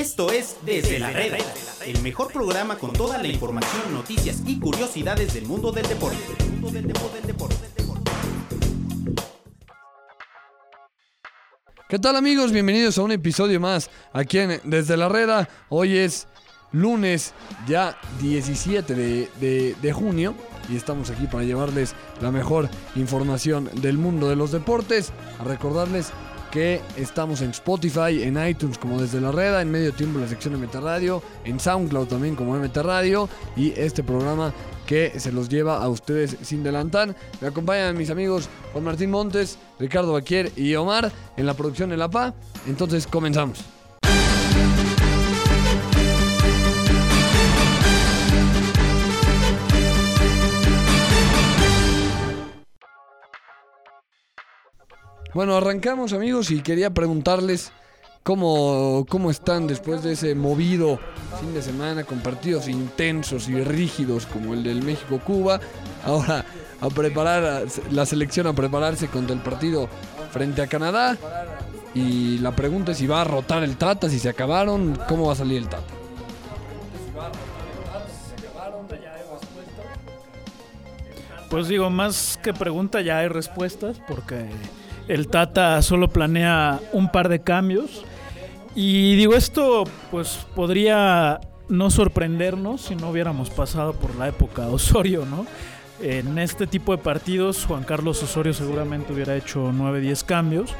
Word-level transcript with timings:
Esto 0.00 0.32
es 0.32 0.56
Desde 0.64 0.98
la 0.98 1.10
Reda, 1.10 1.36
el 1.84 2.00
mejor 2.00 2.32
programa 2.32 2.78
con 2.78 2.90
toda 2.94 3.18
la 3.18 3.28
información, 3.28 3.92
noticias 3.92 4.42
y 4.46 4.58
curiosidades 4.58 5.34
del 5.34 5.44
mundo 5.44 5.72
del 5.72 5.86
deporte. 5.86 6.16
¿Qué 11.88 11.98
tal 11.98 12.16
amigos? 12.16 12.50
Bienvenidos 12.52 12.96
a 12.98 13.02
un 13.02 13.12
episodio 13.12 13.60
más 13.60 13.90
aquí 14.14 14.38
en 14.38 14.60
Desde 14.64 14.96
la 14.96 15.08
Reda. 15.10 15.48
Hoy 15.68 15.98
es 15.98 16.28
lunes 16.72 17.34
ya 17.66 17.98
17 18.22 18.94
de, 18.94 19.28
de- 19.40 19.74
de 19.82 19.92
junio 19.92 20.34
y 20.70 20.76
estamos 20.76 21.10
aquí 21.10 21.26
para 21.26 21.42
llevarles 21.42 21.94
la 22.22 22.30
mejor 22.30 22.70
información 22.94 23.68
del 23.82 23.98
mundo 23.98 24.28
de 24.30 24.36
los 24.36 24.52
deportes. 24.52 25.12
A 25.40 25.44
recordarles 25.44 26.12
que 26.50 26.80
estamos 26.96 27.40
en 27.42 27.50
Spotify, 27.50 28.22
en 28.22 28.44
iTunes 28.46 28.78
como 28.78 29.00
Desde 29.00 29.20
la 29.20 29.32
Reda, 29.32 29.62
en 29.62 29.70
medio 29.70 29.92
tiempo 29.92 30.18
la 30.18 30.28
sección 30.28 30.54
de 30.54 30.60
Meta 30.60 30.80
Radio, 30.80 31.22
en 31.44 31.60
SoundCloud 31.60 32.08
también 32.08 32.34
como 32.34 32.56
MT 32.56 32.76
Radio 32.78 33.28
y 33.56 33.72
este 33.76 34.02
programa 34.02 34.52
que 34.86 35.18
se 35.20 35.32
los 35.32 35.48
lleva 35.48 35.82
a 35.82 35.88
ustedes 35.88 36.36
sin 36.42 36.62
delantar. 36.62 37.14
Me 37.40 37.48
acompañan 37.48 37.96
mis 37.96 38.10
amigos 38.10 38.48
Juan 38.72 38.84
Martín 38.84 39.10
Montes, 39.10 39.58
Ricardo 39.78 40.12
Baquier 40.12 40.50
y 40.56 40.74
Omar 40.74 41.12
en 41.36 41.46
la 41.46 41.54
producción 41.54 41.92
en 41.92 41.98
La 42.00 42.10
PA. 42.10 42.34
Entonces 42.66 43.06
comenzamos. 43.06 43.79
Bueno, 55.32 55.56
arrancamos 55.56 56.12
amigos 56.12 56.50
y 56.50 56.60
quería 56.60 56.90
preguntarles 56.90 57.70
cómo, 58.24 59.06
cómo 59.08 59.30
están 59.30 59.68
después 59.68 60.02
de 60.02 60.12
ese 60.12 60.34
movido 60.34 60.98
fin 61.40 61.54
de 61.54 61.62
semana 61.62 62.02
con 62.02 62.18
partidos 62.18 62.66
intensos 62.66 63.48
y 63.48 63.62
rígidos 63.62 64.26
como 64.26 64.54
el 64.54 64.64
del 64.64 64.82
México-Cuba. 64.82 65.60
Ahora 66.04 66.44
a 66.80 66.88
preparar 66.88 67.64
la 67.92 68.06
selección 68.06 68.48
a 68.48 68.54
prepararse 68.54 69.06
contra 69.06 69.36
el 69.36 69.40
partido 69.40 69.88
frente 70.32 70.62
a 70.62 70.66
Canadá. 70.66 71.16
Y 71.94 72.38
la 72.38 72.56
pregunta 72.56 72.90
es 72.92 72.98
si 72.98 73.06
va 73.06 73.20
a 73.20 73.24
rotar 73.24 73.62
el 73.62 73.76
Tata, 73.76 74.08
si 74.08 74.18
se 74.18 74.28
acabaron, 74.28 74.98
cómo 75.08 75.26
va 75.26 75.34
a 75.34 75.36
salir 75.36 75.58
el 75.58 75.68
Tata. 75.68 75.94
Pues 81.50 81.68
digo, 81.68 81.88
más 81.90 82.38
que 82.42 82.52
pregunta 82.52 83.00
ya 83.00 83.18
hay 83.18 83.28
respuestas 83.28 84.00
porque 84.06 84.46
el 85.10 85.26
Tata 85.26 85.82
solo 85.82 86.08
planea 86.08 86.80
un 86.92 87.10
par 87.10 87.28
de 87.28 87.40
cambios. 87.40 88.04
Y 88.76 89.16
digo, 89.16 89.34
esto 89.34 89.84
pues 90.12 90.46
podría 90.54 91.40
no 91.68 91.90
sorprendernos 91.90 92.82
si 92.82 92.94
no 92.94 93.10
hubiéramos 93.10 93.50
pasado 93.50 93.92
por 93.92 94.14
la 94.14 94.28
época 94.28 94.68
Osorio, 94.68 95.26
¿no? 95.26 95.46
En 96.00 96.38
este 96.38 96.66
tipo 96.66 96.96
de 96.96 97.02
partidos 97.02 97.66
Juan 97.66 97.82
Carlos 97.82 98.22
Osorio 98.22 98.54
seguramente 98.54 99.12
hubiera 99.12 99.36
hecho 99.36 99.72
9, 99.74 100.00
10 100.00 100.24
cambios. 100.24 100.74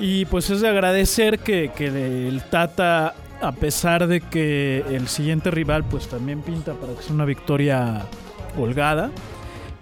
Y 0.00 0.24
pues 0.24 0.50
es 0.50 0.60
de 0.60 0.68
agradecer 0.68 1.38
que, 1.38 1.70
que 1.76 1.86
el 2.26 2.42
Tata, 2.42 3.14
a 3.40 3.52
pesar 3.52 4.08
de 4.08 4.20
que 4.20 4.84
el 4.90 5.06
siguiente 5.06 5.52
rival 5.52 5.84
pues 5.84 6.08
también 6.08 6.42
pinta 6.42 6.74
para 6.74 6.94
que 6.94 7.02
sea 7.02 7.14
una 7.14 7.24
victoria 7.24 8.02
holgada, 8.58 9.12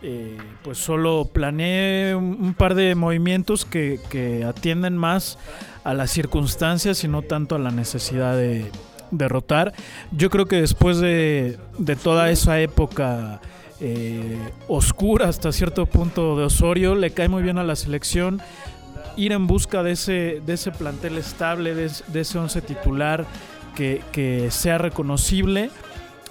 eh, 0.02 0.36
pues 0.62 0.78
solo 0.78 1.30
planeé 1.32 2.14
un, 2.14 2.54
par 2.54 2.74
de 2.74 2.94
movimientos 2.94 3.64
que, 3.64 4.00
que 4.10 4.44
atienden 4.44 4.96
más 4.96 5.38
a 5.84 5.94
las 5.94 6.10
circunstancias 6.10 7.04
y 7.04 7.08
no 7.08 7.22
tanto 7.22 7.54
a 7.54 7.58
la 7.58 7.70
necesidad 7.70 8.36
de 8.36 8.70
derrotar. 9.12 9.72
Yo 10.10 10.30
creo 10.30 10.46
que 10.46 10.60
después 10.60 10.98
de, 10.98 11.58
de 11.78 11.96
toda 11.96 12.30
esa 12.30 12.60
época 12.60 13.40
eh, 13.80 14.38
oscura 14.68 15.28
hasta 15.28 15.52
cierto 15.52 15.86
punto 15.86 16.36
de 16.36 16.44
Osorio, 16.44 16.94
le 16.94 17.10
cae 17.12 17.28
muy 17.28 17.42
bien 17.42 17.58
a 17.58 17.64
la 17.64 17.76
selección 17.76 18.40
ir 19.16 19.32
en 19.32 19.46
busca 19.46 19.82
de 19.82 19.92
ese, 19.92 20.40
de 20.44 20.54
ese 20.54 20.72
plantel 20.72 21.18
estable, 21.18 21.74
de, 21.74 21.90
de 22.08 22.20
ese 22.20 22.38
once 22.38 22.62
titular 22.62 23.26
que, 23.76 24.02
que 24.12 24.50
sea 24.50 24.78
reconocible. 24.78 25.70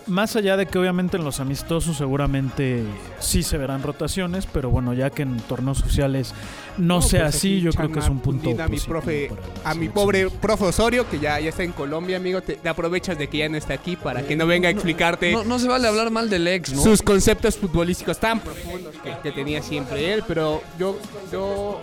Más 0.07 0.35
allá 0.35 0.57
de 0.57 0.65
que 0.65 0.79
obviamente 0.79 1.17
en 1.17 1.23
los 1.23 1.39
amistosos 1.39 1.97
seguramente 1.97 2.83
sí 3.19 3.43
se 3.43 3.57
verán 3.57 3.83
rotaciones, 3.83 4.47
pero 4.51 4.69
bueno, 4.69 4.93
ya 4.93 5.09
que 5.09 5.21
en 5.21 5.37
torneos 5.41 5.77
sociales 5.77 6.33
no, 6.77 7.01
sea 7.01 7.23
pues 7.25 7.35
así, 7.35 7.61
yo 7.61 7.71
creo 7.71 7.91
que 7.91 7.99
es 7.99 8.09
un 8.09 8.19
punto 8.19 8.49
A 8.61 8.67
mi 8.67 8.79
profe, 8.79 9.31
a 9.63 9.73
mi 9.73 9.89
pobre 9.89 10.29
profe 10.29 10.65
Osorio, 10.65 11.07
que 11.09 11.19
ya, 11.19 11.39
ya 11.39 11.49
está 11.49 11.63
en 11.63 11.71
Colombia, 11.71 12.17
amigo, 12.17 12.41
te, 12.41 12.55
te 12.55 12.69
aprovechas 12.69 13.17
de 13.17 13.27
que 13.27 13.39
ya 13.39 13.49
no 13.49 13.57
está 13.57 13.73
aquí 13.73 13.95
para 13.95 14.25
que 14.25 14.35
no 14.35 14.47
venga 14.47 14.69
a 14.69 14.71
explicarte 14.71 15.31
No, 15.31 15.43
no 15.43 15.59
se 15.59 15.67
vale 15.67 15.87
hablar 15.87 16.09
mal 16.09 16.29
del 16.29 16.47
ex, 16.47 16.73
¿no? 16.73 16.81
sus 16.81 17.01
conceptos 17.01 17.57
futbolísticos 17.57 18.19
tan 18.19 18.39
profundos 18.39 18.95
que, 19.03 19.13
que 19.21 19.31
tenía 19.31 19.61
siempre 19.61 20.13
él, 20.13 20.23
pero 20.27 20.61
yo, 20.79 20.97
yo, 21.31 21.79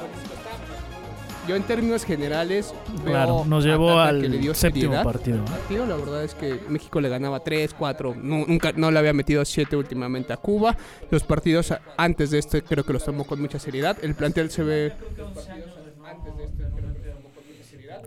yo 1.48 1.56
en 1.56 1.62
términos 1.62 2.04
generales 2.04 2.74
veo 3.02 3.04
Claro, 3.12 3.44
nos 3.46 3.64
llevó 3.64 3.98
al 3.98 4.20
que 4.20 4.28
le 4.28 4.38
dio 4.38 4.54
séptimo 4.54 4.82
seriedad 4.92 5.04
partido. 5.04 5.44
partido. 5.44 5.86
La 5.86 5.96
verdad 5.96 6.24
es 6.24 6.34
que 6.34 6.60
México 6.68 7.00
le 7.00 7.08
ganaba 7.08 7.40
3, 7.40 7.74
4, 7.76 8.14
nu- 8.14 8.44
nunca 8.46 8.72
no 8.76 8.90
le 8.90 8.98
había 8.98 9.12
metido 9.12 9.44
7 9.44 9.74
últimamente 9.76 10.32
a 10.32 10.36
Cuba. 10.36 10.76
Los 11.10 11.22
partidos 11.24 11.72
antes 11.96 12.30
de 12.30 12.38
este 12.38 12.62
creo 12.62 12.84
que 12.84 12.92
los 12.92 13.04
tomó 13.04 13.24
con 13.24 13.40
mucha 13.40 13.58
seriedad. 13.58 13.96
El 14.02 14.14
plantel 14.14 14.50
se 14.50 14.62
ve 14.62 14.92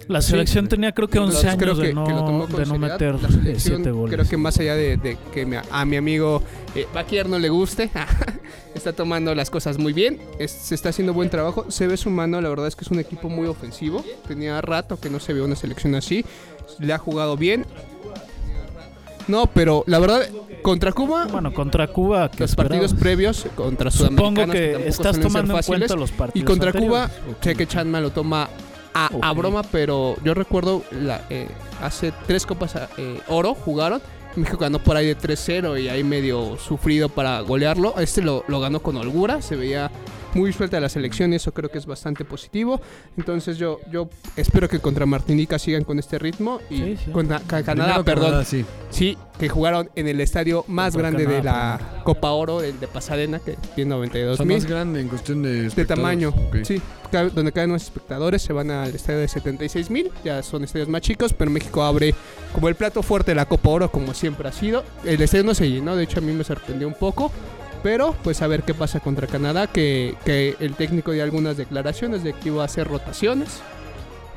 La 0.07 0.21
selección 0.21 0.67
tenía 0.67 0.91
creo 0.93 1.07
que 1.07 1.19
11 1.19 1.29
Entonces, 1.47 1.49
años 1.51 1.61
creo 1.63 1.75
de 1.75 1.87
que, 1.89 1.93
no, 1.93 2.03
que 2.05 2.11
lo 2.13 2.25
tomó 2.25 2.47
con 2.47 2.59
de 2.59 2.65
no 2.65 2.77
meter 2.77 3.15
La 3.21 3.29
selección, 3.29 3.75
7 3.77 3.91
goles. 3.91 4.15
Creo 4.15 4.27
que 4.29 4.37
más 4.37 4.57
allá 4.59 4.75
de, 4.75 4.97
de 4.97 5.17
que 5.33 5.45
me- 5.45 5.61
a 5.71 5.85
mi 5.85 5.95
amigo 5.95 6.41
eh, 6.75 6.87
Baquier 6.93 7.29
no 7.29 7.39
le 7.39 7.49
guste, 7.49 7.89
está 8.75 8.93
tomando 8.93 9.33
las 9.35 9.49
cosas 9.49 9.77
muy 9.77 9.93
bien, 9.93 10.19
es- 10.39 10.51
se 10.51 10.75
está 10.75 10.89
haciendo 10.89 11.13
buen 11.13 11.29
trabajo, 11.29 11.65
se 11.69 11.87
ve 11.87 11.97
su 11.97 12.09
mano, 12.09 12.41
la 12.41 12.49
verdad 12.49 12.67
es 12.67 12.75
que 12.75 12.83
es 12.83 12.91
un 12.91 12.99
equipo 12.99 13.29
muy 13.29 13.47
ofensivo, 13.47 14.03
tenía 14.27 14.59
rato 14.61 14.99
que 14.99 15.09
no 15.09 15.19
se 15.19 15.33
veía 15.33 15.45
una 15.45 15.55
selección 15.55 15.95
así, 15.95 16.25
le 16.79 16.91
ha 16.93 16.97
jugado 16.97 17.37
bien. 17.37 17.65
No, 19.27 19.45
pero 19.47 19.83
la 19.87 19.99
verdad, 19.99 20.27
contra 20.61 20.91
Cuba, 20.91 21.27
Bueno, 21.27 21.53
contra 21.53 21.87
Cuba, 21.87 22.29
que 22.31 22.39
los 22.43 22.55
partidos 22.55 22.85
esperabas? 22.91 23.01
previos 23.01 23.45
contra 23.55 23.91
Supongo 23.91 24.45
que 24.51 24.71
tampoco 24.71 24.89
estás 24.89 25.19
tomando 25.19 25.57
en 25.57 25.63
cuenta 25.63 25.95
los 25.95 26.11
partidos 26.11 26.43
y 26.43 26.45
contra 26.45 26.73
Cuba, 26.73 27.03
anteriores. 27.05 27.37
sé 27.41 27.55
que 27.55 27.67
Chanma 27.67 28.01
lo 28.01 28.09
toma 28.09 28.49
a, 28.93 29.09
a 29.21 29.33
broma, 29.33 29.63
pero 29.63 30.15
yo 30.23 30.33
recuerdo 30.33 30.83
la, 30.91 31.21
eh, 31.29 31.47
hace 31.81 32.13
tres 32.27 32.45
copas 32.45 32.75
eh, 32.97 33.19
oro 33.27 33.53
jugaron. 33.53 34.01
México 34.35 34.57
ganó 34.57 34.79
por 34.79 34.95
ahí 34.95 35.07
de 35.07 35.17
3-0 35.17 35.81
y 35.81 35.89
ahí 35.89 36.03
medio 36.05 36.57
sufrido 36.57 37.09
para 37.09 37.41
golearlo. 37.41 37.95
Este 37.99 38.21
lo, 38.21 38.45
lo 38.47 38.61
ganó 38.61 38.81
con 38.81 38.95
holgura, 38.95 39.41
se 39.41 39.57
veía 39.57 39.91
muy 40.33 40.53
suelta 40.53 40.79
la 40.79 40.89
selección 40.89 41.33
y 41.33 41.35
eso 41.37 41.53
creo 41.53 41.69
que 41.69 41.77
es 41.77 41.85
bastante 41.85 42.25
positivo. 42.25 42.79
Entonces 43.17 43.57
yo, 43.57 43.79
yo 43.91 44.09
espero 44.35 44.67
que 44.69 44.79
contra 44.79 45.05
Martinica 45.05 45.59
sigan 45.59 45.83
con 45.83 45.99
este 45.99 46.17
ritmo 46.19 46.59
y 46.69 46.77
Sí, 46.77 46.97
sí. 47.05 47.11
contra 47.11 47.39
Ca- 47.41 47.63
Canadá, 47.63 48.03
perdón, 48.03 48.25
Canadá, 48.25 48.45
sí. 48.45 48.65
Sí, 48.89 49.17
que 49.39 49.49
jugaron 49.49 49.89
en 49.95 50.07
el 50.07 50.21
estadio 50.21 50.63
más 50.67 50.93
Contra 50.93 51.09
grande 51.11 51.25
de 51.31 51.41
Canadá, 51.41 51.79
la 51.97 52.03
Copa 52.03 52.31
Oro, 52.31 52.61
el 52.61 52.79
de 52.79 52.87
Pasadena, 52.87 53.39
que 53.39 53.57
tiene 53.75 53.93
O 53.93 53.97
92 53.97 54.37
sea, 54.37 54.45
mil 54.45 54.57
más 54.57 54.65
grande 54.65 55.01
en 55.01 55.07
cuestión 55.07 55.41
de 55.43 55.69
de 55.69 55.85
tamaño. 55.85 56.29
Ok. 56.29 56.57
Sí, 56.63 56.81
donde 57.33 57.51
caen 57.51 57.71
más 57.71 57.83
espectadores 57.83 58.41
se 58.41 58.53
van 58.53 58.71
al 58.71 58.93
estadio 58.95 59.19
de 59.19 59.27
76 59.27 59.89
mil, 59.89 60.11
ya 60.23 60.41
son 60.43 60.63
estadios 60.63 60.87
más 60.87 61.01
chicos, 61.01 61.33
pero 61.33 61.51
México 61.51 61.83
abre 61.83 62.15
como 62.53 62.69
el 62.69 62.75
plato 62.75 63.03
fuerte 63.03 63.31
de 63.31 63.35
la 63.35 63.45
Copa 63.45 63.69
Oro, 63.69 63.91
como 63.91 64.13
siempre 64.13 64.47
ha 64.47 64.51
sido. 64.53 64.83
El 65.03 65.21
estadio 65.21 65.43
no 65.43 65.53
se 65.53 65.69
llenó, 65.69 65.95
de 65.95 66.03
hecho 66.03 66.19
a 66.19 66.21
mí 66.21 66.31
me 66.31 66.43
sorprendió 66.43 66.87
un 66.87 66.93
poco. 66.93 67.31
Pero 67.83 68.15
pues 68.23 68.41
a 68.41 68.47
ver 68.47 68.63
qué 68.63 68.73
pasa 68.73 68.99
contra 68.99 69.27
Canadá, 69.27 69.67
que, 69.67 70.15
que 70.25 70.55
el 70.59 70.75
técnico 70.75 71.11
dio 71.11 71.23
algunas 71.23 71.57
declaraciones 71.57 72.23
de 72.23 72.33
que 72.33 72.49
iba 72.49 72.61
a 72.61 72.65
hacer 72.65 72.87
rotaciones. 72.87 73.61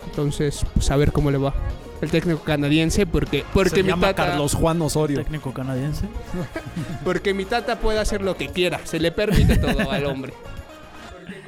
Entonces, 0.06 0.64
pues 0.74 0.90
a 0.90 0.96
ver 0.96 1.12
cómo 1.12 1.30
le 1.30 1.38
va. 1.38 1.54
El 2.00 2.10
técnico 2.10 2.42
canadiense, 2.42 3.06
porque, 3.06 3.44
porque 3.52 3.76
Se 3.76 3.82
mi 3.82 3.88
llama 3.90 4.08
tata, 4.08 4.26
Carlos 4.30 4.54
Juan 4.54 4.80
Osorio. 4.82 5.18
técnico 5.22 5.52
canadiense. 5.52 6.06
porque 7.04 7.32
mi 7.32 7.44
tata 7.44 7.78
puede 7.78 7.98
hacer 7.98 8.20
lo 8.20 8.36
que 8.36 8.48
quiera, 8.48 8.80
se 8.84 8.98
le 8.98 9.12
permite 9.12 9.56
todo 9.56 9.90
al 9.90 10.04
hombre. 10.06 10.34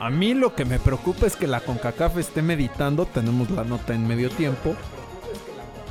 A 0.00 0.10
mí 0.10 0.34
lo 0.34 0.54
que 0.54 0.64
me 0.64 0.78
preocupa 0.78 1.26
es 1.26 1.36
que 1.36 1.46
la 1.46 1.60
CONCACAF 1.60 2.18
esté 2.18 2.42
meditando, 2.42 3.06
tenemos 3.06 3.50
la 3.50 3.64
nota 3.64 3.94
en 3.94 4.06
medio 4.06 4.30
tiempo, 4.30 4.74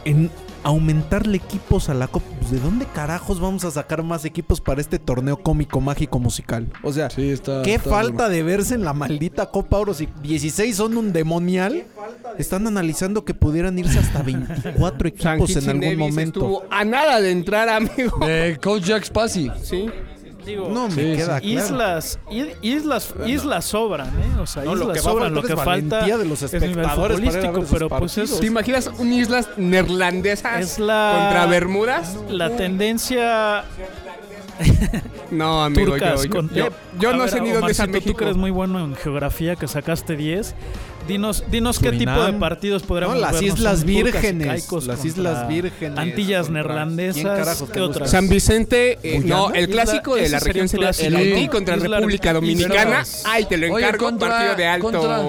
en 0.05 0.31
aumentarle 0.65 1.37
equipos 1.37 1.89
a 1.89 1.93
la 1.93 2.07
Copa. 2.07 2.25
Pues, 2.39 2.51
¿De 2.51 2.59
dónde 2.59 2.85
carajos 2.85 3.39
vamos 3.39 3.63
a 3.65 3.71
sacar 3.71 4.03
más 4.03 4.25
equipos 4.25 4.59
para 4.61 4.81
este 4.81 4.99
torneo 4.99 5.37
cómico, 5.37 5.79
mágico, 5.79 6.19
musical? 6.19 6.67
O 6.83 6.91
sea, 6.91 7.09
Sí, 7.09 7.29
está. 7.29 7.61
¿qué 7.61 7.75
está 7.75 7.89
falta 7.89 8.29
de 8.29 8.43
verse 8.43 8.73
en 8.75 8.83
la 8.83 8.93
maldita 8.93 9.45
Copa 9.51 9.77
Oro? 9.77 9.93
Si 9.93 10.07
16 10.23 10.75
son 10.75 10.97
un 10.97 11.13
demonial, 11.13 11.85
están 12.39 12.65
analizando 12.67 13.23
que 13.25 13.33
pudieran 13.35 13.77
irse 13.79 13.99
hasta 13.99 14.21
24 14.23 15.07
equipos 15.07 15.55
en 15.55 15.69
algún 15.69 15.79
Nevis 15.81 15.97
momento. 15.99 16.39
estuvo 16.39 16.63
a 16.71 16.83
nada 16.83 17.21
de 17.21 17.31
entrar, 17.31 17.69
amigo. 17.69 18.19
Eh, 18.27 18.57
Coach 18.61 18.83
Jack 18.85 19.03
Spassi. 19.05 19.51
Sí. 19.61 19.85
Digo, 20.45 20.69
No 20.71 20.87
me 20.87 20.93
Sí, 20.93 21.01
queda 21.17 21.39
claro. 21.41 21.45
Islas, 21.45 22.19
i- 22.29 22.51
islas, 22.61 23.13
islas 23.25 23.65
sobran, 23.65 24.07
¿eh? 24.09 24.39
O 24.41 24.45
sea, 24.45 24.63
No, 24.63 24.75
lo 24.75 24.81
islas 24.83 24.97
que 24.97 25.01
va 25.03 25.09
a 25.09 25.13
sobran. 25.13 25.33
Lo 25.33 25.41
que 25.41 25.47
es 25.53 25.55
falta 25.55 25.95
valentía 25.97 26.17
de 26.17 26.25
los 26.25 26.41
es 26.43 26.53
nivel 26.53 26.69
espectadores 26.69 27.17
para 27.19 27.31
ir 27.39 27.45
a 27.45 27.51
ver 27.51 27.65
pero 27.71 27.89
pues 27.89 28.17
es, 28.17 28.39
¿Te 28.39 28.45
imaginas 28.45 28.91
un 28.97 29.11
islas 29.11 29.49
neerlandesas 29.57 30.59
Es 30.61 30.79
la- 30.79 31.13
contra 31.19 31.45
Bermudas? 31.47 32.15
la 32.29 32.49
tendencia 32.55 33.63
No, 35.31 35.63
amigo, 35.63 35.91
turcas. 35.91 36.21
yo, 36.23 36.25
yo, 36.25 36.29
con- 36.29 36.49
yo- 36.53 36.69
yo 36.99 37.13
no 37.13 37.19
ver, 37.23 37.29
sé 37.29 37.41
ni 37.41 37.51
dónde 37.51 37.71
está 37.71 37.87
México. 37.87 38.11
Tú 38.11 38.17
que 38.17 38.23
eres 38.25 38.37
muy 38.37 38.51
bueno 38.51 38.79
en 38.79 38.95
geografía, 38.95 39.55
que 39.55 39.67
sacaste 39.67 40.15
10. 40.15 40.55
Dinos, 41.07 41.43
dinos 41.51 41.77
qué 41.79 41.91
tipo 41.91 42.23
de 42.23 42.33
partidos 42.33 42.81
podríamos 42.83 43.15
No, 43.17 43.21
las 43.21 43.33
vernos. 43.33 43.57
Islas 43.59 43.83
Vírgenes, 43.83 44.47
caicos 44.47 44.87
las 44.87 45.05
Islas 45.05 45.47
Vírgenes, 45.47 45.99
Antillas 45.99 46.47
contra- 46.47 46.63
¿quién 46.63 46.67
neerlandesas. 46.95 47.63
¿Qué 47.71 47.79
otras? 47.81 48.09
San 48.09 48.27
Vicente, 48.27 48.97
eh, 49.03 49.21
no, 49.23 49.51
el 49.53 49.69
Isla- 49.69 49.83
clásico 49.83 50.15
de 50.15 50.29
la 50.29 50.39
región 50.39 50.63
un 50.63 50.69
sería 50.69 50.91
el 51.07 51.15
Haití 51.15 51.45
¿no? 51.45 51.51
contra 51.51 51.77
Isla- 51.77 51.97
República 51.97 52.29
Islas- 52.29 52.33
Dominicana. 52.41 53.03
Ay, 53.25 53.45
te 53.45 53.57
lo 53.57 53.73
Oye, 53.73 53.85
encargo, 53.85 54.05
contra- 54.05 54.29
partido 54.29 54.55
de 54.55 54.67
alto. 54.67 54.91
contra- 54.91 55.21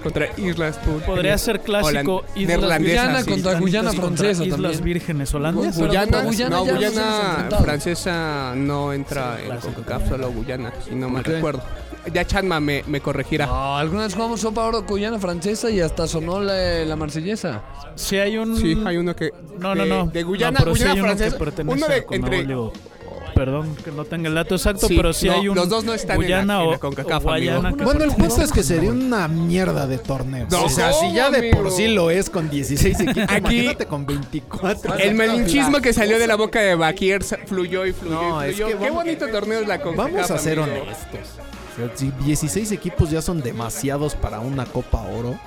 contra 0.00 0.28
Islas 0.36 0.80
Turcas. 0.82 1.06
Podría 1.08 1.36
ser 1.38 1.60
clásico 1.60 2.24
Islas 2.36 2.58
neerlandesas, 2.58 3.06
Guyana 3.06 3.24
contra 3.24 3.58
Guyana 3.58 3.92
francesa 3.92 4.44
Islas 4.44 4.60
también. 4.60 4.84
Vírgenes 4.84 5.34
holandesas. 5.34 5.76
Guyana, 5.78 6.00
contra 6.02 6.22
Guyana 6.24 6.56
no, 6.56 6.64
Guyana 6.66 7.48
francesa 7.62 8.54
no 8.56 8.92
entra 8.92 9.38
en 9.42 9.56
CONCACAF, 9.56 10.08
solo 10.08 10.30
Guyana, 10.30 10.72
si 10.86 10.94
no 10.94 11.08
mal 11.08 11.24
recuerdo. 11.24 11.62
Ya 12.12 12.24
Chanma 12.26 12.60
me, 12.60 12.82
me 12.86 13.00
corregirá. 13.00 13.46
No, 13.46 13.76
alguna 13.76 14.02
vez 14.04 14.14
jugamos 14.14 14.40
Sopa 14.40 14.64
Oro 14.64 14.82
Guyana 14.84 15.18
francesa 15.18 15.70
y 15.70 15.80
hasta 15.80 16.06
sonó 16.06 16.40
la, 16.40 16.84
la 16.84 16.96
marsellesa. 16.96 17.62
Si 17.94 18.16
hay 18.16 18.36
un. 18.38 18.56
Sí, 18.56 18.76
hay 18.86 18.96
uno 18.96 19.14
que. 19.14 19.30
No, 19.58 19.74
no, 19.74 19.82
de- 19.84 19.88
no. 19.88 20.06
De 20.06 20.22
Guyana, 20.22 20.58
No, 20.60 20.64
pero 20.64 20.76
sí 20.76 20.82
Guyana 20.82 20.92
uno 20.94 21.02
que 21.02 21.16
francesa. 21.16 21.38
pertenece 21.38 21.76
Uno 21.78 21.86
de 21.88 22.06
entre. 22.10 22.46
Perdón 23.34 23.74
que 23.82 23.90
no 23.92 24.04
tenga 24.04 24.28
el 24.28 24.34
dato 24.34 24.56
exacto, 24.56 24.86
Sí, 24.88 24.96
pero 24.96 25.12
sí 25.12 25.26
no, 25.28 25.32
hay 25.34 25.48
un. 25.48 25.54
los 25.56 25.68
dos 25.68 25.84
no 25.84 25.94
están 25.94 26.16
en 26.16 26.22
la- 26.22 26.26
Guyana 26.26 26.62
en 26.62 26.68
la 26.70 26.76
o- 26.76 26.80
CONCACAF, 26.80 27.22
o 27.24 27.28
Guayana 27.28 27.58
amigo. 27.68 27.76
que 27.76 27.84
Bueno, 27.84 28.04
el 28.04 28.10
punto 28.12 28.42
es 28.42 28.52
que 28.52 28.62
sería 28.62 28.90
una 28.90 29.28
mierda 29.28 29.86
de 29.86 29.98
torneo. 29.98 30.46
No, 30.50 30.64
o 30.64 30.68
sea, 30.68 30.92
si 30.92 31.12
ya 31.14 31.30
de 31.30 31.38
amigo. 31.38 31.62
por 31.62 31.70
sí 31.70 31.88
lo 31.88 32.10
es 32.10 32.28
con 32.28 32.50
16 32.50 33.00
equipos, 33.00 33.22
Aquí- 33.30 33.36
imagínate 33.38 33.86
con 33.86 34.04
24. 34.04 34.94
El 34.98 35.14
malinchismo 35.14 35.80
que 35.80 35.92
salió 35.94 36.18
de 36.18 36.26
la 36.26 36.36
boca 36.36 36.60
de 36.60 36.74
Baquier 36.74 37.22
sa- 37.22 37.38
fluyó 37.46 37.86
y 37.86 37.92
fluyó 37.92 38.14
No, 38.20 38.44
y 38.44 38.50
es 38.50 38.56
fluyó. 38.56 38.66
que 38.66 38.72
Qué 38.72 38.90
vamos- 38.90 39.04
bonito 39.04 39.28
torneo 39.28 39.60
es 39.60 39.68
la 39.68 39.80
CONCACAF, 39.80 40.12
Vamos 40.12 40.30
a 40.30 40.38
ser 40.38 40.58
amigo. 40.58 40.82
honestos. 40.82 41.38
O 41.72 41.76
sea, 41.76 41.90
si 41.94 42.10
16 42.24 42.72
equipos 42.72 43.10
ya 43.10 43.22
son 43.22 43.40
demasiados 43.42 44.14
para 44.14 44.40
una 44.40 44.64
Copa 44.66 45.02
Oro. 45.02 45.38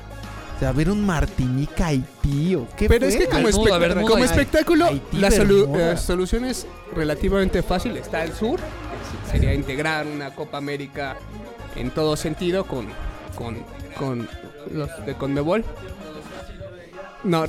O 0.56 0.60
sea, 0.60 0.72
ver 0.72 0.90
un 0.90 1.06
Martinica 1.06 1.88
Haití 1.88 2.56
o 2.56 2.68
qué 2.78 2.88
Pero 2.88 3.08
es 3.08 3.16
fue? 3.16 3.25
que 3.25 3.30
como, 3.31 3.44
Bermuda, 3.46 3.72
espect- 3.75 3.80
Bermuda, 3.80 4.08
como 4.12 4.24
espectáculo, 4.24 4.86
Haití, 4.86 5.18
la, 5.18 5.30
solu- 5.30 5.78
eh, 5.78 5.98
solución 5.98 6.46
es 6.46 6.66
relativamente 6.96 7.62
fácil. 7.64 7.98
Está 7.98 8.22
al 8.22 8.34
sur, 8.34 8.60
sería 9.30 9.54
integrar 9.54 10.06
una 10.08 10.34
Copa 10.34 10.58
América 10.60 11.18
en 11.75 11.90
todo 11.92 12.16
sentido 12.16 12.66
con, 12.66 12.88
con, 13.36 13.58
con 13.98 14.30
los 14.72 14.90
de 15.06 15.16
Conmebol. 15.16 15.66
No, 17.24 17.46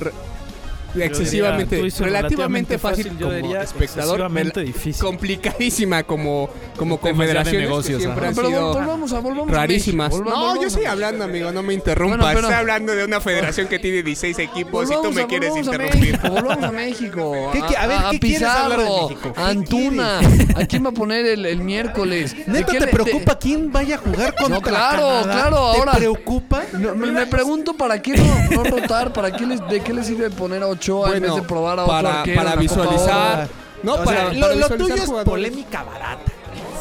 excesivamente, 1.03 1.75
diría, 1.77 1.99
relativamente 1.99 2.77
fácil, 2.77 3.11
yo 3.17 3.27
como 3.27 3.31
diría 3.31 3.61
espectador. 3.61 4.17
difícil. 4.63 5.03
Complicadísima 5.05 6.03
como, 6.03 6.49
como 6.77 6.99
ya 6.99 7.43
de 7.43 7.57
negocios, 7.57 7.97
que 7.97 8.03
siempre 8.03 8.21
ajá. 8.21 8.29
han 8.29 8.35
Pero 8.35 8.47
sido 8.47 8.73
volvamos 8.73 9.13
a 9.13 9.19
volvamos 9.19 9.51
a 9.53 9.55
rarísimas. 9.55 10.09
México, 10.11 10.29
volvamos- 10.29 10.55
no, 10.55 10.61
yo 10.61 10.67
estoy 10.67 10.85
a- 10.85 10.91
hablando, 10.91 11.23
amigo, 11.23 11.51
no 11.51 11.63
me 11.63 11.73
interrumpas. 11.73 12.19
Bueno, 12.19 12.33
pero- 12.35 12.47
Estoy 12.47 12.59
hablando 12.59 12.95
de 12.95 13.03
una 13.05 13.19
federación 13.21 13.67
que 13.67 13.79
tiene 13.79 14.03
16 14.03 14.39
equipos 14.39 14.89
y 14.89 14.93
tú 14.93 15.11
me 15.11 15.21
a- 15.23 15.27
quieres 15.27 15.49
volvamos 15.49 15.67
a 15.67 15.71
interrumpir. 15.73 16.11
México, 16.11 16.29
volvamos 16.29 16.63
a 16.63 16.71
México. 16.71 17.49
¿Qué 17.51 17.59
a 17.77 17.87
ver, 17.87 17.97
¿qué 18.11 18.19
quieres 18.19 18.43
hablar 18.43 18.79
de 18.79 18.85
Pizarro, 18.85 19.07
México? 19.09 19.33
¿Qué 19.33 19.41
a 19.41 19.47
Antuna. 19.47 20.19
¿A 20.55 20.65
quién 20.65 20.85
va 20.85 20.89
a 20.89 20.93
poner 20.93 21.25
el, 21.25 21.45
el 21.45 21.59
miércoles? 21.59 22.35
¿De 22.45 22.51
¿Neta 22.51 22.71
te 22.73 22.79
le- 22.79 22.87
preocupa 22.87 23.37
quién 23.37 23.71
vaya 23.71 23.95
a 23.95 23.97
jugar 23.97 24.35
contra 24.35 24.55
No, 24.55 24.61
claro, 24.61 24.97
Canadá? 25.01 25.23
claro, 25.33 25.57
ahora- 25.57 25.91
¿Te 25.93 25.97
preocupa? 25.97 26.63
No, 26.73 26.95
me, 26.95 27.11
me 27.11 27.25
pregunto 27.27 27.73
para 27.75 28.01
qué 28.01 28.13
no, 28.15 28.49
no 28.51 28.63
rotar, 28.63 29.11
para 29.13 29.31
qué 29.35 29.45
les, 29.45 29.59
de 29.67 29.81
qué 29.81 29.93
le 29.93 30.03
sirve 30.03 30.29
poner 30.29 30.63
a 30.63 30.67
Ochoa 30.93 31.15
en 31.17 31.23
vez 31.23 31.35
de 31.35 31.41
probar 31.43 31.79
a 31.79 31.83
otro 31.83 31.93
para, 31.95 32.19
arquero 32.21 32.43
para 32.43 32.55
visualizar. 32.55 33.47
No, 33.83 33.93
O 33.95 34.03
para, 34.03 34.31
sea, 34.31 34.39
para 34.41 34.55
lo, 34.55 34.55
lo 34.55 34.55
visualizar 34.55 34.77
tuyo 34.77 34.95
es 34.95 35.05
jugadores. 35.05 35.29
polémica 35.29 35.83
barata. 35.83 36.31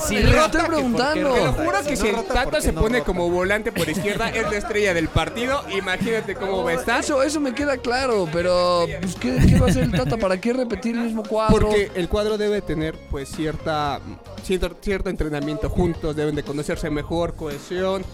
Si 0.06 0.16
Le 0.18 0.32
rota, 0.32 0.66
preguntando. 0.66 1.32
Te 1.32 1.44
lo 1.44 1.52
juro 1.52 1.78
que 1.86 1.96
Si 1.96 2.02
no 2.02 2.08
el 2.10 2.16
rota, 2.16 2.34
Tata 2.34 2.44
¿por 2.44 2.54
qué 2.54 2.60
se 2.60 2.72
no 2.72 2.80
pone 2.82 2.98
rota? 2.98 3.06
como 3.06 3.30
volante 3.30 3.72
por 3.72 3.88
izquierda, 3.88 4.28
es 4.28 4.42
la 4.50 4.56
estrella 4.58 4.92
del 4.92 5.08
partido. 5.08 5.62
Imagínate 5.76 6.34
cómo 6.34 6.62
va 6.62 6.72
a 6.72 6.74
estar. 6.74 7.00
Eso, 7.00 7.22
eso 7.22 7.40
me 7.40 7.54
queda 7.54 7.78
claro, 7.78 8.28
pero 8.30 8.86
pues, 9.00 9.14
¿qué, 9.14 9.36
qué 9.48 9.58
va 9.58 9.66
a 9.66 9.70
hacer 9.70 9.84
el 9.84 9.92
Tata? 9.92 10.18
¿Para 10.18 10.38
qué 10.38 10.52
repetir 10.52 10.94
el 10.96 11.02
mismo 11.04 11.22
cuadro? 11.22 11.56
Porque 11.58 11.90
el 11.94 12.08
cuadro 12.08 12.36
debe 12.36 12.60
tener 12.60 12.98
pues 13.10 13.30
cierta 13.30 14.00
cierto, 14.42 14.76
cierto 14.82 15.08
entrenamiento 15.08 15.70
juntos, 15.70 16.14
deben 16.14 16.34
de 16.34 16.42
conocerse 16.42 16.90
mejor, 16.90 17.34
cohesión. 17.34 18.04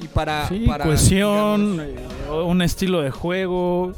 Y 0.00 0.08
para, 0.08 0.46
Sí, 0.48 0.64
para, 0.66 0.84
cohesión, 0.84 1.80
eh, 1.80 2.30
un 2.30 2.60
estilo 2.62 3.00
de 3.00 3.10
juego. 3.10 3.94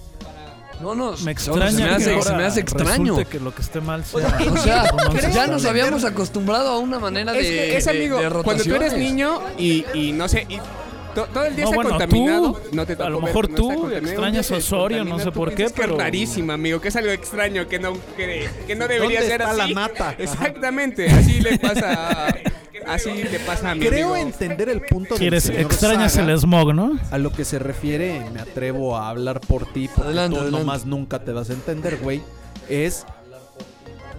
No, 0.80 0.94
no, 0.94 1.12
Me 1.18 1.24
no, 1.24 1.30
extraña 1.30 1.70
se 1.70 1.76
me 1.82 1.88
que 1.88 1.94
hace, 1.94 2.10
ahora 2.14 2.22
se 2.24 2.34
me 2.36 2.44
hace 2.44 2.60
extraño. 2.60 3.16
que 3.28 3.40
lo 3.40 3.54
que 3.54 3.62
esté 3.62 3.80
mal 3.80 4.04
sea. 4.04 4.26
O 4.52 4.56
sea, 4.56 5.30
ya 5.32 5.46
nos 5.46 5.64
habíamos 5.64 6.04
acostumbrado 6.04 6.68
a 6.70 6.78
una 6.78 6.98
manera 6.98 7.32
de, 7.32 7.40
Es 7.40 7.46
que 7.46 7.76
es 7.78 7.84
de- 7.84 7.90
amigo, 7.90 8.18
de 8.18 8.42
cuando 8.42 8.62
tú 8.64 8.74
eres 8.74 8.92
niño 8.96 9.40
y, 9.58 9.84
y 9.94 10.12
no 10.12 10.28
sé, 10.28 10.46
y 10.48 10.58
to- 11.14 11.26
todo 11.32 11.44
el 11.44 11.56
día 11.56 11.64
No, 11.64 11.70
está 11.70 11.74
bueno, 11.76 11.90
contaminado. 11.90 12.52
tú, 12.52 12.76
no 12.76 12.86
te 12.86 12.92
a 12.92 13.08
lo 13.08 13.16
ver 13.20 13.24
mejor 13.28 13.46
que 13.46 13.52
no 13.52 13.56
tú 13.56 13.68
contaminado. 13.68 14.06
extrañas 14.06 14.46
se 14.46 14.54
Osorio, 14.54 15.04
no 15.04 15.18
sé 15.18 15.32
por 15.32 15.50
qué, 15.54 15.64
que 15.66 15.70
pero- 15.70 15.94
es 15.94 15.98
rarísimo, 15.98 16.52
amigo, 16.52 16.80
que 16.80 16.88
es 16.88 16.96
algo 16.96 17.10
extraño, 17.10 17.66
que 17.68 17.78
no, 17.78 17.94
que, 18.16 18.48
que 18.66 18.74
no 18.76 18.86
debería 18.86 19.20
¿Dónde 19.20 19.32
ser 19.32 19.40
está 19.42 19.62
así. 19.62 19.74
la 19.74 19.80
nata? 19.88 20.14
Exactamente, 20.18 21.10
así 21.10 21.40
le 21.40 21.58
pasa, 21.58 22.28
a- 22.28 22.34
así 22.88 23.10
le 23.22 23.38
pasa 23.40 23.70
a 23.70 23.74
mi 23.74 23.86
Creo 23.86 24.14
amigo. 24.14 24.16
entender 24.28 24.68
el 24.68 24.80
punto 24.82 25.14
del 25.14 25.18
Quieres, 25.20 25.48
extrañas 25.50 26.12
Saga. 26.12 26.32
el 26.32 26.38
smog, 26.38 26.74
¿no? 26.74 26.98
A 27.10 27.18
lo 27.18 27.32
que 27.32 27.44
se 27.44 27.58
refiere, 27.58 28.22
me 28.32 28.40
atrevo 28.40 28.96
a 28.96 29.08
hablar 29.10 29.40
por 29.40 29.66
ti, 29.72 29.88
porque 29.88 30.08
Adelante, 30.08 30.36
tú 30.36 30.42
adelante. 30.42 30.64
nomás 30.66 30.86
nunca 30.86 31.18
te 31.24 31.32
das 31.32 31.50
a 31.50 31.52
entender, 31.54 31.98
güey. 32.02 32.22
Es 32.68 33.06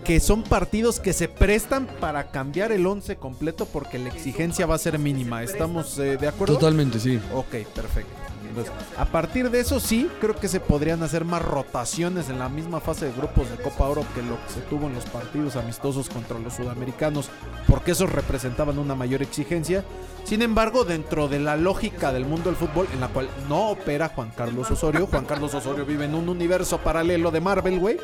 que 0.04 0.20
son 0.20 0.42
partidos 0.44 1.00
que 1.00 1.14
se 1.14 1.28
prestan 1.28 1.86
para 2.00 2.32
cambiar 2.32 2.72
el 2.72 2.88
11 2.88 3.18
completo 3.18 3.66
porque 3.72 4.00
la 4.00 4.10
exigencia 4.10 4.66
va 4.66 4.76
a 4.76 4.80
ser 4.80 4.98
mínima. 4.98 5.44
¿Estamos 5.44 6.00
eh, 6.00 6.18
de 6.18 6.28
acuerdo? 6.28 6.56
Totalmente, 6.56 7.00
sí. 7.00 7.20
Ok, 7.34 7.52
perfecto. 7.76 8.19
Entonces, 8.48 8.72
a 8.98 9.06
partir 9.06 9.50
de 9.52 9.60
eso 9.60 9.80
sí, 9.80 10.10
creo 10.20 10.36
que 10.36 10.48
se 10.48 10.60
podrían 10.60 11.04
hacer 11.04 11.24
más 11.26 11.42
rotaciones 11.42 12.30
en 12.30 12.40
la 12.40 12.50
misma 12.50 12.80
fase 12.80 13.06
de 13.06 13.12
grupos 13.12 13.50
de 13.50 13.58
Copa 13.58 13.88
Oro 13.88 14.04
que 14.16 14.22
lo 14.22 14.36
que 14.48 14.54
se 14.54 14.62
tuvo 14.62 14.88
en 14.88 14.96
los 14.96 15.06
partidos 15.06 15.56
amistosos 15.56 16.10
contra 16.10 16.40
los 16.40 16.54
sudamericanos, 16.56 17.30
porque 17.68 17.92
esos 17.92 18.12
representaban 18.12 18.80
una 18.80 18.96
mayor 18.96 19.22
exigencia. 19.22 19.84
Sin 20.24 20.42
embargo, 20.42 20.84
dentro 20.84 21.28
de 21.28 21.40
la 21.40 21.58
lógica 21.58 22.12
del 22.12 22.26
mundo 22.26 22.46
del 22.50 22.56
fútbol, 22.56 22.88
en 22.94 23.00
la 23.02 23.08
cual 23.10 23.30
no 23.48 23.70
opera 23.70 24.10
Juan 24.10 24.32
Carlos 24.36 24.70
Osorio, 24.72 25.06
Juan 25.08 25.26
Carlos 25.26 25.54
Osorio 25.54 25.86
vive 25.86 26.06
en 26.06 26.16
un 26.16 26.28
universo 26.30 26.80
paralelo 26.80 27.32
de 27.32 27.42
Marvel, 27.42 27.80
güey. 27.80 27.98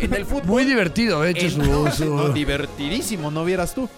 En 0.00 0.12
el 0.12 0.24
fútbol 0.26 0.44
Muy 0.46 0.64
divertido, 0.64 1.20
de 1.22 1.30
hecho, 1.30 1.46
en- 1.46 1.50
su, 1.52 1.62
no, 1.62 1.90
su- 1.92 2.14
no, 2.16 2.28
divertidísimo, 2.30 3.30
no 3.30 3.44
vieras 3.44 3.74
tú. 3.74 3.88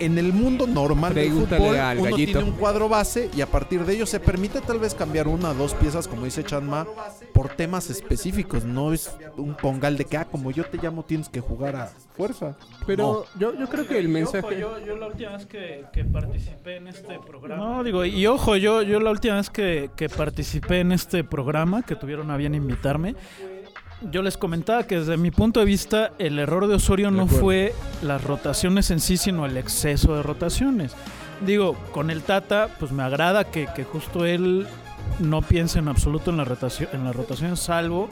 En 0.00 0.18
el 0.18 0.32
mundo 0.32 0.66
normal 0.66 1.14
del 1.14 1.30
fútbol, 1.32 1.76
al 1.76 1.98
uno 1.98 2.10
gallito. 2.10 2.38
tiene 2.38 2.50
un 2.50 2.56
cuadro 2.56 2.88
base 2.88 3.30
y 3.36 3.40
a 3.40 3.46
partir 3.46 3.84
de 3.84 3.94
ello 3.94 4.06
se 4.06 4.20
permite 4.20 4.60
tal 4.60 4.78
vez 4.78 4.94
cambiar 4.94 5.28
una 5.28 5.50
o 5.50 5.54
dos 5.54 5.74
piezas, 5.74 6.08
como 6.08 6.24
dice 6.24 6.44
Chanma, 6.44 6.86
por 7.32 7.48
temas 7.48 7.90
específicos. 7.90 8.64
No 8.64 8.92
es 8.92 9.10
un 9.36 9.54
congal 9.54 9.96
de 9.96 10.04
que, 10.04 10.16
ah, 10.16 10.24
como 10.24 10.50
yo 10.50 10.64
te 10.64 10.78
llamo, 10.78 11.04
tienes 11.04 11.28
que 11.28 11.40
jugar 11.40 11.76
a 11.76 11.86
fuerza. 12.16 12.56
Pero 12.86 13.26
yo, 13.38 13.54
yo 13.58 13.68
creo 13.68 13.86
que 13.86 13.98
el 13.98 14.08
mensaje... 14.08 14.58
yo, 14.58 14.78
yo 14.84 14.96
la 14.96 15.06
última 15.06 15.32
vez 15.32 15.46
que, 15.46 15.84
que 15.92 16.04
participé 16.04 16.76
en 16.76 16.88
este 16.88 17.18
programa. 17.18 17.64
No, 17.64 17.84
digo, 17.84 18.04
y 18.04 18.26
ojo, 18.26 18.56
yo, 18.56 18.82
yo 18.82 19.00
la 19.00 19.10
última 19.10 19.36
vez 19.36 19.50
que, 19.50 19.90
que 19.96 20.08
participé 20.08 20.80
en 20.80 20.92
este 20.92 21.24
programa, 21.24 21.82
que 21.82 21.96
tuvieron 21.96 22.30
a 22.30 22.36
bien 22.36 22.54
invitarme, 22.54 23.14
yo 24.10 24.22
les 24.22 24.36
comentaba 24.36 24.86
que 24.86 24.98
desde 24.98 25.16
mi 25.16 25.30
punto 25.30 25.60
de 25.60 25.66
vista 25.66 26.12
el 26.18 26.38
error 26.38 26.66
de 26.66 26.74
Osorio 26.74 27.10
no 27.10 27.26
fue 27.26 27.74
las 28.02 28.22
rotaciones 28.22 28.90
en 28.90 29.00
sí, 29.00 29.16
sino 29.16 29.46
el 29.46 29.56
exceso 29.56 30.16
de 30.16 30.22
rotaciones. 30.22 30.92
Digo, 31.44 31.74
con 31.92 32.10
el 32.10 32.22
Tata, 32.22 32.68
pues 32.78 32.92
me 32.92 33.02
agrada 33.02 33.44
que, 33.44 33.68
que 33.74 33.84
justo 33.84 34.24
él 34.24 34.66
no 35.18 35.42
piense 35.42 35.78
en 35.78 35.88
absoluto 35.88 36.30
en 36.30 36.36
la 36.36 36.44
rotación, 36.44 36.88
en 36.92 37.04
la 37.04 37.12
rotación 37.12 37.56
salvo 37.56 38.08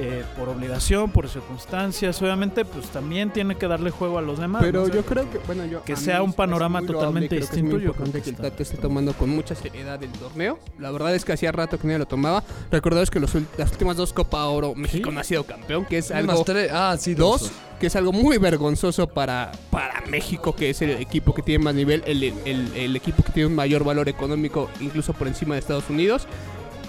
eh, 0.00 0.24
por 0.38 0.48
obligación, 0.48 1.10
por 1.10 1.28
circunstancias. 1.28 2.22
Obviamente, 2.22 2.64
pues 2.64 2.86
también 2.86 3.32
tiene 3.32 3.56
que 3.56 3.66
darle 3.66 3.90
juego 3.90 4.16
a 4.18 4.22
los 4.22 4.38
demás. 4.38 4.62
Pero 4.62 4.86
¿no? 4.86 4.94
yo 4.94 5.04
creo 5.04 5.28
que, 5.28 5.38
bueno, 5.38 5.66
yo... 5.66 5.82
Que 5.82 5.94
a 5.94 5.96
sea 5.96 6.22
un 6.22 6.32
panorama 6.32 6.80
loable, 6.80 6.94
totalmente 6.94 7.28
creo 7.36 7.40
que 7.40 7.44
es 7.44 7.50
muy 7.62 7.72
distinto, 7.72 7.84
yo 7.84 7.92
creo 7.94 8.12
que 8.12 8.20
que 8.22 8.28
el 8.30 8.34
está- 8.36 8.50
Tata 8.50 8.62
esté 8.62 8.76
tomando 8.76 9.12
con 9.12 9.28
mucha 9.30 9.54
seriedad 9.56 10.00
el 10.02 10.10
torneo. 10.12 10.58
La 10.78 10.90
verdad 10.92 11.14
es 11.14 11.24
que 11.24 11.32
hacía 11.32 11.50
rato 11.52 11.78
que 11.78 11.86
nadie 11.88 11.98
lo 11.98 12.06
tomaba. 12.06 12.44
Recordad 12.70 13.06
que 13.08 13.18
los, 13.20 13.32
las 13.56 13.72
últimas 13.72 13.96
dos 13.96 14.12
Copa 14.12 14.44
Oro 14.46 14.74
México 14.74 15.10
no 15.10 15.18
ha 15.20 15.24
sido 15.24 15.44
campeón, 15.44 15.84
que 15.84 15.98
es 15.98 16.10
algo... 16.12 16.32
Más 16.32 16.44
tres- 16.44 16.70
Ah, 16.72 16.96
sí, 16.98 17.14
Dos, 17.14 17.40
dos. 17.42 17.52
que 17.80 17.88
es 17.88 17.96
algo 17.96 18.12
muy 18.12 18.38
vergonzoso 18.38 19.08
para, 19.08 19.50
para 19.70 20.00
México, 20.02 20.54
que 20.54 20.70
es 20.70 20.80
el 20.82 20.90
equipo 20.90 21.34
que 21.34 21.42
tiene 21.42 21.64
más 21.64 21.74
nivel, 21.74 22.02
el, 22.06 22.22
el- 22.22 22.72
el 22.76 22.94
equipo 22.96 23.22
que 23.24 23.32
tiene 23.32 23.48
un 23.48 23.54
mayor 23.56 23.82
valor 23.84 24.08
económico, 24.08 24.70
incluso 24.80 25.12
por 25.12 25.26
encima 25.26 25.54
de 25.54 25.60
Estados 25.60 25.90
Unidos. 25.90 26.26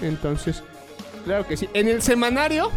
Entonces, 0.02 0.64
claro 1.26 1.46
que 1.48 1.58
sí. 1.58 1.70
En 1.74 1.88
el 1.88 2.02
semanario, 2.02 2.72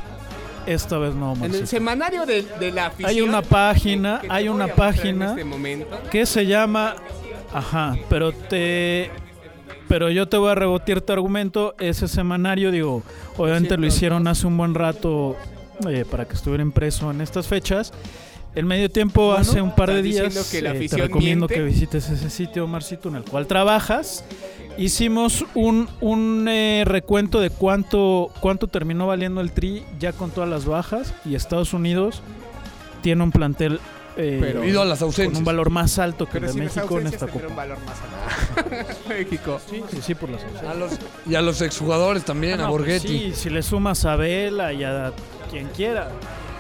esta 0.66 0.98
vez 0.98 1.14
no, 1.14 1.32
En 1.34 1.42
el 1.44 1.48
Marcito. 1.50 1.66
semanario 1.66 2.26
de, 2.26 2.42
de 2.42 2.70
la 2.72 2.86
afición. 2.86 3.10
Hay 3.10 3.20
una 3.22 3.42
página, 3.42 4.20
que 4.20 4.28
hay 4.30 4.48
una 4.48 4.68
página 4.68 5.30
este 5.30 5.44
momento. 5.44 6.00
que 6.10 6.26
se 6.26 6.46
llama 6.46 6.96
ajá 7.54 7.96
pero 8.08 8.32
te 8.32 9.10
pero 9.88 10.10
yo 10.10 10.26
te 10.28 10.36
voy 10.38 10.50
a 10.50 10.54
rebotear 10.54 11.00
tu 11.02 11.12
argumento 11.12 11.74
ese 11.78 12.08
semanario 12.08 12.70
digo 12.70 13.02
obviamente 13.36 13.76
lo 13.76 13.86
hicieron 13.86 14.26
hace 14.26 14.46
un 14.46 14.56
buen 14.56 14.74
rato 14.74 15.36
eh, 15.88 16.04
para 16.10 16.26
que 16.26 16.34
estuviera 16.34 16.62
impreso 16.62 17.10
en 17.10 17.20
estas 17.20 17.46
fechas 17.46 17.92
el 18.54 18.64
medio 18.66 18.90
tiempo 18.90 19.26
Bueno, 19.28 19.40
hace 19.40 19.60
un 19.62 19.74
par 19.74 19.90
de 19.90 20.02
días 20.02 20.26
diciendo 20.26 20.48
que 20.50 20.62
la 20.62 20.74
eh, 20.74 20.88
te 20.88 20.96
recomiendo 20.96 21.46
miente. 21.46 21.54
que 21.54 21.62
visites 21.62 22.08
ese 22.10 22.30
sitio 22.30 22.66
Marcito 22.66 23.08
en 23.08 23.16
el 23.16 23.24
cual 23.24 23.46
trabajas 23.46 24.24
hicimos 24.78 25.44
un, 25.54 25.88
un 26.00 26.46
eh, 26.48 26.82
recuento 26.86 27.40
de 27.40 27.50
cuánto 27.50 28.30
cuánto 28.40 28.66
terminó 28.68 29.06
valiendo 29.06 29.40
el 29.40 29.52
tri 29.52 29.84
ya 29.98 30.12
con 30.12 30.30
todas 30.30 30.48
las 30.48 30.64
bajas 30.64 31.14
y 31.24 31.34
Estados 31.34 31.72
Unidos 31.74 32.22
tiene 33.02 33.22
un 33.22 33.32
plantel 33.32 33.80
eh, 34.16 34.38
Pero- 34.40 34.60
Debido 34.60 34.82
a 34.82 34.84
las 34.84 34.98
con 34.98 35.06
ausencias. 35.06 35.38
un 35.38 35.44
valor 35.44 35.70
más 35.70 35.98
alto 35.98 36.26
que 36.28 36.36
el 36.38 36.44
de 36.44 36.52
si 36.52 36.58
México 36.58 36.98
en 37.00 37.06
esta 37.06 37.26
copa. 37.26 37.46
un 37.48 37.56
valor 37.56 37.78
más 37.86 37.96
alto. 37.98 38.86
México. 39.08 39.58
Sí, 39.70 39.82
sí, 39.90 39.98
sí, 40.02 40.14
por 40.14 40.28
las 40.28 40.42
ausencias. 40.44 40.70
A 40.70 40.74
los- 40.74 40.98
y 41.26 41.34
a 41.34 41.40
los 41.40 41.62
exjugadores 41.62 42.22
también, 42.22 42.60
Ah, 42.60 42.64
a 42.66 42.68
pues 42.68 42.80
Borghetti. 42.82 43.08
sí, 43.08 43.32
si 43.34 43.48
le 43.48 43.62
sumas 43.62 44.04
a 44.04 44.16
Vela 44.16 44.74
y 44.74 44.84
a 44.84 45.12
quien 45.50 45.68
quiera. 45.68 46.10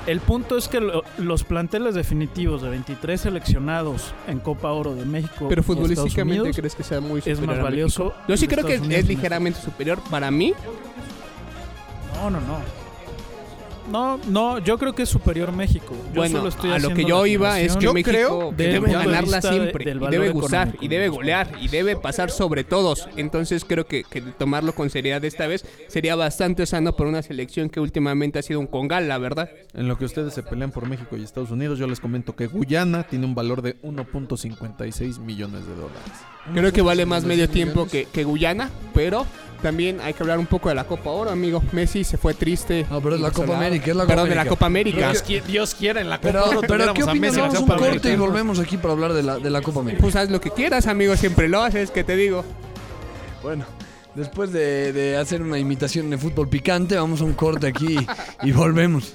El 0.06 0.18
punto 0.20 0.56
es 0.56 0.66
que 0.66 0.80
lo- 0.80 1.04
los 1.18 1.44
planteles 1.44 1.94
definitivos 1.94 2.60
de 2.62 2.68
23 2.70 3.20
seleccionados 3.20 4.12
en 4.26 4.40
Copa 4.40 4.72
Oro 4.72 4.94
de 4.96 5.04
México 5.04 5.46
Pero 5.48 5.62
futbolísticamente 5.62 6.40
Unidos 6.40 6.56
crees 6.56 6.74
que 6.74 6.82
sea 6.82 7.00
muy 7.00 7.18
es 7.18 7.24
superior 7.24 7.46
más 7.46 7.58
a 7.58 7.62
valioso. 7.62 8.14
Yo 8.26 8.36
sí 8.36 8.48
creo 8.48 8.64
que 8.66 8.74
Estados 8.74 8.88
es 8.90 8.94
Unidos 8.96 9.08
ligeramente 9.08 9.60
superior 9.60 10.00
para 10.10 10.30
mí. 10.32 10.54
No, 12.16 12.30
no, 12.30 12.40
no. 12.40 12.81
No, 13.90 14.18
no, 14.28 14.58
yo 14.58 14.78
creo 14.78 14.94
que 14.94 15.02
es 15.02 15.08
superior 15.08 15.52
México. 15.52 15.94
Yo 16.08 16.20
bueno, 16.20 16.38
solo 16.38 16.48
estoy 16.48 16.70
a 16.70 16.78
lo 16.78 16.94
que 16.94 17.04
yo 17.04 17.26
iba 17.26 17.60
es 17.60 17.76
que. 17.76 17.92
México 17.92 18.10
creo 18.10 18.50
que 18.56 18.62
debe 18.64 18.92
ganarla 18.92 19.40
de- 19.40 19.48
siempre 19.48 19.84
y 19.90 20.10
debe 20.10 20.30
gustar 20.30 20.68
económico, 20.68 20.84
y 20.84 20.88
debe 20.88 21.08
golear 21.08 21.50
y 21.60 21.68
debe 21.68 21.96
pasar 21.96 22.30
sobre 22.30 22.64
todos. 22.64 23.08
Entonces 23.16 23.64
creo 23.64 23.86
que, 23.86 24.04
que 24.04 24.20
tomarlo 24.20 24.74
con 24.74 24.88
seriedad 24.90 25.24
esta 25.24 25.46
vez 25.46 25.64
sería 25.88 26.16
bastante 26.16 26.66
sano 26.66 26.94
por 26.96 27.06
una 27.06 27.22
selección 27.22 27.68
que 27.68 27.80
últimamente 27.80 28.38
ha 28.38 28.42
sido 28.42 28.60
un 28.60 28.66
congal, 28.66 29.08
la 29.08 29.18
verdad. 29.18 29.50
En 29.74 29.88
lo 29.88 29.98
que 29.98 30.04
ustedes 30.04 30.32
se 30.32 30.42
pelean 30.42 30.70
por 30.70 30.88
México 30.88 31.16
y 31.16 31.22
Estados 31.22 31.50
Unidos, 31.50 31.78
yo 31.78 31.86
les 31.86 32.00
comento 32.00 32.34
que 32.36 32.46
Guyana 32.46 33.02
tiene 33.04 33.26
un 33.26 33.34
valor 33.34 33.62
de 33.62 33.80
1.56 33.82 35.18
millones 35.18 35.66
de 35.66 35.74
dólares. 35.74 36.12
Creo 36.54 36.72
que 36.72 36.82
vale 36.82 37.06
más 37.06 37.24
medio 37.24 37.48
tiempo 37.48 37.86
que, 37.86 38.06
que 38.06 38.24
Guyana, 38.24 38.70
pero 38.94 39.26
también 39.62 40.00
hay 40.00 40.12
que 40.12 40.22
hablar 40.22 40.38
un 40.38 40.46
poco 40.46 40.68
de 40.68 40.74
la 40.74 40.84
Copa 40.84 41.10
Oro, 41.10 41.30
amigo. 41.30 41.62
Messi 41.72 42.04
se 42.04 42.18
fue 42.18 42.34
triste. 42.34 42.86
No, 42.90 43.00
pero 43.00 43.14
es 43.14 43.20
y 43.20 43.24
la 43.24 43.30
Copa. 43.30 43.56
América, 43.56 43.90
es 43.90 43.96
la 43.96 44.02
Copa 44.04 44.14
Perdón, 44.14 44.28
de 44.28 44.34
la. 44.34 44.44
Copa 44.46 44.66
América. 44.66 45.10
Dios 45.10 45.24
qui- 45.24 45.42
Dios 45.44 45.74
quiera 45.74 46.00
en 46.00 46.10
la 46.10 46.18
Copa 46.18 46.28
Pero, 46.28 46.44
Oro 46.44 46.60
pero 46.60 46.92
¿qué 46.94 47.02
opinas? 47.04 47.36
Vamos 47.36 47.58
un 47.60 47.66
corte 47.68 47.84
América. 47.86 48.10
y 48.10 48.16
volvemos 48.16 48.58
aquí 48.58 48.76
para 48.76 48.92
hablar 48.92 49.12
de 49.14 49.22
la, 49.22 49.38
de 49.38 49.48
la 49.50 49.62
Copa 49.62 49.80
América. 49.80 50.02
Pues 50.02 50.16
haz 50.16 50.28
lo 50.30 50.40
que 50.40 50.50
quieras, 50.50 50.86
amigo. 50.86 51.16
Siempre 51.16 51.48
lo 51.48 51.62
haces, 51.62 51.90
que 51.90 52.04
te 52.04 52.16
digo. 52.16 52.44
Bueno, 53.42 53.64
después 54.14 54.52
de, 54.52 54.92
de 54.92 55.16
hacer 55.16 55.40
una 55.42 55.58
imitación 55.58 56.10
de 56.10 56.18
fútbol 56.18 56.48
picante, 56.48 56.96
vamos 56.96 57.20
a 57.20 57.24
un 57.24 57.32
corte 57.34 57.66
aquí 57.68 57.96
y 58.42 58.52
volvemos. 58.52 59.14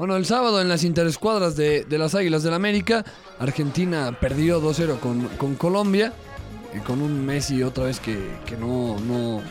Bueno, 0.00 0.16
el 0.16 0.24
sábado 0.24 0.62
en 0.62 0.70
las 0.70 0.82
interescuadras 0.82 1.56
de, 1.56 1.84
de 1.84 1.98
las 1.98 2.14
Águilas 2.14 2.42
del 2.42 2.54
América, 2.54 3.04
Argentina 3.38 4.16
perdió 4.18 4.58
2-0 4.62 4.98
con, 4.98 5.28
con 5.36 5.56
Colombia, 5.56 6.14
y 6.74 6.78
con 6.78 7.02
un 7.02 7.26
Messi 7.26 7.62
otra 7.62 7.84
vez 7.84 8.00
que, 8.00 8.16
que 8.46 8.56
no, 8.56 8.98
no, 9.00 9.42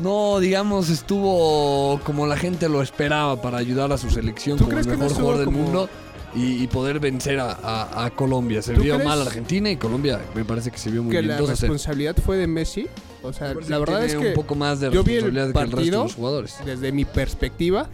no, 0.00 0.40
digamos, 0.40 0.88
estuvo 0.88 2.00
como 2.02 2.26
la 2.26 2.36
gente 2.36 2.68
lo 2.68 2.82
esperaba 2.82 3.40
para 3.40 3.58
ayudar 3.58 3.92
a 3.92 3.96
su 3.96 4.10
selección 4.10 4.58
¿Tú 4.58 4.64
como 4.64 4.76
el 4.76 4.84
no 4.88 4.96
mejor 4.96 5.12
jugador 5.14 5.36
del 5.36 5.44
como- 5.44 5.58
mundo 5.58 5.88
y, 6.34 6.60
y 6.60 6.66
poder 6.66 6.98
vencer 6.98 7.38
a, 7.38 7.52
a- 7.52 8.06
a 8.06 8.10
Colombia. 8.10 8.60
Se 8.60 8.74
¿Tú 8.74 8.80
vio 8.80 8.98
mal 8.98 9.22
Argentina 9.22 9.70
y 9.70 9.76
Colombia 9.76 10.20
me 10.34 10.44
parece 10.44 10.72
que 10.72 10.78
se 10.78 10.90
vio 10.90 11.04
muy 11.04 11.12
que 11.12 11.18
bien. 11.20 11.28
la 11.28 11.36
2 11.38 11.48
a 11.50 11.54
0. 11.54 11.72
responsabilidad 11.72 12.16
fue 12.26 12.38
de 12.38 12.48
Messi. 12.48 12.88
O 13.22 13.32
sea, 13.32 13.54
la 13.68 13.78
verdad 13.78 14.04
es 14.04 14.16
que 14.16 14.28
un 14.30 14.34
poco 14.34 14.56
más 14.56 14.80
de 14.80 14.90
yo 14.90 15.04
vi 15.04 15.14
el 15.14 15.20
que 15.22 15.28
el 15.28 15.52
resto 15.54 15.76
de 15.76 15.90
los 15.92 16.14
jugadores. 16.16 16.56
desde 16.64 16.90
mi 16.90 17.04
perspectiva, 17.04 17.88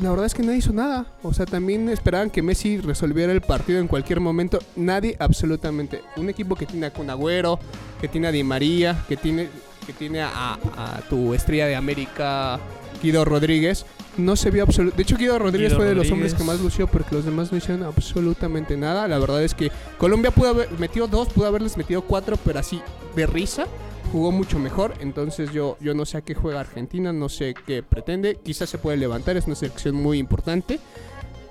la 0.00 0.10
verdad 0.10 0.26
es 0.26 0.34
que 0.34 0.42
nadie 0.42 0.58
hizo 0.58 0.72
nada. 0.72 1.06
O 1.22 1.32
sea, 1.34 1.46
también 1.46 1.88
esperaban 1.88 2.30
que 2.30 2.42
Messi 2.42 2.78
resolviera 2.78 3.32
el 3.32 3.40
partido 3.40 3.80
en 3.80 3.88
cualquier 3.88 4.20
momento. 4.20 4.58
Nadie, 4.76 5.16
absolutamente. 5.18 6.02
Un 6.16 6.28
equipo 6.28 6.54
que 6.54 6.66
tiene 6.66 6.86
a 6.86 6.92
Kun 6.92 7.10
Agüero, 7.10 7.58
que 8.00 8.08
tiene 8.08 8.28
a 8.28 8.32
Di 8.32 8.44
María, 8.44 9.04
que 9.08 9.16
tiene, 9.16 9.48
que 9.86 9.92
tiene 9.92 10.22
a, 10.22 10.54
a 10.54 11.00
tu 11.08 11.34
estrella 11.34 11.66
de 11.66 11.76
América, 11.76 12.60
Guido 13.02 13.24
Rodríguez. 13.24 13.86
No 14.16 14.36
se 14.36 14.50
vio 14.50 14.64
absolutamente. 14.64 14.96
De 14.96 15.02
hecho, 15.02 15.16
Guido 15.16 15.38
Rodríguez 15.38 15.70
Guido 15.70 15.80
fue 15.80 15.86
de 15.86 15.94
los 15.94 16.10
hombres 16.10 16.34
que 16.34 16.44
más 16.44 16.60
lució 16.60 16.86
porque 16.86 17.14
los 17.14 17.24
demás 17.24 17.50
no 17.52 17.58
hicieron 17.58 17.84
absolutamente 17.84 18.76
nada. 18.76 19.06
La 19.08 19.18
verdad 19.18 19.42
es 19.42 19.54
que 19.54 19.70
Colombia 19.96 20.30
pudo 20.30 20.48
haber 20.48 20.70
metido 20.78 21.06
dos, 21.06 21.28
pudo 21.28 21.46
haberles 21.46 21.76
metido 21.76 22.02
cuatro, 22.02 22.36
pero 22.44 22.58
así 22.58 22.80
de 23.14 23.26
risa 23.26 23.66
jugó 24.08 24.32
mucho 24.32 24.58
mejor. 24.58 24.94
Entonces 25.00 25.52
yo, 25.52 25.76
yo 25.80 25.94
no 25.94 26.04
sé 26.04 26.18
a 26.18 26.22
qué 26.22 26.34
juega 26.34 26.60
Argentina, 26.60 27.12
no 27.12 27.28
sé 27.28 27.54
qué 27.66 27.82
pretende. 27.82 28.36
Quizás 28.42 28.68
se 28.70 28.78
puede 28.78 28.96
levantar, 28.96 29.36
es 29.36 29.46
una 29.46 29.54
selección 29.56 29.94
muy 29.94 30.18
importante. 30.18 30.80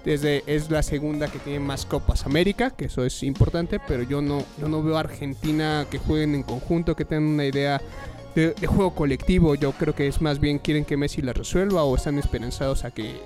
Desde, 0.05 0.43
es 0.47 0.69
la 0.71 0.83
segunda 0.83 1.27
que 1.27 1.39
tiene 1.39 1.59
más 1.59 1.85
Copas 1.85 2.25
América, 2.25 2.69
que 2.69 2.85
eso 2.85 3.03
es 3.03 3.23
importante, 3.23 3.77
pero 3.85 4.03
yo 4.03 4.21
no, 4.21 4.41
yo 4.57 4.69
no 4.69 4.81
veo 4.81 4.95
a 4.95 5.01
Argentina 5.01 5.85
que 5.91 5.97
jueguen 5.97 6.33
en 6.33 6.43
conjunto, 6.43 6.95
que 6.95 7.03
tengan 7.03 7.25
una 7.25 7.45
idea 7.45 7.81
de, 8.33 8.53
juego 8.67 8.95
colectivo. 8.95 9.55
Yo 9.55 9.73
creo 9.73 9.93
que 9.93 10.07
es 10.07 10.21
más 10.21 10.39
bien 10.39 10.59
quieren 10.59 10.85
que 10.85 10.95
Messi 10.95 11.21
la 11.21 11.33
resuelva 11.33 11.83
o 11.83 11.95
están 11.97 12.17
esperanzados 12.19 12.85
a 12.85 12.91
que 12.91 13.19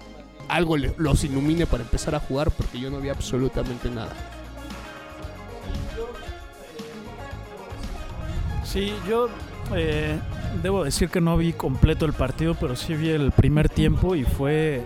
algo 0.47 0.75
le- 0.75 0.95
los 0.97 1.23
ilumine 1.23 1.67
para 1.67 1.83
empezar 1.83 2.15
a 2.15 2.19
jugar, 2.19 2.49
porque 2.49 2.79
yo 2.79 2.89
no 2.89 2.99
vi 2.99 3.09
absolutamente 3.09 3.87
nada. 3.89 4.15
Sí, 8.71 8.93
yo 9.07 9.27
Eh, 9.73 10.19
debo 10.61 10.83
decir 10.83 11.07
que 11.09 11.21
no 11.21 11.37
vi 11.37 11.53
completo 11.53 12.05
el 12.05 12.11
partido, 12.11 12.55
pero 12.59 12.75
sí 12.75 12.93
vi 12.93 13.09
el 13.09 13.31
primer 13.31 13.69
tiempo 13.69 14.15
y 14.15 14.25
fue 14.25 14.85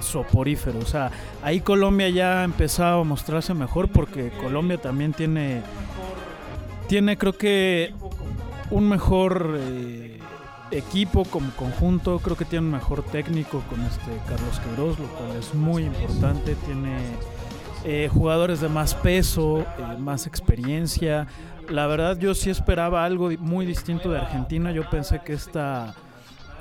soporífero. 0.00 0.80
O 0.80 0.86
sea, 0.86 1.12
ahí 1.42 1.60
Colombia 1.60 2.08
ya 2.08 2.42
empezaba 2.42 3.00
a 3.00 3.04
mostrarse 3.04 3.54
mejor 3.54 3.88
porque 3.88 4.30
Colombia 4.30 4.78
también 4.78 5.12
tiene, 5.12 5.62
tiene 6.88 7.16
creo 7.16 7.34
que 7.34 7.94
un 8.70 8.88
mejor 8.88 9.56
eh, 9.56 10.18
equipo 10.72 11.24
como 11.24 11.50
conjunto. 11.52 12.18
Creo 12.18 12.36
que 12.36 12.44
tiene 12.44 12.66
un 12.66 12.72
mejor 12.72 13.04
técnico 13.04 13.62
con 13.70 13.80
este 13.82 14.10
Carlos 14.28 14.58
Queiroz, 14.60 14.98
lo 14.98 15.06
cual 15.08 15.36
es 15.38 15.54
muy 15.54 15.84
importante. 15.84 16.56
Tiene 16.66 16.96
eh, 17.84 18.08
jugadores 18.12 18.60
de 18.60 18.68
más 18.68 18.94
peso, 18.96 19.60
eh, 19.60 19.96
más 19.98 20.26
experiencia. 20.26 21.28
La 21.68 21.86
verdad 21.86 22.18
yo 22.18 22.34
sí 22.34 22.50
esperaba 22.50 23.04
algo 23.04 23.30
muy 23.38 23.66
distinto 23.66 24.10
de 24.10 24.18
Argentina. 24.18 24.72
Yo 24.72 24.88
pensé 24.90 25.20
que 25.24 25.32
esta 25.32 25.94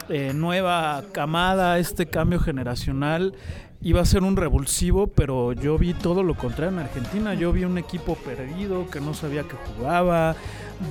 eh, 0.10 0.32
nueva 0.34 1.04
camada, 1.12 1.80
este 1.80 2.06
cambio 2.06 2.40
generacional 2.40 3.34
iba 3.82 4.02
a 4.02 4.06
ser 4.06 4.24
un 4.24 4.38
revulsivo, 4.38 5.08
pero 5.08 5.52
yo 5.52 5.78
vi 5.78 5.94
todo 5.94 6.24
lo 6.24 6.36
contrario 6.36 6.72
en 6.74 6.86
Argentina. 6.86 7.34
Yo 7.34 7.52
vi 7.52 7.66
un 7.66 7.78
equipo 7.78 8.16
perdido 8.16 8.90
que 8.90 9.02
no 9.02 9.14
sabía 9.14 9.44
que 9.44 9.56
jugaba, 9.56 10.36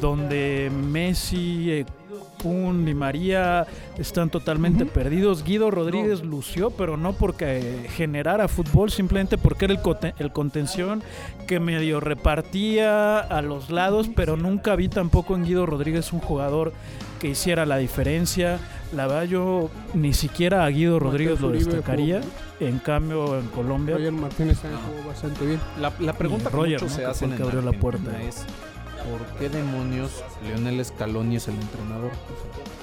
donde 0.00 0.70
Messi, 0.70 1.70
eh, 1.70 1.86
Kun 2.42 2.88
y 2.88 2.94
María 2.94 3.66
están 3.98 4.30
totalmente 4.30 4.86
perdidos. 4.86 5.44
Guido 5.44 5.70
Rodríguez 5.70 6.22
lució, 6.22 6.70
pero 6.70 6.96
no 6.96 7.12
porque 7.12 7.88
generara 7.94 8.48
fútbol, 8.48 8.90
simplemente 8.90 9.38
porque 9.38 9.66
era 9.66 9.74
el, 9.74 10.14
el 10.18 10.32
contención 10.32 11.02
que 11.46 11.60
medio 11.60 12.00
repartía 12.00 13.18
a 13.18 13.42
los 13.42 13.70
lados, 13.70 14.10
pero 14.14 14.36
nunca 14.36 14.76
vi 14.76 14.88
tampoco 14.88 15.34
en 15.34 15.44
Guido 15.44 15.66
Rodríguez 15.66 16.12
un 16.12 16.20
jugador 16.20 16.72
que 17.20 17.28
hiciera 17.28 17.64
la 17.66 17.76
diferencia. 17.76 18.58
La 18.92 19.06
verdad 19.06 19.24
yo 19.24 19.70
ni 19.94 20.12
siquiera 20.12 20.64
a 20.64 20.68
Guido 20.68 20.98
Rodríguez 20.98 21.40
lo 21.40 21.50
destacaría. 21.50 22.20
En 22.60 22.78
cambio 22.78 23.38
en 23.38 23.46
Colombia 23.48 23.96
Roger 23.96 24.12
Martínez 24.12 24.58
también 24.60 24.80
jugó 24.82 25.08
bastante 25.08 25.46
bien. 25.46 25.60
La, 25.80 25.92
la 25.98 26.12
pregunta 26.12 26.50
que 26.50 26.56
Roger, 26.56 26.72
muchos 26.74 26.90
¿no? 26.90 26.96
se 26.96 27.04
hacen 27.06 27.32
en 27.32 27.42
abrió 27.42 27.62
la 27.62 27.72
puerta. 27.72 28.22
es 28.22 28.44
¿por 29.10 29.38
qué 29.38 29.48
demonios 29.48 30.22
Leonel 30.46 30.84
Scaloni 30.84 31.36
es 31.36 31.48
el 31.48 31.54
entrenador? 31.54 32.10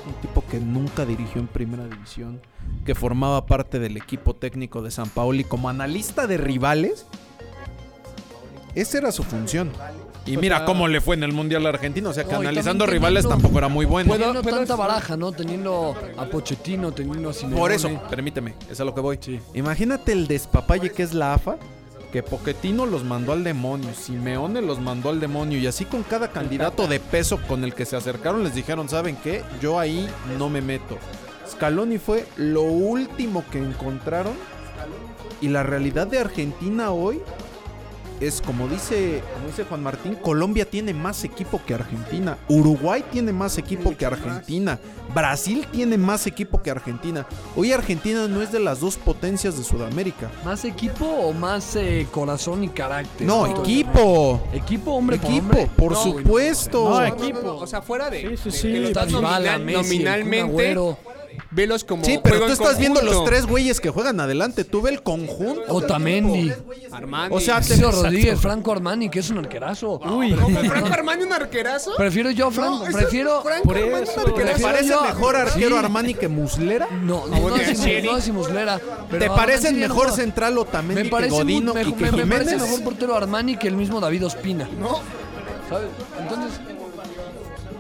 Un 0.08 0.14
tipo 0.22 0.44
que 0.50 0.60
nunca 0.60 1.06
dirigió 1.06 1.40
en 1.42 1.48
primera 1.48 1.86
división, 1.88 2.42
que 2.86 2.96
formaba 2.96 3.46
parte 3.46 3.80
del 3.80 3.98
equipo 3.98 4.36
técnico 4.36 4.82
de 4.82 4.92
San 4.92 5.10
Paoli 5.10 5.44
como 5.44 5.70
analista 5.70 6.28
de 6.28 6.38
rivales. 6.38 7.06
Esa 8.76 8.98
era 9.00 9.12
su 9.12 9.24
función. 9.24 9.72
Y 10.26 10.38
O 10.38 10.42
mira 10.42 10.58
sea- 10.58 10.66
cómo 10.66 10.88
le 10.88 11.02
fue 11.02 11.16
en 11.16 11.24
el 11.24 11.32
Mundial 11.34 11.66
Argentino. 11.66 12.10
O 12.10 12.14
sea 12.14 12.24
que 12.24 12.34
No, 12.34 12.40
analizando 12.40 12.86
también 12.86 13.02
rivales 13.02 13.28
tampoco 13.28 13.58
era 13.58 13.68
muy 13.68 13.86
bueno. 13.86 14.12
Teniendo 14.14 14.44
¿Puedo- 14.44 14.58
tanta 14.58 14.76
baraja, 14.76 15.18
¿no? 15.18 15.32
Teniendo 15.32 15.96
a 16.18 16.26
Pochettino, 16.26 16.92
teniendo 16.92 17.30
a 17.30 17.34
Simeone. 17.34 17.60
Por 17.60 17.72
eso, 17.72 17.90
permíteme, 18.10 18.54
es 18.70 18.80
a 18.80 18.84
lo 18.86 18.94
que 18.94 19.02
voy. 19.02 19.18
Sí. 19.22 19.40
Imagínate 19.56 20.12
el 20.12 20.28
despapalle 20.28 20.92
que 20.92 21.02
es 21.04 21.14
la 21.16 21.34
AFA, 21.34 21.58
que 22.12 22.24
Poquetino 22.24 22.86
los 22.86 23.04
mandó 23.04 23.34
al 23.34 23.44
demonio, 23.44 23.94
Simeone 23.94 24.62
los 24.62 24.80
mandó 24.80 25.10
al 25.10 25.20
demonio, 25.20 25.60
y 25.60 25.68
así 25.68 25.86
con 25.86 26.04
cada 26.04 26.32
candidato 26.32 26.88
de 26.88 27.00
peso 27.00 27.40
con 27.48 27.64
el 27.64 27.74
que 27.74 27.86
se 27.86 27.96
acercaron 27.96 28.44
les 28.44 28.56
dijeron, 28.56 28.90
¿saben 28.90 29.16
qué? 29.18 29.44
Yo 29.62 29.80
ahí 29.80 30.10
no 30.38 30.50
me 30.50 30.62
meto. 30.62 30.98
Scaloni 31.48 31.98
fue 31.98 32.26
lo 32.38 32.64
último 32.64 33.44
que 33.52 33.60
encontraron, 33.60 34.34
y 35.42 35.50
la 35.50 35.64
realidad 35.64 36.08
de 36.08 36.20
Argentina 36.20 36.92
hoy 36.92 37.22
es 38.20 38.42
como 38.42 38.68
dice, 38.68 39.22
como 39.34 39.48
dice 39.48 39.64
Juan 39.64 39.82
Martín, 39.84 40.16
Colombia 40.16 40.66
tiene 40.66 40.94
más 40.94 41.24
equipo 41.24 41.62
que 41.66 41.74
Argentina, 41.74 42.38
Uruguay 42.48 43.04
tiene 43.12 43.32
más 43.34 43.58
equipo 43.58 43.96
que 43.96 44.06
Argentina, 44.06 44.80
Brasil 45.14 45.66
tiene 45.72 45.98
más 45.98 46.28
equipo 46.28 46.62
que 46.62 46.70
Argentina. 46.72 47.26
Hoy 47.56 47.72
Argentina 47.72 48.28
no 48.28 48.42
es 48.42 48.52
de 48.52 48.60
las 48.60 48.80
dos 48.82 48.98
potencias 48.98 49.58
de 49.58 49.64
Sudamérica. 49.64 50.30
¿Más 50.46 50.66
equipo 50.66 51.06
o 51.06 51.34
más 51.34 51.76
eh, 51.76 52.08
corazón 52.12 52.64
y 52.64 52.70
carácter? 52.70 53.26
No, 53.26 53.48
equipo. 53.48 54.42
¿Equipo 54.54 54.92
hombre 54.92 55.18
por 55.18 55.30
Equipo, 55.30 55.46
hombre? 55.48 55.70
por 55.76 55.92
No, 55.94 56.04
supuesto. 56.04 56.90
No, 56.90 57.00
No, 57.00 57.06
equipo. 57.06 57.40
no, 57.40 57.46
no, 57.54 57.56
O 57.58 57.68
sea, 57.68 57.82
fuera 57.82 58.10
de, 58.10 58.22
Sí, 58.38 58.38
sí, 58.52 58.68
de 58.70 58.88
sí. 58.88 58.94
que 58.94 59.06
Dybala, 59.08 59.58
nominal- 59.58 59.74
nominalmente. 59.84 60.96
Velos 61.52 61.84
como 61.84 62.04
Sí, 62.04 62.20
pero 62.24 62.46
tú 62.46 62.52
estás 62.52 62.78
viendo 62.78 63.02
los 63.02 63.24
tres 63.26 63.46
güeyes 63.46 63.80
que 63.80 63.90
juegan 63.90 64.20
adelante. 64.20 64.64
Tú 64.64 64.82
ve 64.82 64.92
el 64.92 65.04
conjunto. 65.04 65.62
Otamendi. 65.70 66.52
Armani. 66.92 67.36
O 67.36 67.40
sea, 67.40 67.62
te- 67.62 67.76
Ciro 67.76 67.92
Rodríguez, 67.92 68.40
Franco 68.40 68.72
Armani, 68.72 69.10
que 69.10 69.20
es 69.20 69.30
un 69.30 69.38
arquerazo. 69.40 70.00
Uy, 70.00 70.34
Franco 70.34 70.88
Armani 70.94 71.24
un 71.24 71.34
arquerazo. 71.34 71.92
Prefiero 71.98 72.32
yo, 72.32 72.52
Franco. 72.52 72.86
No, 72.86 72.92
prefiero. 72.92 73.42
Franco 73.42 73.68
Por 73.68 73.78
Armani 73.78 74.04
eso, 74.04 74.14
un. 74.16 74.54
¿Te 74.56 74.62
parece 74.62 74.90
yo- 74.90 75.02
mejor 75.02 75.36
arquero 75.36 75.76
Sí. 75.80 75.86
Armani 75.86 76.14
que 76.14 76.28
Muslera? 76.28 76.88
No, 77.04 77.28
no, 77.28 77.50
no, 77.50 77.56
es, 77.56 77.80
Thierry. 77.82 78.08
no 78.08 78.18
es 78.18 78.30
Muslera. 78.30 78.80
pero 79.10 79.24
¿Te 79.26 79.30
sí, 79.70 79.76
mejor 79.76 80.08
no, 80.08 80.16
central 80.16 80.58
Otamendi 80.58 80.96
Me 80.96 81.04
que 81.04 81.10
parece, 81.10 81.32
Godino 81.32 81.72
y 81.72 81.76
me, 81.76 81.94
que 81.96 82.12
me- 82.12 82.12
me 82.12 82.26
parece 82.26 82.58
mejor 82.58 82.84
portero 82.84 83.16
Armani 83.16 83.58
que 83.58 83.68
el 83.68 83.76
mismo 83.76 84.00
David 84.00 84.26
Ospina. 84.26 84.68
No, 84.80 85.00
¿Sabes? 85.70 85.90
Entonces, 86.20 86.60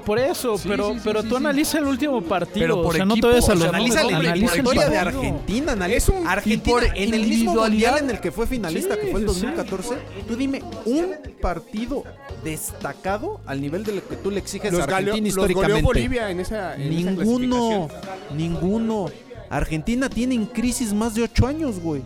por 0.10 0.18
eso, 0.20 0.58
Sí, 0.58 0.68
pero, 0.68 0.88
sí, 0.90 0.94
sí, 0.96 1.02
pero 1.04 1.22
sí, 1.22 1.28
tú 1.30 1.36
sí. 1.36 1.38
analiza 1.38 1.78
el 1.78 1.84
último 1.86 2.22
partido. 2.24 2.64
Pero 2.66 2.76
por 2.82 2.88
o 2.88 2.98
sea, 2.98 3.06
no 3.06 3.14
te 3.14 3.20
equipo, 3.20 3.28
vayas 3.28 3.50
a 3.50 3.52
o 3.52 3.56
los 3.56 3.62
sea, 3.64 3.70
Analiza 3.70 4.04
la 4.04 4.18
analiza 4.18 4.58
historia 4.58 4.90
de. 4.90 4.98
Argentina. 4.98 5.72
analiza- 5.74 5.98
Es 5.98 6.10
un- 6.10 6.28
Argentina 6.28 6.64
por 6.72 6.84
en 6.98 7.14
el 7.14 7.28
mismo 7.28 7.54
mundial 7.54 7.98
en 8.00 8.10
el 8.10 8.20
que 8.20 8.32
fue 8.32 8.48
finalista, 8.48 8.96
Sí, 8.96 9.02
que 9.02 9.12
fue 9.12 9.22
el 9.22 9.28
sí, 9.30 9.36
sí. 9.36 9.42
2014. 9.46 9.96
Tú 10.28 10.36
dime 10.36 10.64
un 10.86 11.16
partido 11.40 12.04
destacado 12.44 13.40
al 13.46 13.62
nivel 13.62 13.84
de 13.84 13.94
lo 13.94 14.08
que 14.08 14.16
tú 14.16 14.32
le 14.32 14.40
exiges 14.40 14.72
los, 14.72 14.82
a 14.82 14.84
Argentina 14.86 15.12
goleó 15.12 15.28
históricamente. 15.28 15.82
Bolivia 15.84 16.30
en 16.32 16.40
esa, 16.40 16.76
en 16.76 16.90
Ninguno, 16.90 17.88
ninguno. 18.36 19.06
Argentina 19.52 20.10
tiene 20.10 20.36
en 20.36 20.46
crisis 20.46 20.94
más 20.94 21.14
de 21.16 21.24
ocho 21.24 21.46
años, 21.48 21.80
güey. 21.80 22.02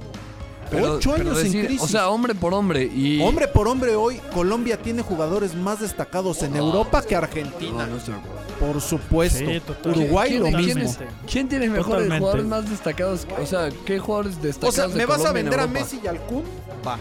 Pero- 0.70 0.94
ocho 0.94 1.12
pero 1.16 1.30
años 1.30 1.38
en 1.40 1.44
decir, 1.46 1.66
crisis. 1.66 1.82
O 1.84 1.88
sea, 1.88 2.10
hombre 2.10 2.36
por 2.36 2.54
hombre. 2.54 2.84
Y... 2.84 3.22
Hombre 3.22 3.48
por 3.48 3.68
hombre 3.68 3.96
hoy, 3.96 4.18
Colombia 4.34 4.78
tiene 4.78 5.02
jugadores 5.02 5.56
más 5.56 5.80
destacados 5.82 6.42
en 6.44 6.56
Europa 6.56 7.02
que 7.02 7.16
Argentina. 7.16 7.86
No, 7.86 7.92
no 7.94 7.98
estoy 7.98 8.14
de 8.16 8.20
acuerdo. 8.20 8.44
Por 8.60 8.82
supuesto. 8.82 9.40
Sí. 9.40 9.62
Uruguay 9.86 10.30
¿Quién- 10.30 10.40
lo 10.52 10.58
quién 10.58 10.78
mismo. 10.80 10.96
¿Quién 11.30 11.50
tiene 11.50 11.68
mejores 11.68 11.86
Totalmente. 11.88 12.20
jugadores 12.20 12.46
más 12.46 12.70
destacados? 12.70 13.26
que- 13.26 13.34
O 13.42 13.46
sea, 13.46 13.70
¿qué 13.86 14.00
jugadores 14.00 14.42
destacados 14.42 14.74
O 14.74 14.76
sea, 14.76 14.88
de 14.88 14.96
¿me 14.96 15.06
vas 15.06 15.24
a 15.26 15.30
en 15.30 15.34
vender 15.34 15.60
a? 15.60 15.68
Messi 15.68 16.00
y 16.04 16.08
al 16.08 16.20
Kun? 16.22 16.44
Va. 16.88 16.98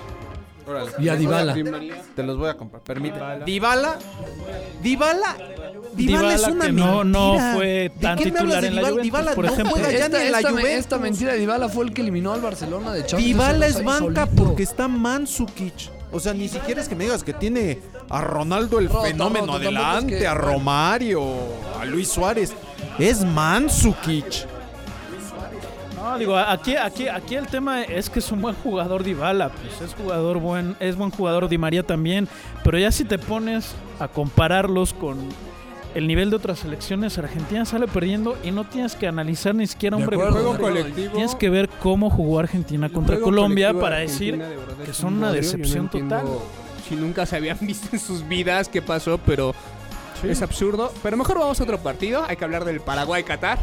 Órale. 0.67 0.91
Y 1.01 1.09
a 1.09 1.17
Dybala. 1.17 1.55
Te 2.15 2.23
los 2.23 2.39
voy 2.39 2.49
a 2.49 2.57
comprar, 2.57 2.83
permíteme. 2.83 3.45
Dybala. 3.45 3.99
Dybala. 4.83 5.37
Dybala 5.95 6.35
es 6.35 6.49
una 6.49 6.67
que 6.67 6.73
no- 6.73 7.05
no 7.05 7.29
mentira. 7.33 7.53
fue 7.55 7.67
¿De 7.67 7.91
tan 8.01 8.19
qué 8.19 8.33
me 8.33 8.39
hablas 8.39 8.61
titular 8.61 8.61
de 8.63 8.67
en 8.69 8.75
la 8.75 8.81
Dybala? 8.81 8.91
Juventus, 8.93 9.03
Dybala 9.05 9.35
por 9.35 9.45
no 9.45 9.53
ejemplo. 9.53 9.73
juega 9.75 9.91
ya 9.91 10.05
Esta, 10.07 10.19
ni 10.19 10.25
en 10.27 10.33
la 10.33 10.39
esta, 10.39 10.51
Juventus. 10.51 10.73
esta 10.73 10.99
mentira 10.99 11.33
de 11.33 11.39
Dybala 11.39 11.69
fue 11.69 11.85
el 11.85 11.93
que 11.93 12.01
eliminó 12.03 12.33
al 12.33 12.41
Barcelona 12.41 12.93
de 12.93 13.01
Champions. 13.07 13.25
Dybala 13.25 13.67
es 13.67 13.85
banca 13.85 14.25
solito. 14.27 14.45
porque 14.45 14.63
está 14.63 14.89
Mansukic. 14.89 15.75
O 16.15 16.21
sea, 16.21 16.35
ni 16.35 16.49
siquiera 16.49 16.81
es 16.83 16.89
que 16.89 16.95
me 16.95 17.05
digas 17.05 17.25
que 17.25 17.33
tiene 17.33 17.79
a 18.11 18.21
Ronaldo 18.21 18.79
el 18.79 18.89
Roto, 18.89 19.03
fenómeno 19.03 19.47
roto, 19.47 19.59
tampoco 19.61 19.71
es 19.79 19.85
adelante, 19.87 20.19
que- 20.19 20.27
a 20.27 20.35
Romario, 20.35 21.23
a 21.81 21.85
Luis 21.87 22.09
Suárez. 22.09 22.53
Es 22.99 23.25
Mansukic. 23.25 24.47
No, 25.97 26.19
digo, 26.19 26.37
aquí, 26.37 26.75
aquí, 26.77 27.07
aquí 27.09 27.37
el 27.37 27.47
tema 27.47 27.83
es 27.85 28.11
que 28.11 28.19
es 28.19 28.33
un 28.33 28.43
buen 28.43 28.55
jugador 28.57 29.05
Dybala, 29.05 29.51
pues 29.51 29.81
es 29.89 29.95
jugador 29.95 30.39
buen, 30.39 30.77
es 30.81 30.97
buen 30.97 31.11
jugador 31.11 31.49
Di 31.49 31.59
María 31.59 31.85
también, 31.85 32.29
pero 32.65 32.77
ya 32.77 32.91
si 32.91 33.05
te 33.05 33.19
pones 33.19 33.71
a 34.01 34.09
compararlos 34.09 34.93
con 34.95 35.17
el 35.95 36.07
nivel 36.07 36.31
de 36.31 36.37
otras 36.37 36.61
selecciones, 36.61 37.19
Argentina 37.19 37.65
sale 37.65 37.87
perdiendo 37.87 38.37
y 38.43 38.51
no 38.51 38.65
tienes 38.65 38.97
que 38.97 39.07
analizar 39.07 39.55
ni 39.55 39.67
siquiera 39.67 39.97
Juego 39.97 40.25
hombre. 40.25 40.33
Pero 40.33 40.59
colectivo. 40.59 41.15
Tienes 41.15 41.35
que 41.35 41.51
ver 41.51 41.69
cómo 41.69 42.11
jugó 42.11 42.39
Argentina 42.39 42.89
contra 42.89 43.19
Colombia 43.21 43.75
para 43.75 43.97
de 43.97 44.03
decir 44.03 44.35
Argentina, 44.35 44.49
de 44.49 44.57
verdad, 44.57 44.85
que 44.85 44.93
son 44.93 45.13
un 45.15 45.19
una 45.19 45.27
no 45.29 45.33
decepción 45.35 45.89
total. 45.89 46.27
Si 46.89 46.97
nunca 46.97 47.27
se 47.27 47.37
habían 47.37 47.59
visto 47.63 47.89
en 47.93 48.01
sus 48.01 48.27
vidas 48.27 48.69
qué 48.69 48.83
pasó, 48.83 49.19
pero 49.25 49.55
es 50.23 50.43
absurdo. 50.43 50.93
Pero 51.03 51.17
mejor 51.17 51.39
vamos 51.39 51.61
a 51.61 51.65
otro 51.65 51.79
partido. 51.79 52.25
Hay 52.29 52.37
que 52.37 52.45
hablar 52.45 52.65
del 52.65 52.81
Paraguay-Qatar. 52.81 53.59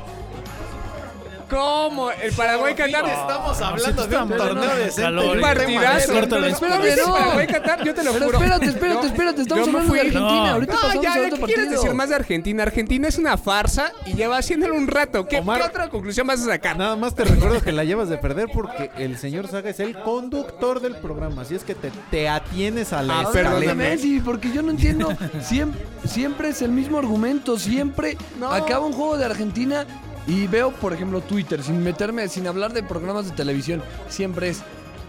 ¿Cómo? 1.49 2.11
El 2.11 2.31
Paraguay-Qatar 2.33 3.05
Estamos 3.05 3.61
hablando 3.61 4.07
de 4.07 4.17
un 4.17 4.29
torneo 4.29 4.75
decente. 4.75 5.25
Un 5.27 5.41
partidazo. 5.41 6.13
¿viste 6.21 7.01
no. 7.05 7.13
Paraguay-Qatar? 7.13 7.83
Yo 7.83 7.93
te 7.95 8.03
lo 8.03 8.13
Pero 8.13 8.25
juro. 8.25 8.37
espérate, 8.39 8.65
espérate, 8.65 9.07
espérate. 9.07 9.41
Estamos 9.41 9.67
hablando 9.67 9.93
de 9.93 9.99
Argentina. 9.99 10.51
Ahorita 10.53 10.73
No, 10.73 11.01
ya, 11.01 11.13
¿qué 11.29 11.41
quieres 11.41 11.69
decir 11.71 11.93
más 11.93 12.09
de 12.09 12.15
Argentina? 12.15 12.63
Argentina 12.63 13.07
es 13.07 13.17
una 13.17 13.37
farsa 13.37 13.91
y 14.05 14.13
lleva 14.13 14.37
haciéndolo 14.37 14.75
un 14.75 14.87
rato. 14.87 15.25
¿Qué, 15.27 15.39
otra 15.39 15.89
conclusión 15.89 16.27
vas 16.27 16.41
a 16.41 16.45
sacar? 16.45 16.77
Nada 16.77 16.95
más 16.95 17.15
te 17.15 17.23
recuerdo 17.23 17.61
que 17.61 17.71
la 17.71 17.83
llevas 17.83 18.09
de 18.09 18.17
perder 18.17 18.47
porque 18.53 18.91
el 18.97 19.17
señor 19.17 19.47
Saga 19.47 19.69
es 19.69 19.79
el 19.79 19.99
conductor 19.99 20.79
del 20.79 20.95
programa. 20.97 21.41
Así 21.41 21.55
es 21.55 21.63
que 21.63 21.75
te, 21.75 21.91
te 22.11 22.29
atienes 22.29 22.93
a 22.93 23.01
la 23.01 23.19
Ah, 23.19 23.23
de 23.25 23.33
perdóname. 23.33 23.73
Messi, 23.89 24.19
porque 24.19 24.51
yo 24.51 24.61
no 24.61 24.71
entiendo. 24.71 25.09
Siempre, 25.41 25.79
siempre 26.05 26.49
es 26.49 26.61
el 26.61 26.71
mismo 26.71 26.97
argumento. 26.99 27.57
Siempre 27.57 28.17
No. 28.39 28.51
acaba 28.51 28.85
un 28.85 28.93
juego 28.93 29.17
de 29.17 29.25
Argentina 29.25 29.85
y 30.27 30.47
veo, 30.47 30.71
por 30.71 30.93
ejemplo, 30.93 31.21
Twitter, 31.21 31.63
sin 31.63 31.81
meterme, 31.83 32.27
sin 32.27 32.47
hablar 32.47 32.73
de 32.73 32.83
programas 32.83 33.25
de 33.25 33.31
televisión. 33.31 33.81
Siempre 34.09 34.49
es. 34.49 34.61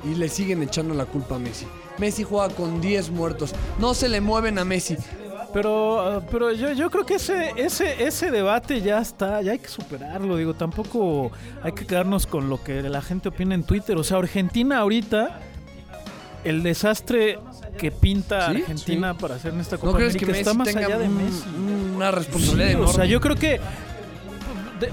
Y 0.05 0.15
le 0.15 0.29
siguen 0.31 0.63
echando 0.63 0.95
la 0.95 1.05
culpa 1.05 1.37
a 1.37 1.39
Messi. 1.39 1.67
Messi 1.99 2.23
juega 2.23 2.49
con 2.55 2.81
10 2.81 3.11
muertos. 3.11 3.53
No 3.79 3.93
se 3.93 4.09
le 4.09 4.21
mueven 4.23 4.59
a 4.59 4.65
Messi. 4.65 4.97
Pero, 5.53 6.01
ah, 6.01 6.23
pero 6.31 6.53
yo, 6.53 6.73
yo 6.73 6.91
creo 6.91 7.05
que 7.05 7.17
ese, 7.17 7.51
ese, 7.57 8.05
ese 8.05 8.31
debate 8.31 8.81
ya 8.81 9.01
está, 9.01 9.43
ya 9.43 9.53
hay 9.53 9.59
que 9.59 9.69
superarlo. 9.69 10.37
Digo, 10.37 10.55
tampoco 10.55 11.33
hay 11.63 11.73
que 11.73 11.85
quedarnos 11.87 12.27
con 12.27 12.49
lo 12.49 12.63
que 12.63 12.81
la 12.83 13.03
gente 13.03 13.29
opina 13.29 13.55
en 13.55 13.65
Twitter. 13.65 13.97
O 13.99 14.05
sea, 14.05 14.19
Argentina 14.19 14.79
ahorita, 14.79 15.41
el 16.45 16.63
desastre 16.63 17.39
que 17.79 17.91
pinta 17.91 18.51
Sí, 18.53 18.61
Argentina 18.63 19.19
para 19.19 19.35
hacer 19.35 19.53
en 19.53 19.61
esta 19.61 19.77
¿No 19.77 19.83
Copa 19.83 19.99
crees 19.99 20.17
que 20.17 20.25
Messi 20.27 20.39
está 20.41 20.55
más 20.55 20.69
tenga 20.69 20.87
allá 20.87 20.99
de 20.99 21.09
un- 21.09 21.17
Messi. 21.17 21.45
una 21.97 22.11
responsabilidad 22.11 22.67
Sí, 22.69 22.73
enorme? 22.75 22.91
O 22.91 22.95
sea, 22.95 23.05
yo 23.05 23.21
creo 23.21 23.37
que 23.37 23.61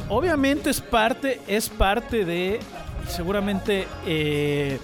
obviamente 0.10 0.70
es 0.70 0.82
parte, 0.82 1.42
es 1.48 1.70
parte 1.70 2.26
de 2.26 2.60
seguramente 3.08 3.88
eh, 4.06 4.80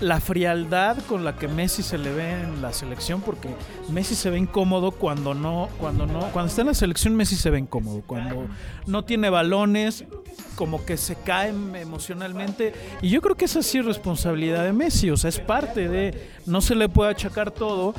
la 0.00 0.20
frialdad 0.20 0.96
con 1.08 1.24
la 1.24 1.36
que 1.36 1.48
Messi 1.48 1.82
se 1.82 1.98
le 1.98 2.12
ve 2.12 2.42
en 2.42 2.62
la 2.62 2.72
selección, 2.72 3.20
porque 3.20 3.48
Messi 3.90 4.14
se 4.14 4.30
ve 4.30 4.38
incómodo 4.38 4.92
cuando 4.92 5.34
no, 5.34 5.68
cuando 5.78 6.06
no, 6.06 6.20
cuando 6.32 6.48
está 6.48 6.62
en 6.62 6.68
la 6.68 6.74
selección 6.74 7.14
Messi 7.16 7.36
se 7.36 7.50
ve 7.50 7.58
incómodo, 7.58 8.02
cuando 8.06 8.46
no 8.86 9.04
tiene 9.04 9.30
balones, 9.30 10.04
como 10.58 10.84
que 10.84 10.96
se 10.96 11.14
cae 11.14 11.50
emocionalmente. 11.50 12.72
Y 13.00 13.10
yo 13.10 13.22
creo 13.22 13.36
que 13.36 13.44
esa 13.44 13.62
sí 13.62 13.78
es 13.78 13.84
responsabilidad 13.84 14.64
de 14.64 14.72
Messi, 14.72 15.08
o 15.08 15.16
sea, 15.16 15.28
es 15.28 15.38
parte 15.38 15.88
de, 15.88 16.30
no 16.46 16.60
se 16.60 16.74
le 16.74 16.88
puede 16.88 17.12
achacar 17.12 17.52
todo, 17.52 17.94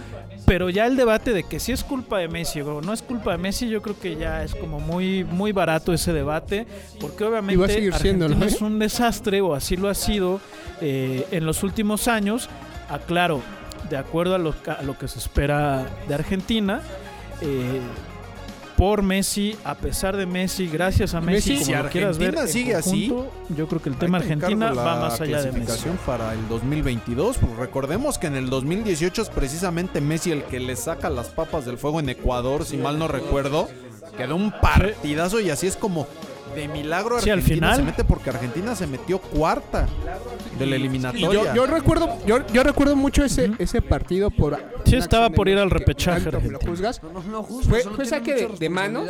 pero 0.46 0.70
ya 0.70 0.86
el 0.86 0.98
debate 0.98 1.32
de 1.32 1.44
que 1.44 1.62
si 1.62 1.72
es 1.72 1.86
culpa 1.86 2.18
de 2.18 2.28
Messi 2.28 2.60
o 2.60 2.82
no 2.82 2.92
es 2.92 3.02
culpa 3.02 3.32
de 3.32 3.38
Messi, 3.38 3.70
yo 3.70 3.82
creo 3.82 3.98
que 3.98 4.18
ya 4.18 4.44
es 4.44 4.54
como 4.56 4.82
muy, 4.82 5.24
muy 5.24 5.54
barato 5.54 5.94
ese 5.94 6.12
debate, 6.12 6.68
porque 7.00 7.24
obviamente 7.24 7.64
Argentina 7.94 8.46
es 8.46 8.62
un 8.62 8.78
desastre, 8.78 9.40
o 9.40 9.56
así 9.56 9.78
lo 9.78 9.88
ha 9.88 9.96
sido 9.96 10.42
eh, 10.82 11.26
en 11.32 11.46
los 11.46 11.64
últimos 11.64 12.10
años. 12.10 12.50
Aclaro, 12.90 13.42
de 13.90 13.96
acuerdo 13.96 14.36
a 14.36 14.38
lo, 14.38 14.54
a 14.68 14.84
lo 14.84 14.98
que 14.98 15.08
se 15.08 15.20
espera 15.20 15.86
de 16.10 16.14
Argentina, 16.14 16.82
eh, 17.40 17.80
por 18.80 19.04
Messi, 19.04 19.58
a 19.66 19.76
pesar 19.76 20.16
de 20.16 20.26
Messi, 20.26 20.70
gracias 20.70 21.14
a 21.14 21.20
Messi, 21.20 21.50
Messi, 21.50 21.66
como 21.66 21.78
si 21.78 21.84
lo 21.84 21.90
quieras 21.90 22.18
ver, 22.18 22.30
Argentina 22.30 22.42
en 22.44 22.48
sigue 22.48 22.76
así, 22.76 23.14
yo 23.50 23.68
creo 23.68 23.82
que 23.82 23.90
el 23.90 23.98
tema 23.98 24.20
te 24.20 24.32
Argentina 24.32 24.72
va 24.72 25.02
más 25.02 25.20
allá 25.20 25.42
de 25.42 25.52
Messi. 25.52 25.90
para 26.06 26.34
el 26.34 26.48
2022. 26.48 27.40
Pues 27.40 27.58
recordemos 27.58 28.18
que 28.18 28.28
en 28.28 28.38
el 28.38 28.50
2018 28.50 29.24
es 29.24 29.30
precisamente 29.30 30.00
Messi 30.00 30.32
el 30.32 30.44
que 30.44 30.62
le 30.62 30.78
saca 30.78 31.10
las 31.10 31.28
papas 31.28 31.66
del 31.66 31.78
fuego 31.78 32.00
en 32.00 32.08
Ecuador, 32.08 32.64
si 32.64 32.78
mal 32.78 32.98
no 32.98 33.10
recuerdo. 33.10 33.68
Quedó 34.16 34.38
un 34.38 34.52
partidazo 34.52 35.42
y 35.42 35.50
así 35.50 35.68
es 35.68 35.76
como 35.76 36.08
de 36.56 36.68
milagro 36.68 37.20
Sí, 37.20 37.30
al 37.30 37.40
Argentina 37.40 37.68
final. 37.74 37.76
se 37.78 37.84
mete 37.84 38.04
porque 38.04 38.30
Argentina 38.30 38.76
se 38.76 38.88
metió 38.88 39.20
cuarta 39.20 39.88
de 40.58 40.66
la 40.66 40.76
eliminatoria. 40.76 41.32
yo, 41.32 41.54
yo 41.56 41.66
recuerdo, 41.68 42.18
yo, 42.26 42.46
yo 42.54 42.64
recuerdo 42.64 42.96
mucho 42.96 43.24
ese, 43.24 43.52
ese 43.60 43.82
partido 43.82 44.30
por. 44.32 44.58
Sí, 44.86 44.96
estaba 44.96 45.30
por 45.30 45.48
ir 45.48 45.58
al 45.58 45.70
repechaje 45.70 46.32
lo 46.32 46.38
Argentina. 46.38 46.60
juzgas. 46.70 47.02
No, 47.04 47.24
no, 47.24 47.44
justo, 47.44 47.70
Fue, 47.96 48.06
saque 48.06 48.34
de, 48.36 48.48
de 48.58 48.70
manos. 48.70 49.08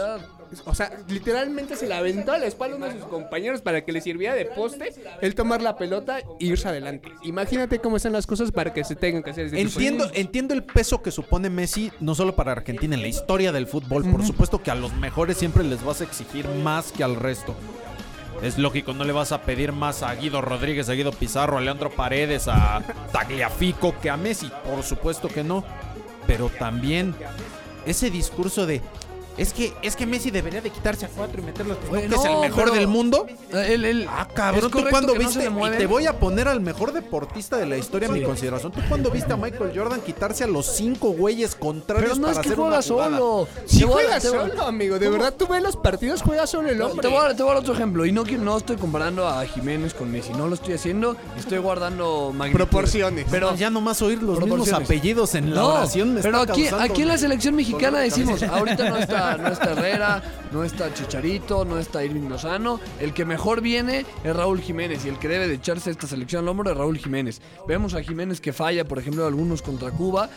O 0.66 0.74
sea, 0.74 0.92
literalmente 1.08 1.76
se 1.76 1.88
le 1.88 1.94
aventó 1.94 2.32
a 2.32 2.38
la 2.38 2.48
espalda 2.48 2.76
a 2.76 2.78
uno 2.78 2.86
de 2.88 2.94
sus 2.94 3.06
compañeros 3.06 3.62
para 3.62 3.86
que 3.86 3.92
le 3.92 4.02
sirviera 4.02 4.34
de 4.34 4.46
poste, 4.46 4.94
él 5.22 5.36
tomar 5.36 5.62
la 5.62 5.78
pelota 5.78 6.20
e 6.20 6.26
irse 6.40 6.68
adelante. 6.68 7.12
Imagínate 7.24 7.80
cómo 7.80 7.98
están 7.98 8.14
las 8.14 8.26
cosas 8.26 8.52
para 8.52 8.74
que 8.74 8.84
se 8.84 8.96
tengan 8.96 9.24
que 9.24 9.32
hacer 9.32 9.48
ese 9.48 9.56
tipo 9.56 9.80
de 9.80 9.86
Entiendo, 9.86 10.12
entiendo 10.14 10.54
el 10.54 10.64
peso 10.64 11.02
que 11.02 11.12
supone 11.12 11.50
Messi, 11.50 11.92
no 12.00 12.16
solo 12.16 12.36
para 12.36 12.52
Argentina, 12.52 12.96
en 12.96 13.02
la 13.02 13.08
historia 13.08 13.52
del 13.52 13.68
fútbol. 13.68 14.10
Por 14.10 14.26
supuesto 14.26 14.64
que 14.64 14.72
a 14.72 14.76
los 14.76 14.94
mejores 14.94 15.38
siempre 15.38 15.64
les 15.64 15.84
vas 15.84 16.02
a 16.02 16.04
exigir 16.06 16.48
más 16.48 16.92
que 16.92 17.04
al 17.04 17.16
resto. 17.16 17.56
Es 18.42 18.58
lógico, 18.58 18.94
no 18.94 19.04
le 19.04 19.12
vas 19.12 19.34
a 19.34 19.42
pedir 19.42 19.74
más 19.74 20.02
a 20.02 20.16
Guido 20.16 20.42
Rodríguez, 20.42 20.88
a 20.88 20.94
Guido 20.94 21.12
Pizarro, 21.12 21.58
a 21.58 21.62
Leandro 21.62 21.90
Paredes, 21.90 22.48
a 22.48 22.82
Tagliafico 23.12 24.00
que 24.00 24.10
a 24.10 24.16
Messi. 24.16 24.50
Por 24.64 24.84
supuesto 24.84 25.28
que 25.28 25.44
no. 25.44 25.66
Pero 26.26 26.50
también 26.50 27.14
ese 27.86 28.10
discurso 28.10 28.66
de 28.66 28.82
es 29.42 29.54
que 29.54 29.74
es 29.82 29.96
que 29.96 30.06
Messi 30.06 30.32
debería 30.32 30.62
de 30.62 30.70
quitarse 30.70 31.06
a 31.06 31.10
cuatro 31.10 31.42
y 31.42 31.46
meterlos 31.46 31.78
Oye, 31.90 32.08
que 32.08 32.16
es 32.16 32.26
el 32.26 32.32
no, 32.34 32.42
mejor 32.42 32.64
pero- 32.66 32.76
del 32.76 32.88
mundo. 32.88 33.26
Él, 33.52 33.86
él- 33.86 34.08
Ah, 34.10 34.26
es 34.28 34.34
cabrón, 34.36 34.62
¿tú 34.70 34.70
correcto 34.72 34.92
cuándo 34.92 35.14
que 35.14 35.20
no 35.20 35.30
se 35.32 35.40
viste? 35.40 35.54
le 35.70 35.76
y 35.76 35.78
te 35.78 35.86
voy 35.86 36.06
a 36.08 36.20
poner 36.20 36.48
al 36.48 36.62
mejor 36.62 36.92
deportista 36.94 37.58
de 37.58 37.66
la 37.66 37.78
historia 37.78 38.08
a 38.10 38.12
mi 38.12 38.22
consideración. 38.24 38.72
¿Tú 38.72 38.82
cuándo 38.90 39.10
viste 39.12 39.34
a 39.34 39.38
Michael 39.38 39.72
Jordan 39.76 40.02
quitarse 40.02 40.44
a 40.44 40.48
los 40.48 40.66
cinco 40.68 41.10
güeyes 41.12 41.56
contrarios 41.56 42.12
Pero 42.14 42.16
no 42.22 42.28
para 42.28 42.34
es 42.34 42.40
que 42.40 42.50
hacer 42.50 42.60
una 42.60 42.82
juega 42.82 42.82
jugada? 43.10 43.18
solo. 43.18 43.48
Sí 43.66 43.80
Te 43.80 43.86
voy 43.86 43.92
a- 43.94 43.96
juega 44.06 44.20
te 44.20 44.30
voy 44.30 44.38
a- 44.38 44.48
solo, 44.50 44.64
amigo. 44.64 45.00
De 45.00 45.10
verdad, 45.10 45.34
tú 45.38 45.48
ves 45.48 45.64
los 45.64 45.76
partidos, 45.78 46.22
juega 46.22 46.46
solo 46.48 46.70
el 46.70 46.78
Te 46.78 46.84
hombre. 46.84 47.08
voy, 47.08 47.26
a, 47.32 47.36
te 47.36 47.44
voy 47.44 47.52
a 47.52 47.54
dar 47.56 47.62
otro 47.64 47.74
ejemplo. 47.74 48.06
Y 48.06 48.12
no, 48.12 48.24
quiero- 48.24 48.44
no 48.44 48.58
estoy 48.58 48.76
comparando 48.78 49.28
a 49.28 49.46
Jiménez 49.46 49.94
con 49.94 50.12
Messi. 50.12 50.32
No 50.34 50.48
lo 50.48 50.56
estoy 50.56 50.74
haciendo. 50.74 51.16
Estoy 51.38 51.60
guardando 51.60 52.32
magnitudes. 52.36 52.68
Proporciones. 52.68 53.26
Pero 53.32 53.52
No, 53.52 53.58
ya 53.58 53.70
nomás 53.70 54.02
oír 54.02 54.18
los 54.22 54.38
mismos 54.40 54.48
Proporciones. 54.50 54.86
apellidos 54.90 55.36
en 55.36 55.54
la 55.54 55.62
no, 55.62 55.68
oración 55.76 56.14
me 56.16 56.22
pero 56.22 56.42
está 56.42 56.54
aquí, 56.54 56.62
causando- 56.64 56.94
aquí 56.94 57.02
en 57.04 57.08
la 57.08 57.18
selección 57.18 57.56
mexicana 57.56 58.00
decimos, 58.00 58.42
ahorita 58.44 58.90
no 58.90 58.98
está, 58.98 59.29
no 59.38 59.50
está 59.50 59.72
Herrera, 59.72 60.24
no 60.52 60.64
está 60.64 60.94
Chicharito, 60.94 61.66
no 61.66 61.78
está 61.78 62.04
Irving 62.04 62.30
Lozano. 62.30 62.80
El 63.00 63.14
que 63.14 63.26
mejor 63.26 63.62
viene 63.62 64.06
es 64.24 64.36
Raúl 64.36 64.62
Jiménez 64.62 65.06
y 65.06 65.10
el 65.10 65.20
que 65.20 65.28
debe 65.28 65.48
de 65.48 65.56
echarse 65.56 65.92
esta 65.92 66.08
selección 66.08 66.44
al 66.44 66.50
hombro 66.50 66.72
es 66.72 66.78
Raúl 66.78 66.98
Jiménez. 66.98 67.42
Vemos 67.68 67.94
a 67.94 68.02
Jiménez 68.02 68.42
que 68.42 68.54
falla, 68.54 68.86
por 68.86 69.00
ejemplo, 69.00 69.26
algunos 69.26 69.62
contra 69.62 69.92
Cuba. 69.92 70.30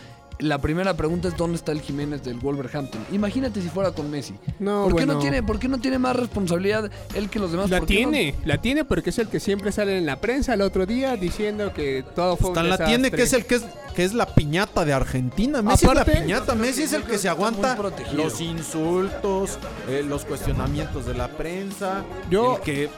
La 0.42 0.58
primera 0.58 0.94
pregunta 0.94 1.28
es 1.28 1.36
dónde 1.36 1.56
está 1.56 1.70
el 1.70 1.80
Jiménez 1.80 2.24
del 2.24 2.38
Wolverhampton. 2.38 3.00
Imagínate 3.12 3.62
si 3.62 3.68
fuera 3.68 3.92
con 3.92 4.10
Messi. 4.10 4.34
No, 4.58 4.84
¿Por, 4.88 4.96
qué 4.96 5.06
no 5.06 5.18
tiene, 5.18 5.42
¿Por 5.42 5.58
qué 5.60 5.68
no 5.68 5.78
tiene 5.80 5.98
más 6.00 6.16
responsabilidad 6.16 6.90
él 7.14 7.30
que 7.30 7.38
los 7.38 7.52
demás? 7.52 7.70
La 7.70 7.78
¿Por 7.78 7.86
qué 7.86 8.02
no- 8.04 8.10
tiene, 8.10 8.34
la 8.44 8.58
tiene 8.60 8.84
porque 8.84 9.10
es 9.10 9.18
el 9.20 9.28
que 9.28 9.38
siempre 9.38 9.70
sale 9.70 9.96
en 9.98 10.04
la 10.04 10.20
prensa 10.20 10.54
el 10.54 10.62
otro 10.62 10.84
día 10.84 11.16
diciendo 11.16 11.72
que 11.72 12.04
todo 12.16 12.36
fue 12.36 12.50
un 12.50 12.58
Hasta 12.58 12.68
la 12.68 12.76
tiene 12.86 13.10
desastre. 13.10 13.16
que 13.16 13.22
es 13.22 13.32
el 13.32 13.46
que 13.46 13.54
es 13.54 13.62
que 13.94 14.04
es 14.04 14.14
la 14.14 14.26
piñata 14.34 14.84
de 14.86 14.94
Argentina. 14.94 15.60
Messi 15.62 15.84
Aparte- 15.84 16.10
es 16.12 16.16
la 16.18 16.22
piñata. 16.22 16.54
Messi 16.56 16.82
es 16.84 16.92
el 16.94 17.04
que 17.04 17.18
se 17.18 17.28
aguanta 17.28 17.76
los 18.14 18.40
insultos, 18.40 19.58
eh, 19.88 20.02
los 20.04 20.24
cuestionamientos 20.24 21.06
de 21.06 21.14
la 21.14 21.28
prensa. 21.28 22.02
Yo- 22.30 22.56
el 22.56 22.62
que 22.62 22.88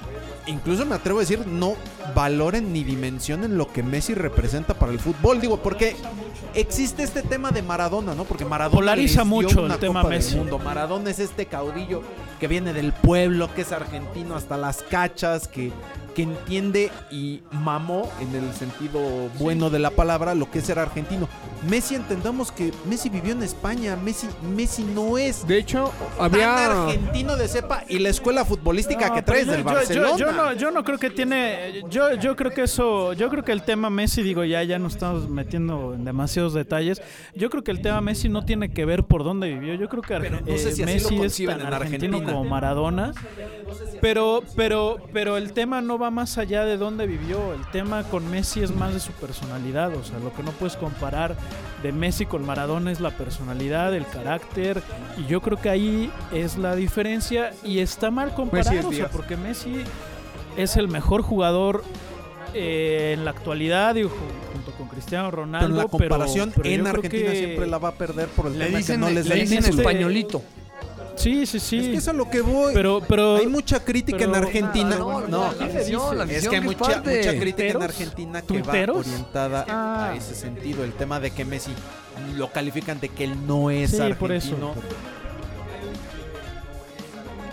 incluso 0.46 0.87
me 0.87 0.94
atrevo 0.94 1.18
a 1.18 1.22
decir 1.22 1.46
no 1.46 1.74
valoren 2.14 2.72
ni 2.72 2.85
dimensionen 2.85 3.59
lo 3.59 3.70
que 3.70 3.83
Messi 3.83 4.14
representa 4.14 4.74
para 4.74 4.92
el 4.92 5.00
fútbol. 5.00 5.40
Digo, 5.40 5.61
porque 5.62 5.96
existe 6.54 7.02
este 7.02 7.22
tema 7.22 7.33
de 7.34 7.62
Maradona, 7.62 8.14
¿no? 8.14 8.24
Porque 8.24 8.44
Maradona 8.44 8.78
Polariza 8.78 9.20
les 9.22 9.28
dio 9.28 9.36
mucho 9.36 9.58
el 9.60 9.64
una 9.66 9.76
tema 9.76 10.02
Copa 10.02 10.14
del 10.14 10.36
mundo. 10.36 10.58
Maradona 10.58 11.10
es 11.10 11.18
este 11.18 11.46
caudillo 11.46 12.02
que 12.38 12.46
viene 12.46 12.72
del 12.72 12.92
pueblo, 12.92 13.52
que 13.52 13.62
es 13.62 13.72
argentino 13.72 14.36
hasta 14.36 14.56
las 14.56 14.82
cachas, 14.82 15.48
que, 15.48 15.72
que 16.14 16.22
entiende 16.22 16.90
y 17.11 17.40
mamó 17.50 18.11
en 18.20 18.35
el 18.35 18.53
sentido 18.55 19.00
bueno 19.38 19.70
de 19.70 19.79
la 19.79 19.90
palabra 19.90 20.35
lo 20.35 20.50
que 20.50 20.61
es 20.61 20.66
ser 20.66 20.79
argentino. 20.79 21.29
Messi 21.68 21.94
entendamos 21.94 22.53
que 22.53 22.72
Messi 22.87 23.09
vivió 23.09 23.33
en 23.33 23.42
España, 23.42 23.96
Messi, 23.96 24.29
Messi 24.55 24.85
no 24.85 25.16
es 25.18 25.46
De 25.46 25.59
hecho, 25.59 25.92
tan 26.18 26.27
había... 26.27 26.85
argentino 26.87 27.37
de 27.37 27.48
cepa 27.48 27.85
y 27.88 27.98
la 27.98 28.11
escuela 28.11 28.44
futbolística 28.44 29.09
No, 29.09 29.14
que 29.14 29.22
traes 29.22 29.46
yo- 29.46 29.53
del 29.53 29.62
yo- 29.62 29.68
yo- 29.68 29.74
Barcelona. 29.74 30.16
Yo, 30.18 30.33
no, 30.33 30.53
yo 30.53 30.70
no 30.70 30.85
creo 30.85 30.98
que 30.98 31.11
tiene. 31.11 31.83
Yo, 31.90 32.14
yo 32.14 32.37
creo 32.37 32.50
que 32.53 32.62
eso. 32.62 33.12
Yo 33.14 33.29
creo 33.31 33.42
que 33.44 33.53
el 33.53 33.62
tema 33.62 33.88
Messi, 33.90 34.22
digo, 34.22 34.44
ya, 34.44 34.62
ya 34.62 34.79
nos 34.79 34.94
estamos 34.94 35.29
metiendo 35.29 35.94
en 35.94 36.05
demasiados 36.05 36.55
detalles. 36.55 37.00
Yo 37.35 37.50
creo 37.50 37.64
que 37.64 37.70
el 37.70 37.81
tema 37.81 38.00
Messi 38.00 38.29
no 38.29 38.44
tiene 38.44 38.70
que 38.72 38.85
ver 38.85 39.05
por 39.05 39.24
dónde 39.24 39.48
vivió. 39.48 39.74
Yo 39.74 39.88
creo 39.88 40.03
que 40.03 40.14
Pero 40.18 40.40
no 40.40 40.46
eh, 40.46 40.59
sé 40.59 40.72
si 40.72 40.85
Messi 40.85 41.20
es 41.22 41.37
tan 41.46 41.61
en 41.61 41.66
argentino 41.72 42.16
Argentina. 42.18 42.33
como 42.33 42.44
Maradona. 42.48 43.12
Pero, 44.00 44.42
pero, 44.57 44.98
pero 45.12 45.37
el 45.37 45.53
tema 45.53 45.81
no 45.81 45.98
va 45.98 46.03
más 46.10 46.38
allá 46.38 46.64
de 46.64 46.76
dónde 46.76 47.06
vivió. 47.06 47.52
El 47.54 47.64
tema 47.70 48.02
con 48.04 48.30
Messi 48.30 48.62
es 48.62 48.74
más 48.74 48.92
de 48.94 49.00
su 49.00 49.12
personalidad. 49.12 49.94
O 49.96 50.04
sea, 50.04 50.18
lo 50.18 50.32
que 50.32 50.42
no 50.42 50.50
puedes 50.52 50.76
comparar 50.76 51.36
de 51.82 51.92
Messi 51.92 52.26
con 52.26 52.44
Maradona 52.44 52.90
es 52.92 53.00
la 53.00 53.10
personalidad, 53.10 53.94
el 53.94 54.06
carácter. 54.06 54.82
Y 55.18 55.26
yo 55.26 55.40
creo 55.40 55.60
que 55.60 55.68
ahí 55.70 56.10
es 56.32 56.56
la 56.58 56.74
diferencia. 56.76 57.52
Y 57.64 57.78
está 57.80 58.10
mal 58.10 58.34
comparar, 58.34 58.66
Messi 58.66 58.78
es 58.78 58.84
o 58.84 58.90
sea, 58.90 58.98
Dios. 58.98 59.10
porque 59.12 59.36
Messi 59.36 59.82
es 60.56 60.76
el 60.76 60.88
mejor 60.88 61.22
jugador 61.22 61.82
eh, 62.54 63.14
en 63.16 63.24
la 63.24 63.32
actualidad, 63.32 63.94
digo, 63.96 64.10
junto 64.52 64.70
con 64.72 64.86
Cristiano 64.88 65.28
Pero 65.30 65.42
Ronaldo. 65.42 65.66
en 65.68 65.76
la 65.76 65.88
comparación 65.88 66.52
pero 66.54 66.68
en 66.68 66.86
Argentina 66.86 67.32
siempre 67.32 67.66
la 67.66 67.78
va 67.78 67.88
a 67.88 67.94
perder 67.94 68.28
por 68.28 68.46
el 68.46 68.58
Le 68.58 68.66
tema 68.66 68.78
dicen, 68.78 68.94
que 68.96 69.00
no 69.00 69.10
les 69.10 69.24
le 69.26 69.34
da 69.34 69.40
dicen 69.40 69.58
este- 69.58 69.70
españolito. 69.70 70.42
Sí, 71.16 71.46
sí, 71.46 71.61
sí. 71.61 71.79
Es 71.79 71.87
que 71.88 71.96
es 71.96 72.09
a 72.09 72.12
lo 72.12 72.29
que 72.29 72.40
voy. 72.40 72.74
pero, 72.74 73.00
pero, 73.09 73.37
hay 73.37 73.46
mucha 73.46 73.79
crítica 73.85 74.18
pero- 74.18 74.31
en 74.37 74.44
Argentina. 74.44 74.96
No, 74.98 75.20
no, 75.20 75.29
No, 75.29 75.53
la 75.59 75.64
afición, 75.66 76.18
la 76.18 76.24
es 76.24 76.48
que 76.48 76.57
hay 76.57 76.61
es 76.61 76.64
mucha, 76.64 77.03
crítica 77.03 77.68
en. 77.68 77.83
Argentina 77.83 78.42
que 78.42 78.62
va 78.62 78.72
orientada 78.92 79.64
Ah. 79.68 80.11
a 80.12 80.16
ese 80.16 80.35
sentido. 80.35 80.83
El 80.85 80.92
tema 80.92 81.20
de 81.20 81.31
que 81.31 81.44
Messi 81.44 81.70
lo 82.37 82.50
califican 82.50 82.98
de 83.00 83.09
que 83.11 83.24
él 83.24 83.46
no 83.46 83.70
es 83.70 83.90
Sí, 83.90 83.96
argentino. 83.96 84.18
por 84.18 84.33
eso. 84.33 84.57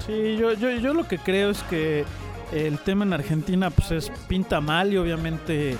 Sí, 0.05 0.37
yo, 0.37 0.53
yo, 0.53 0.71
yo 0.71 0.93
lo 0.93 1.07
que 1.07 1.17
creo 1.19 1.51
es 1.51 1.61
que 1.63 2.05
el 2.51 2.79
tema 2.79 3.05
en 3.05 3.13
Argentina 3.13 3.69
pues 3.69 3.91
es 3.91 4.11
pinta 4.27 4.59
mal 4.59 4.91
y 4.91 4.97
obviamente 4.97 5.77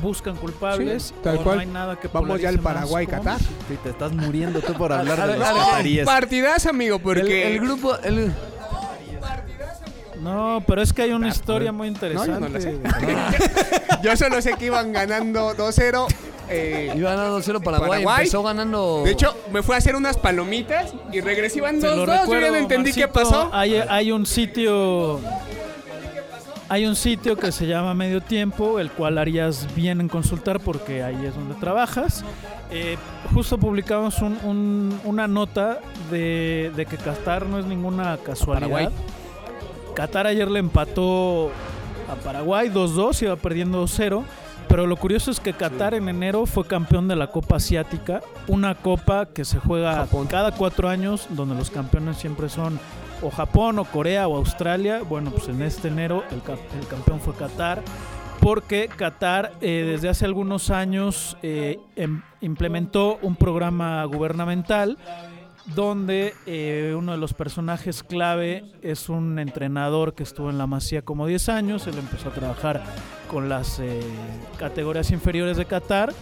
buscan 0.00 0.36
culpables. 0.36 1.04
Sí, 1.04 1.14
tal 1.22 1.38
o 1.38 1.42
cual. 1.42 1.56
No 1.56 1.60
hay 1.62 1.66
nada 1.68 1.96
que 2.00 2.08
Vamos 2.08 2.40
ya 2.40 2.48
al 2.48 2.58
Paraguay, 2.58 3.06
Qatar. 3.06 3.38
Sí, 3.40 3.78
te 3.82 3.90
estás 3.90 4.12
muriendo 4.12 4.60
tú 4.60 4.72
por 4.74 4.92
hablar 4.92 5.26
de 5.26 5.38
los. 5.38 6.06
Partidas, 6.06 6.66
amigo, 6.66 6.98
porque... 6.98 7.52
el 7.54 7.60
grupo, 7.60 7.96
el, 7.98 8.32
No, 10.20 10.62
pero 10.66 10.82
es 10.82 10.92
que 10.92 11.02
hay 11.02 11.12
una 11.12 11.28
historia 11.28 11.72
muy 11.72 11.88
No, 11.88 11.94
interesante. 11.94 12.32
yo 12.32 12.40
no 12.40 12.48
lo 12.48 12.60
sé. 12.60 12.78
Yo 14.02 14.16
solo 14.16 14.42
sé 14.42 14.54
que 14.54 14.66
iban 14.66 14.92
ganando 14.92 15.54
2-0 15.54 16.08
eh, 16.48 16.92
Iba 16.96 17.14
ganando 17.14 17.38
2-0 17.40 17.62
Paraguay. 17.62 17.90
Paraguay. 17.90 18.24
Empezó 18.24 18.42
ganando. 18.42 19.02
de 19.04 19.12
hecho, 19.12 19.36
me 19.52 19.62
fui 19.62 19.74
a 19.74 19.78
hacer 19.78 19.96
unas 19.96 20.18
palomitas 20.18 20.92
y 21.12 21.20
lo 21.20 22.06
dos. 22.06 22.28
Yo 22.28 22.40
ya 22.40 22.50
no 22.50 22.56
entendí 22.56 22.92
qué 22.92 23.08
pasó. 23.08 23.50
Hay, 23.52 23.74
hay 23.76 24.12
un 24.12 24.26
sitio. 24.26 25.20
Hay 26.72 26.86
un 26.86 26.96
sitio 26.96 27.36
que 27.36 27.52
se 27.52 27.66
llama 27.66 27.92
Medio 27.92 28.22
Tiempo, 28.22 28.78
el 28.80 28.90
cual 28.90 29.18
harías 29.18 29.68
bien 29.76 30.00
en 30.00 30.08
consultar 30.08 30.58
porque 30.58 31.02
ahí 31.02 31.26
es 31.26 31.34
donde 31.34 31.54
trabajas. 31.56 32.24
Eh, 32.70 32.96
justo 33.34 33.58
publicamos 33.58 34.22
un- 34.22 34.38
un- 34.42 35.00
una 35.04 35.28
nota 35.28 35.80
de, 36.10 36.72
de 36.74 36.86
que 36.86 36.96
Qatar 36.96 37.44
no 37.44 37.58
es 37.58 37.66
ninguna 37.66 38.16
casualidad. 38.16 38.70
Paraguay. 38.70 38.88
Qatar 39.94 40.26
ayer 40.26 40.50
le 40.50 40.60
empató 40.60 41.50
a 42.10 42.14
Paraguay 42.24 42.70
2-2, 42.70 43.20
iba 43.20 43.36
perdiendo 43.36 43.82
2-0. 43.82 44.24
Pero 44.66 44.86
lo 44.86 44.96
curioso 44.96 45.30
es 45.30 45.40
que 45.40 45.52
Qatar 45.52 45.92
en 45.92 46.08
enero 46.08 46.46
fue 46.46 46.66
campeón 46.66 47.06
de 47.06 47.16
la 47.16 47.26
Copa 47.26 47.56
Asiática, 47.56 48.22
una 48.48 48.74
copa 48.74 49.26
que 49.26 49.44
se 49.44 49.58
juega 49.58 49.96
Japón. 49.96 50.26
cada 50.26 50.52
cuatro 50.52 50.88
años, 50.88 51.26
donde 51.28 51.54
los 51.54 51.68
campeones 51.68 52.16
siempre 52.16 52.48
son 52.48 52.80
o 53.22 53.30
Japón 53.30 53.78
o 53.78 53.84
Corea 53.84 54.28
o 54.28 54.36
Australia. 54.36 55.02
Bueno, 55.08 55.30
pues 55.30 55.48
en 55.48 55.62
este 55.62 55.88
enero 55.88 56.24
el, 56.30 56.42
el 56.80 56.86
campeón 56.88 57.20
fue 57.20 57.34
Qatar, 57.34 57.82
porque 58.40 58.88
Qatar 58.88 59.52
eh, 59.60 59.84
desde 59.88 60.08
hace 60.08 60.24
algunos 60.24 60.70
años 60.70 61.36
eh, 61.42 61.78
em- 61.96 62.22
implementó 62.40 63.18
un 63.22 63.36
programa 63.36 64.04
gubernamental 64.04 64.98
donde 65.76 66.34
eh, 66.46 66.92
uno 66.98 67.12
de 67.12 67.18
los 67.18 67.34
personajes 67.34 68.02
clave 68.02 68.64
es 68.82 69.08
un 69.08 69.38
entrenador 69.38 70.12
que 70.14 70.24
estuvo 70.24 70.50
en 70.50 70.58
la 70.58 70.66
Masía 70.66 71.02
como 71.02 71.26
10 71.26 71.48
años, 71.50 71.86
él 71.86 71.94
empezó 71.98 72.30
a 72.30 72.32
trabajar 72.32 72.82
con 73.30 73.48
las 73.48 73.78
eh, 73.78 74.00
categorías 74.58 75.12
inferiores 75.12 75.56
de 75.56 75.64
Qatar 75.64 76.12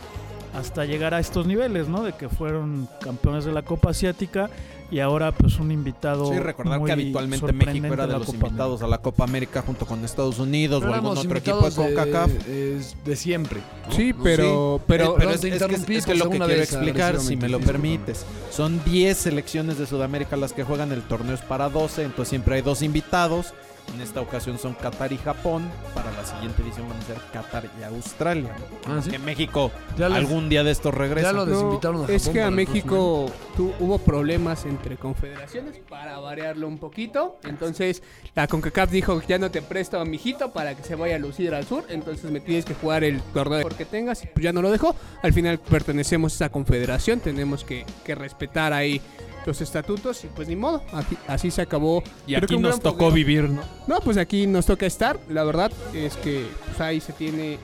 hasta 0.55 0.85
llegar 0.85 1.15
a 1.15 1.21
estos 1.21 1.47
niveles, 1.47 1.89
¿no? 1.89 2.03
De 2.03 2.13
que 2.13 2.29
fueron 2.29 2.87
campeones 3.01 3.45
de 3.47 3.53
la 3.53 3.63
Copa 3.63 3.91
Asiática 3.91 4.51
y 4.91 5.01
ahora 5.01 5.33
pues 5.33 5.59
un 5.59 5.71
invitado 5.71 6.27
Sí, 6.33 6.39
recordar 6.39 6.79
muy 6.81 6.87
que 6.89 6.93
habitualmente 6.93 7.53
México 7.53 7.87
era 7.87 8.07
de 8.07 8.19
los 8.19 8.27
Copa 8.27 8.47
invitados 8.49 8.83
a 8.83 8.87
la 8.87 8.99
Copa 8.99 9.25
América 9.25 9.63
junto 9.63 9.87
con 9.87 10.05
Estados 10.05 10.39
Unidos 10.39 10.85
o 10.85 10.93
algún 10.93 11.17
otro 11.17 11.39
equipo 11.39 11.63
de 11.63 11.71
de, 11.71 11.77
CONCACAF. 11.77 12.49
es 12.49 12.97
de 13.05 13.17
siempre. 13.17 13.61
¿no? 13.87 13.93
Sí, 13.95 14.13
pero, 14.13 14.81
pero, 14.87 15.13
Eh, 15.13 15.15
pero 15.19 15.31
no, 15.31 15.35
es, 15.35 15.45
es 15.45 15.63
que, 15.63 15.75
es 15.97 16.07
que 16.07 16.13
por 16.13 16.17
lo 16.17 16.25
que 16.25 16.39
quiero 16.39 16.47
vez, 16.47 16.73
explicar, 16.73 17.21
si 17.21 17.37
me 17.37 17.49
lo 17.49 17.61
permites, 17.61 18.25
son 18.51 18.83
10 18.85 19.17
selecciones 19.17 19.79
de 19.79 19.87
Sudamérica 19.87 20.37
las 20.37 20.53
que 20.53 20.65
juegan, 20.65 20.93
el 20.93 21.03
torneo 21.03 21.35
es 21.35 21.41
para 21.41 21.69
12, 21.69 22.03
entonces 22.03 22.29
siempre 22.29 22.57
hay 22.57 22.63
dos 22.63 22.83
invitados. 22.83 23.55
En 23.95 24.01
esta 24.01 24.21
ocasión 24.21 24.57
son 24.59 24.75
Qatar 24.75 25.13
y 25.13 25.19
Japón. 25.19 25.69
Para 25.95 26.11
la 26.13 26.25
siguiente 26.25 26.63
edición 26.63 26.89
van 26.89 26.99
a 26.99 27.03
ser 27.03 27.17
Qatar 27.33 27.65
y 27.79 27.83
Australia. 27.83 28.55
Ah, 28.87 29.01
¿sí? 29.03 29.11
Que 29.11 29.19
México 29.19 29.73
Ya 29.99 30.09
les- 30.09 30.19
algún 30.19 30.49
día 30.49 30.63
de 30.63 30.71
estos 30.71 30.95
regresa. 30.95 31.29
ya 31.29 31.33
lo 31.33 31.45
No, 31.45 31.53
desinvitaron 31.53 31.97
a 31.97 32.01
Japón. 32.03 32.15
es 32.17 32.29
que 32.29 32.41
a 32.43 32.51
México 32.51 33.27
tu- 33.57 33.73
hubo 33.81 33.99
problemas 33.99 34.65
entre 34.65 34.97
confederaciones 34.97 35.79
para 35.89 36.19
variarlo 36.21 36.69
un 36.69 36.79
poquito. 36.79 37.39
Entonces 37.45 38.03
la 38.35 38.47
CONCACAF 38.47 38.91
dijo 38.91 39.21
ya 39.27 39.39
no 39.39 39.51
te 39.51 39.61
presto 39.61 39.99
a 40.01 40.05
mi 40.05 40.17
hijito 40.17 40.53
para 40.53 40.75
que 40.77 40.83
se 40.85 40.95
vaya 40.95 41.17
a 41.17 41.19
lucir 41.19 41.53
al 41.53 41.67
sur. 41.67 41.85
Entonces 41.89 42.31
me 42.31 42.41
tienes 42.41 42.65
que 42.65 42.75
jugar 42.75 43.03
el 43.05 43.21
torneo 43.35 43.69
que 43.71 43.85
tengas. 43.85 44.23
Y 44.23 44.29
pues 44.29 44.45
ya 44.45 44.53
no 44.53 44.63
lo 44.63 44.71
dejó. 44.71 44.95
Al 45.23 45.33
final 45.33 45.59
pertenecemos 45.59 46.33
a 46.33 46.35
esa 46.37 46.49
confederación. 46.51 47.19
Tenemos 47.21 47.65
que, 47.65 47.85
que 48.05 48.15
respetar 48.15 48.73
ahí 48.73 49.01
los 49.47 49.61
estatutos 49.61 50.25
y 50.25 50.29
pues 50.29 50.49
ni 50.49 50.57
modo. 50.57 50.83
Aquí- 50.93 51.17
así 51.27 51.51
se 51.51 51.63
acabó. 51.63 52.03
y 52.27 52.35
Creo 52.35 52.45
aquí 52.45 52.59
nos 52.59 52.81
tocó 52.81 52.99
fogueo. 53.07 53.13
vivir, 53.13 53.49
¿no? 53.51 53.63
No, 53.87 54.01
pues 54.01 54.17
aquí 54.17 54.47
nos 54.47 54.67
toca 54.67 54.87
estar. 54.87 55.19
La 55.29 55.45
verdad 55.45 55.73
es 55.95 56.17
que 56.17 56.47
pues, 56.67 56.81
ahí 56.81 57.01
se 57.01 57.13
tiene 57.13 57.55
eh, 57.55 57.59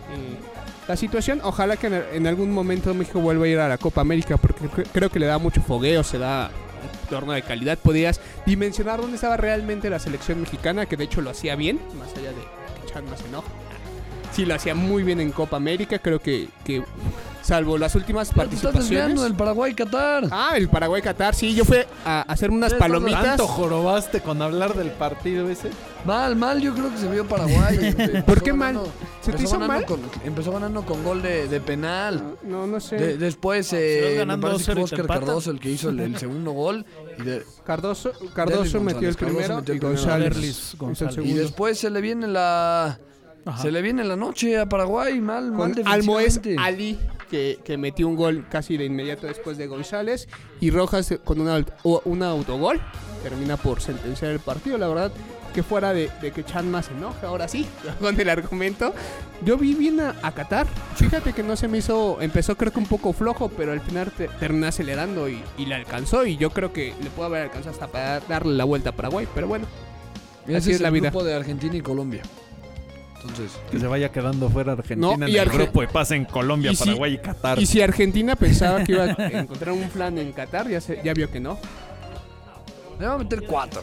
la 0.88 0.96
situación. 0.96 1.40
Ojalá 1.44 1.76
que 1.76 1.88
en, 1.88 1.94
en 2.12 2.26
algún 2.26 2.50
momento 2.52 2.92
México 2.94 3.20
vuelva 3.20 3.44
a 3.44 3.48
ir 3.48 3.58
a 3.58 3.68
la 3.68 3.78
Copa 3.78 4.00
América 4.00 4.36
porque 4.36 4.64
cre- 4.66 4.86
creo 4.92 5.10
que 5.10 5.18
le 5.18 5.26
da 5.26 5.38
mucho 5.38 5.60
fogueo, 5.62 6.02
se 6.02 6.18
da 6.18 6.50
un 7.02 7.08
torneo 7.08 7.34
de 7.34 7.42
calidad. 7.42 7.78
Podías 7.78 8.20
dimensionar 8.46 9.00
dónde 9.00 9.16
estaba 9.16 9.36
realmente 9.36 9.90
la 9.90 9.98
selección 9.98 10.40
mexicana, 10.40 10.86
que 10.86 10.96
de 10.96 11.04
hecho 11.04 11.20
lo 11.20 11.30
hacía 11.30 11.56
bien, 11.56 11.80
más 11.98 12.12
allá 12.16 12.30
de 12.30 12.36
que 12.40 12.92
Chan 12.92 13.04
más 13.10 13.20
enojo. 13.22 13.48
Sí, 14.32 14.44
lo 14.44 14.54
hacía 14.54 14.74
muy 14.74 15.02
bien 15.02 15.20
en 15.20 15.32
Copa 15.32 15.56
América. 15.56 15.98
Creo 15.98 16.20
que, 16.20 16.48
que 16.64 16.82
salvo 17.46 17.78
las 17.78 17.94
últimas 17.94 18.28
te 18.28 18.32
estás 18.32 18.44
participaciones. 18.44 18.88
desviando 18.90 19.22
del 19.22 19.34
Paraguay-Qatar. 19.34 20.24
Ah, 20.30 20.54
el 20.56 20.68
Paraguay-Qatar. 20.68 21.34
Sí, 21.34 21.54
yo 21.54 21.64
fui 21.64 21.78
a 22.04 22.22
hacer 22.22 22.50
unas 22.50 22.74
palomitas. 22.74 23.22
¿Tanto 23.22 23.46
jorobaste 23.46 24.20
con 24.20 24.42
hablar 24.42 24.74
del 24.74 24.90
partido 24.90 25.48
ese? 25.48 25.70
Mal, 26.04 26.36
mal, 26.36 26.60
yo 26.60 26.72
creo 26.74 26.90
que 26.90 26.98
se 26.98 27.08
vio 27.10 27.26
Paraguay. 27.26 27.94
¿Por 28.26 28.42
qué 28.42 28.50
ganando- 28.52 28.82
mal? 28.82 28.90
¿Se 29.20 29.32
te 29.32 29.38
empezó 29.38 29.42
hizo 29.42 29.58
ganando 29.60 29.66
mal? 29.74 29.84
con- 29.86 30.00
empezó 30.24 30.52
ganando 30.52 30.82
con 30.84 31.02
gol 31.04 31.22
de, 31.22 31.48
de 31.48 31.60
penal. 31.60 32.36
No, 32.44 32.66
no 32.66 32.80
sé. 32.80 32.96
De- 32.96 33.16
después, 33.16 33.72
eh, 33.72 34.08
me 34.10 34.14
ganando 34.18 34.48
parece 34.48 34.64
que 34.66 34.72
2-0 34.72 34.74
fue 34.74 34.82
y 34.82 34.88
te 34.90 35.02
Oscar. 35.02 35.06
Cardoso 35.20 35.50
el 35.50 35.60
que 35.60 35.70
hizo 35.70 35.88
el, 35.90 36.00
el 36.00 36.16
segundo 36.18 36.50
gol. 36.52 36.84
Y, 37.18 37.22
de- 37.22 37.44
Cardoso, 37.64 38.12
Cardoso 38.34 38.80
metió 38.80 39.08
el 39.08 39.14
primero 39.16 39.56
metió 39.56 39.72
el 39.74 39.78
y. 39.78 39.80
González, 39.82 40.72
el 40.72 40.78
González. 40.78 41.34
después 41.34 41.78
se 41.78 41.90
le 41.90 42.00
viene 42.00 42.26
la... 42.26 42.98
Ajá. 43.44 43.62
Se 43.62 43.70
le 43.70 43.80
viene 43.80 44.02
la 44.02 44.16
noche 44.16 44.58
a 44.58 44.68
Paraguay, 44.68 45.20
mal, 45.20 45.52
mal 45.52 45.72
con 45.72 45.86
Almoez 45.88 46.34
defensivamente. 46.42 46.56
Ali 46.58 46.98
que, 47.30 47.58
que 47.64 47.76
metió 47.76 48.08
un 48.08 48.16
gol 48.16 48.46
casi 48.50 48.76
de 48.76 48.84
inmediato 48.84 49.26
después 49.26 49.56
de 49.58 49.66
González 49.66 50.28
y 50.60 50.70
Rojas 50.70 51.14
con 51.24 51.40
una, 51.40 51.64
un 52.04 52.22
autogol 52.22 52.80
termina 53.22 53.56
por 53.56 53.80
sentenciar 53.80 54.32
el 54.32 54.40
partido 54.40 54.78
la 54.78 54.88
verdad 54.88 55.12
que 55.54 55.62
fuera 55.62 55.92
de, 55.94 56.10
de 56.20 56.32
que 56.32 56.44
Chanma 56.44 56.82
se 56.82 56.92
enoja 56.92 57.26
ahora 57.28 57.48
sí 57.48 57.66
con 58.00 58.20
el 58.20 58.28
argumento 58.28 58.92
yo 59.44 59.56
vi 59.56 59.74
bien 59.74 60.00
a, 60.00 60.14
a 60.22 60.32
Qatar 60.32 60.66
fíjate 60.96 61.32
que 61.32 61.42
no 61.42 61.56
se 61.56 61.66
me 61.68 61.78
hizo 61.78 62.18
empezó 62.20 62.56
creo 62.56 62.72
que 62.72 62.78
un 62.78 62.86
poco 62.86 63.12
flojo 63.12 63.48
pero 63.48 63.72
al 63.72 63.80
final 63.80 64.10
te, 64.12 64.28
terminó 64.28 64.66
acelerando 64.66 65.28
y, 65.28 65.42
y 65.58 65.66
le 65.66 65.74
alcanzó 65.74 66.26
y 66.26 66.36
yo 66.36 66.50
creo 66.50 66.72
que 66.72 66.94
le 67.02 67.10
pudo 67.10 67.26
haber 67.26 67.42
alcanzado 67.44 67.72
hasta 67.72 67.88
para 67.88 68.20
darle 68.20 68.54
la 68.54 68.64
vuelta 68.64 68.90
a 68.90 68.92
Paraguay 68.92 69.26
pero 69.34 69.48
bueno 69.48 69.66
Ese 70.46 70.56
así 70.56 70.70
es 70.70 70.76
es 70.76 70.80
la 70.82 70.88
el 70.88 70.94
vida. 70.94 71.10
grupo 71.10 71.24
de 71.24 71.34
Argentina 71.34 71.74
y 71.76 71.80
Colombia. 71.80 72.22
Entonces, 73.28 73.58
Que 73.70 73.78
se 73.80 73.86
vaya 73.86 74.10
quedando 74.10 74.48
fuera 74.48 74.72
Argentina 74.72 75.16
No, 75.16 75.24
en 75.24 75.28
y 75.30 75.36
el 75.36 75.48
Arge- 75.48 75.54
grupo 75.54 75.82
y 75.82 75.86
pasa 75.86 76.14
en 76.16 76.24
Colombia, 76.24 76.72
y 76.72 76.76
si- 76.76 76.84
Paraguay 76.84 77.14
y 77.14 77.18
Qatar. 77.18 77.58
y 77.58 77.66
si 77.66 77.80
Argentina 77.82 78.36
pensaba 78.36 78.82
que 78.84 78.92
iba 78.92 79.04
a 79.04 79.08
encontrar 79.40 79.72
un 79.74 79.88
plan 79.90 80.16
en 80.18 80.32
Qatar 80.32 80.68
ya, 80.68 80.80
se, 80.80 81.00
ya 81.04 81.12
vio 81.14 81.30
que 81.30 81.40
no 81.40 81.58
le 82.98 83.06
va 83.06 83.14
a 83.14 83.18
meter 83.18 83.42
cuatro. 83.46 83.82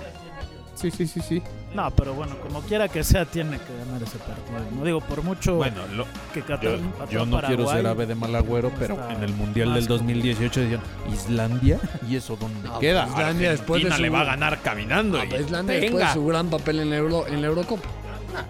sí 0.75 0.89
sí 0.91 1.05
sí 1.07 1.21
sí 1.21 1.41
No, 1.75 1.89
pero 1.91 2.13
bueno, 2.13 2.35
como 2.39 2.61
quiera 2.61 2.87
que 2.87 3.03
sea, 3.03 3.25
tiene 3.25 3.57
que 3.57 3.75
ganar 3.85 4.01
ese 4.03 4.17
partido. 4.19 4.59
No 4.77 4.85
digo, 4.85 5.01
por 5.01 5.23
mucho 5.23 5.55
Bueno, 5.55 5.81
lo- 5.95 6.05
que 6.33 6.41
Qatar 6.41 6.63
yo, 6.63 6.77
yo 7.09 7.25
no 7.25 7.39
quiero 7.41 7.65
Paraguay, 7.65 7.75
ser 7.77 7.87
ave 7.87 8.05
de 8.05 8.13
mal 8.15 8.35
agüero, 8.35 8.71
pero 8.77 8.97
en 9.09 9.23
el 9.23 9.33
Mundial 9.33 9.73
del 9.73 9.87
2018 9.87 10.59
decían 10.61 10.81
Islandia 11.11 11.79
y 12.07 12.15
eso 12.15 12.35
dónde 12.35 12.67
No, 12.67 12.77
queda. 12.79 13.05
pues, 13.05 13.17
Islandia 13.17 13.51
después 13.51 13.81
de 13.81 13.87
Argentina 13.87 13.95
su- 13.97 14.01
le 14.03 14.09
va 14.09 14.21
a 14.21 14.25
ganar 14.25 14.61
caminando. 14.61 15.17
Ah, 15.19 15.25
y- 15.25 15.29
pues, 15.29 15.41
Islandia 15.41 15.79
después 15.79 16.07
de 16.07 16.13
su 16.13 16.25
gran 16.27 16.49
papel 16.49 16.79
en 16.79 16.89
la, 16.91 16.97
Euro, 16.97 17.25
en 17.27 17.41
la 17.41 17.47
Eurocopa. 17.47 17.89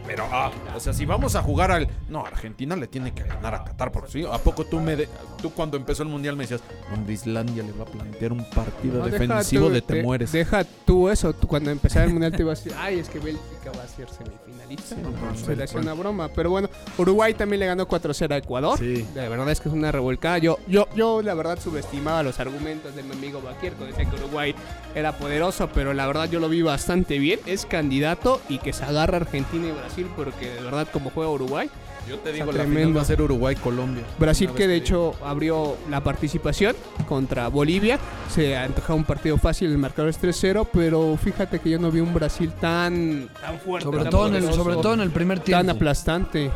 Pero, 0.07 0.25
ah, 0.31 0.51
o 0.75 0.79
sea, 0.79 0.93
si 0.93 1.05
vamos 1.05 1.35
a 1.35 1.41
jugar 1.41 1.71
al. 1.71 1.87
No, 2.09 2.25
Argentina 2.25 2.75
le 2.75 2.87
tiene 2.87 3.13
que 3.13 3.23
ganar 3.23 3.55
a 3.55 3.63
Qatar, 3.63 3.91
porque 3.91 4.11
sí. 4.11 4.25
¿A 4.31 4.37
poco 4.37 4.65
tú 4.65 4.79
me 4.79 4.95
de- 4.95 5.09
tú 5.41 5.51
cuando 5.51 5.77
empezó 5.77 6.03
el 6.03 6.09
mundial 6.09 6.35
me 6.35 6.43
decías, 6.43 6.61
hombre, 6.93 7.13
Islandia 7.13 7.63
le 7.63 7.71
va 7.73 7.83
a 7.83 7.87
plantear 7.87 8.31
un 8.33 8.43
partido 8.49 8.99
No, 8.99 9.05
defensivo 9.05 9.67
tú- 9.67 9.73
de 9.73 9.81
te 9.81 10.03
mueres? 10.03 10.31
Deja 10.31 10.63
tú 10.85 11.09
eso. 11.09 11.33
tú 11.33 11.47
cuando 11.47 11.71
empezara 11.71 12.05
el 12.05 12.11
mundial 12.11 12.31
te 12.33 12.41
ibas 12.43 12.59
a 12.59 12.63
decir, 12.63 12.77
ay, 12.79 12.99
es 12.99 13.09
que 13.09 13.19
Bélgica 13.19 13.43
va 13.77 13.83
a 13.83 13.87
ser 13.87 14.07
semifinalista. 14.09 14.95
Se 15.35 15.55
le 15.55 15.63
hacía 15.63 15.79
una 15.79 15.93
broma. 15.93 16.29
Pero 16.29 16.49
bueno, 16.49 16.69
Uruguay 16.97 17.33
también 17.33 17.59
le 17.59 17.65
ganó 17.67 17.87
4-0 17.87 18.31
a 18.31 18.37
Ecuador. 18.37 18.79
Sí. 18.79 19.05
La 19.15 19.27
verdad 19.29 19.49
es 19.49 19.59
que 19.59 19.69
es 19.69 19.75
una 19.75 19.91
revolcada. 19.91 20.37
Yo, 20.37 20.59
yo, 20.67 20.87
yo 20.95 21.21
la 21.21 21.33
verdad 21.33 21.59
subestimaba 21.59 22.23
los 22.23 22.39
argumentos 22.39 22.95
de 22.95 23.03
mi 23.03 23.11
amigo 23.13 23.41
Baquierco. 23.41 23.85
Decía 23.85 24.09
que 24.09 24.15
Uruguay 24.15 24.55
era 24.95 25.17
poderoso, 25.17 25.69
pero 25.73 25.93
la 25.93 26.07
verdad 26.07 26.29
yo 26.29 26.39
lo 26.39 26.49
vi 26.49 26.61
bastante 26.61 27.19
bien. 27.19 27.39
Es 27.45 27.65
candidato 27.65 28.41
y 28.49 28.59
que 28.59 28.73
se 28.73 28.83
agarra 28.83 29.17
Argentina 29.17 29.67
y 29.67 29.71
Brasil 29.71 30.07
porque 30.15 30.49
de 30.49 30.61
verdad 30.61 30.87
como 30.91 31.09
juega 31.09 31.31
Uruguay. 31.31 31.69
Yo 32.09 32.17
te 32.19 32.33
digo, 32.33 32.51
la 32.51 32.65
final 32.65 32.95
va 32.97 33.01
a 33.01 33.05
ser 33.05 33.21
Uruguay-Colombia. 33.21 34.03
Brasil 34.19 34.49
que 34.55 34.67
de 34.67 34.75
hecho 34.75 35.13
abrió 35.23 35.77
la 35.89 36.03
participación 36.03 36.75
contra 37.07 37.47
Bolivia. 37.47 37.97
Se 38.29 38.57
antojaba 38.57 38.95
un 38.95 39.05
partido 39.05 39.37
fácil, 39.37 39.71
el 39.71 39.77
marcador 39.77 40.09
es 40.09 40.21
3-0, 40.21 40.67
pero 40.73 41.17
fíjate 41.21 41.59
que 41.59 41.69
yo 41.69 41.79
no 41.79 41.91
vi 41.91 42.01
un 42.01 42.13
Brasil 42.13 42.51
tan, 42.59 43.29
tan 43.41 43.59
fuerte, 43.59 43.83
Sobre 43.85 44.01
tan 44.03 44.09
todo, 44.11 44.27
en 44.27 44.35
el, 44.35 44.41
poderoso, 44.41 44.63
sobre 44.63 44.75
todo 44.81 44.93
en 44.95 44.99
el 45.01 45.11
primer 45.11 45.39
tan 45.39 45.45
tiempo. 45.45 45.71
aplastante. 45.71 46.51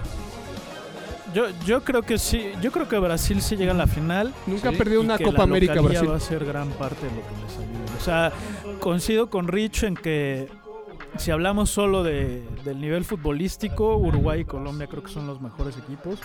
Yo, 1.34 1.46
yo 1.66 1.84
creo 1.84 2.02
que 2.04 2.18
sí, 2.18 2.52
yo 2.62 2.72
creo 2.72 2.88
que 2.88 2.98
Brasil 2.98 3.42
sí 3.42 3.56
llega 3.58 3.72
a 3.72 3.76
la 3.76 3.88
final. 3.88 4.34
Nunca 4.48 4.70
Sí, 4.70 4.76
ha 4.76 4.78
perdido 4.78 5.02
y 5.02 5.06
una 5.06 5.18
que 5.18 5.26
Copa 5.26 5.40
la 5.40 5.44
América 5.44 5.82
Brasil. 5.82 6.10
va 6.10 6.16
a 6.16 6.20
ser 6.20 6.44
gran 6.46 6.70
parte 6.72 7.06
de 7.06 7.12
lo 7.12 7.22
que 7.22 7.44
les 7.46 7.58
ayude. 7.58 7.98
O 8.00 8.04
sea, 8.04 8.32
coincido 8.80 9.30
con 9.30 9.48
Rich 9.48 9.84
en 9.84 9.96
que 9.96 10.48
si 11.18 11.32
hablamos 11.32 11.70
solo 11.70 12.04
de, 12.04 12.44
del 12.64 12.80
nivel 12.80 13.04
futbolístico, 13.06 13.98
Uruguay 13.98 14.42
y 14.42 14.46
Colombia 14.46 14.88
creo 14.88 15.04
que 15.04 15.12
son 15.12 15.28
los 15.28 15.42
mejores 15.42 15.78
equipos. 15.78 16.20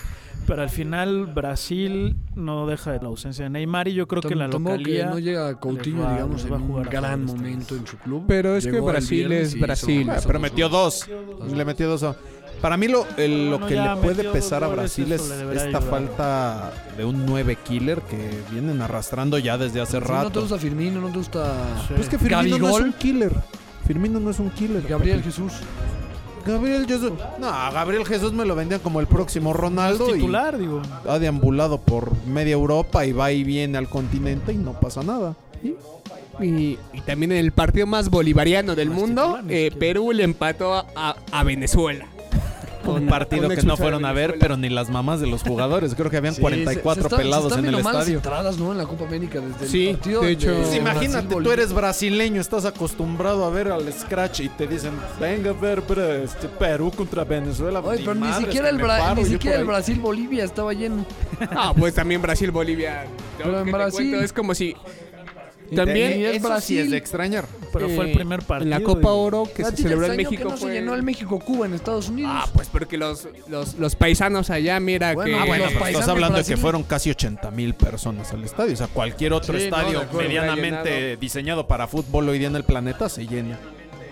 Pero 0.47 0.63
al 0.63 0.71
final 0.71 1.27
Brasil 1.27 2.17
no 2.35 2.67
deja 2.67 2.91
de 2.93 2.99
la 3.01 3.07
ausencia 3.09 3.45
de 3.45 3.51
Neymar 3.51 3.89
y 3.89 3.95
yo 3.95 4.09
creo 4.09 4.23
que 4.23 4.35
la 4.35 4.51
Tomó 4.51 4.71
que 4.71 4.79
localía... 4.79 5.07
no 5.07 5.19
llega 5.19 5.59
Coutinho, 5.61 5.99
les 5.99 6.07
va- 6.07 6.13
digamos, 6.15 6.45
en 6.45 6.53
va 6.53 6.57
a 6.57 6.61
un 6.61 6.67
jugar 6.69 6.87
a 6.87 6.91
gran 6.91 7.25
momento 7.25 7.77
en 7.77 7.87
su 7.87 7.97
club. 7.99 8.25
Pero 8.27 8.57
es 8.57 8.65
que 8.65 8.73
Llegó 8.73 8.89
el 8.91 8.93
Brasil 8.97 9.33
es 9.33 9.59
Brasil. 9.59 10.03
hizo 10.03 10.27
pero 10.27 10.39
dos 10.39 10.43
metió 10.43 10.69
goles. 10.69 11.09
dos. 11.39 11.53
Le 11.57 11.65
metió 11.65 11.89
dos. 11.89 12.03
a- 12.03 12.17
Para 12.61 12.77
mí 12.77 12.89
lo, 12.89 13.07
el- 13.17 13.51
lo 13.51 13.59
Bueno, 13.61 13.67
que 13.69 13.75
le 13.77 13.97
puede 14.15 14.25
pesar 14.33 14.65
a 14.65 14.67
dos 14.67 14.77
Brasil 14.77 15.13
es 15.13 15.23
esta 15.31 15.63
ayudar. 15.79 15.83
falta 15.83 16.73
de 16.97 17.05
un 17.05 17.25
9 17.25 17.57
killer 17.65 18.01
que 18.03 18.31
vienen 18.51 18.83
arrastrando 18.83 19.39
ya 19.39 19.57
desde 19.59 19.81
hace 19.81 19.93
Si 19.93 20.01
no 20.01 20.07
te 20.07 20.13
rato. 20.13 20.41
gusta 20.41 20.59
Firmino, 20.59 21.01
no 21.01 21.09
te 21.09 21.19
gusta 21.19 21.55
Sí. 21.83 21.87
Pues 21.95 22.01
es 22.01 22.09
que 22.09 22.19
Firmino 22.19 22.41
no 22.59 22.67
es 22.67 22.73
Gabigol. 22.73 22.83
un 22.83 22.93
killer. 22.95 23.33
Firmino 23.87 24.21
no 24.21 24.31
es 24.31 24.39
un 24.39 24.51
killer. 24.51 24.83
Gabriel 24.89 25.19
papi. 25.19 25.31
Jesús. 25.31 25.53
Gabriel 26.47 26.87
Jesús. 26.87 27.13
No, 27.39 27.49
a 27.49 27.71
Gabriel 27.71 28.05
Jesús 28.05 28.33
me 28.33 28.45
lo 28.45 28.55
vendían 28.57 28.81
como 28.81 29.01
el 29.01 29.07
próximo 29.07 29.53
Ronaldo. 29.53 30.07
Es 30.09 30.11
y 30.13 30.15
titular, 30.15 30.59
digo. 30.59 30.83
ha 31.09 31.19
deambulado 31.19 31.79
por 31.81 32.13
media 32.27 32.53
Europa 32.55 33.07
y 33.07 33.13
va 33.13 33.31
y 33.33 33.45
viene 33.45 33.79
al 33.79 33.89
continente 33.89 34.53
y 34.53 34.57
no 34.57 34.79
pasa 34.79 35.03
nada. 35.03 35.37
Y, 36.41 36.79
y 36.93 37.01
también 37.07 37.33
en 37.33 37.39
el 37.39 37.53
partido 37.53 37.87
más 37.87 38.09
bolivariano 38.09 38.75
del 38.75 38.91
mundo, 38.91 39.37
titular, 39.37 39.45
eh. 39.49 39.71
Perú 39.79 40.13
le 40.13 40.25
empató 40.25 40.75
a, 40.75 41.17
a 41.31 41.45
Venezuela. 41.45 42.07
Un 42.85 43.07
partido 43.07 43.49
que 43.49 43.63
no 43.63 43.77
fueron 43.77 44.05
a 44.05 44.13
ver, 44.13 44.37
pero 44.39 44.57
ni 44.57 44.69
las 44.69 44.91
mamás 44.91 45.21
de 45.21 45.27
los 45.27 45.43
jugadores. 45.43 45.95
Creo 45.95 46.11
que 46.11 46.17
habían 46.17 46.35
Sí, 46.35 46.41
44 46.41 46.95
se- 46.95 47.01
se 47.01 47.07
están- 47.07 47.19
se 47.19 47.23
pelados 47.25 47.57
en 47.59 47.67
el 47.67 47.75
estadio. 47.77 48.17
entradas, 48.17 48.59
¿no? 48.59 48.73
En 48.73 48.79
la 48.79 48.85
Copa 48.87 49.05
América 49.05 49.41
desde 49.41 49.67
Sí, 49.69 49.89
el 49.89 49.97
partido. 49.97 50.21
de 50.23 50.31
hecho- 50.33 50.47
Pues 50.55 50.59
Brasil, 50.63 50.81
imagínate, 50.81 51.35
tú 51.37 51.51
eres 51.53 51.73
brasileño, 51.73 52.41
estás 52.41 52.65
acostumbrado 52.65 53.45
a 53.45 53.51
ver 53.51 53.69
al 53.69 53.93
scratch 53.93 54.41
y 54.41 54.49
te 54.49 54.67
dicen, 54.67 54.93
venga 55.21 55.51
a 55.51 55.55
ver 55.55 55.83
pero 55.83 56.13
este 56.13 56.49
Perú 56.49 56.91
contra 56.97 57.25
Venezuela. 57.25 57.81
Pero 57.83 58.15
ni 58.15 58.33
siquiera 58.35 58.69
el, 58.69 58.79
ni 59.17 59.25
siquiera 59.25 59.57
el 59.57 59.63
ahí". 59.63 59.67
Brasil-Bolivia 59.67 60.45
estaba 60.45 60.73
lleno. 60.73 61.05
Ah, 61.51 61.73
pues 61.77 61.95
también 61.95 62.21
Brasil-Bolivia. 62.23 63.05
Pero 63.39 63.59
en 63.59 63.65
¿Qué 63.65 63.71
te 63.71 63.77
Brasil- 63.77 64.09
cuento? 64.11 64.25
Es 64.25 64.33
como 64.33 64.55
si 64.55 64.75
Y 65.73 65.77
también 65.77 66.13
es 66.13 66.37
Eso 66.37 66.39
sí 66.43 66.49
Brasil. 66.49 66.79
es 66.81 66.91
de 66.91 66.97
extrañar. 66.97 67.47
Pero 67.73 67.89
fue 67.89 68.05
el 68.05 68.11
eh, 68.11 68.15
primer 68.15 68.43
partido. 68.43 68.65
En 68.65 68.71
la 68.71 68.83
Copa 68.85 69.09
y- 69.09 69.13
Oro 69.13 69.49
que 69.55 69.63
¿A 69.63 69.71
se 69.71 69.77
celebró 69.79 70.07
en 70.07 70.17
México 70.17 70.43
que 70.43 70.45
no 70.51 70.57
fue... 70.57 70.69
se 70.71 70.75
llenó 70.75 70.95
el 70.95 71.03
México-Cuba 71.03 71.67
en 71.67 71.75
Estados 71.75 72.09
Unidos? 72.11 72.31
Ah, 72.35 72.47
pues 72.53 72.69
porque 72.69 72.99
los, 72.99 73.27
los, 73.49 73.75
los 73.77 73.97
paisanos 73.97 74.51
allá, 74.51 74.79
mira 74.81 75.15
Bueno, 75.15 75.37
que... 75.37 75.43
ah, 75.43 75.47
bueno, 75.47 75.65
Pero 75.69 75.79
paisanos 75.81 76.01
estás 76.01 76.09
hablando 76.09 76.37
de 76.39 76.43
que 76.45 76.49
Brasil. 76.51 76.63
fueron 76.63 76.83
casi 76.83 77.11
80 77.11 77.51
mil 77.51 77.75
personas 77.75 78.31
al 78.33 78.45
estadio. 78.45 78.75
O 78.75 78.77
sea, 78.77 78.89
cualquier 78.89 79.33
otro 79.33 79.59
Sí, 79.59 79.69
no, 79.71 79.77
estadio 79.77 80.01
acuerdo. 80.01 80.29
medianamente 80.29 81.17
diseñado 81.17 81.67
para 81.67 81.87
fútbol 81.87 82.29
hoy 82.29 82.39
día 82.39 82.49
en 82.49 82.57
el 82.57 82.65
planeta 82.65 83.09
se 83.09 83.27
llena. 83.27 83.59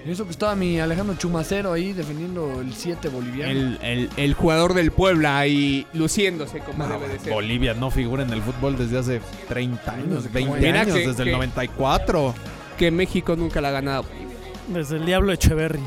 Y 0.07 0.11
eso 0.11 0.25
que 0.25 0.31
estaba 0.31 0.55
mi 0.57 0.81
Alejandro 0.81 1.15
Chumacero 1.17 1.73
ahí 1.73 1.93
defendiendo 1.93 2.61
el 2.61 2.73
7 2.75 3.09
boliviano. 3.09 3.51
el, 3.53 3.79
el, 3.83 4.11
el 4.17 4.35
jugador 4.35 4.73
del 4.75 4.93
Puebla 4.93 5.39
ahí 5.39 5.87
luciéndose 5.93 6.61
como 6.61 6.87
No, 6.87 6.99
debe 6.99 7.13
de 7.13 7.19
ser. 7.19 7.33
Bolivia 7.33 7.75
no 7.75 7.91
figura 7.91 8.23
en 8.23 8.31
el 8.31 8.41
fútbol 8.43 8.77
desde 8.79 8.99
hace 8.99 9.21
30 9.49 9.93
años, 9.93 10.33
20 10.33 10.59
Mira 10.61 10.81
años, 10.83 10.95
que- 10.97 11.07
desde 11.09 11.23
que- 11.25 11.31
el 11.31 11.33
94. 11.37 12.35
Que 12.79 12.91
México 12.91 13.37
nunca 13.37 13.61
la 13.61 13.69
ha 13.69 13.73
ganado. 13.73 14.05
Desde 14.69 14.97
el 14.97 15.05
Diablo 15.05 15.33
Echeverry. 15.33 15.81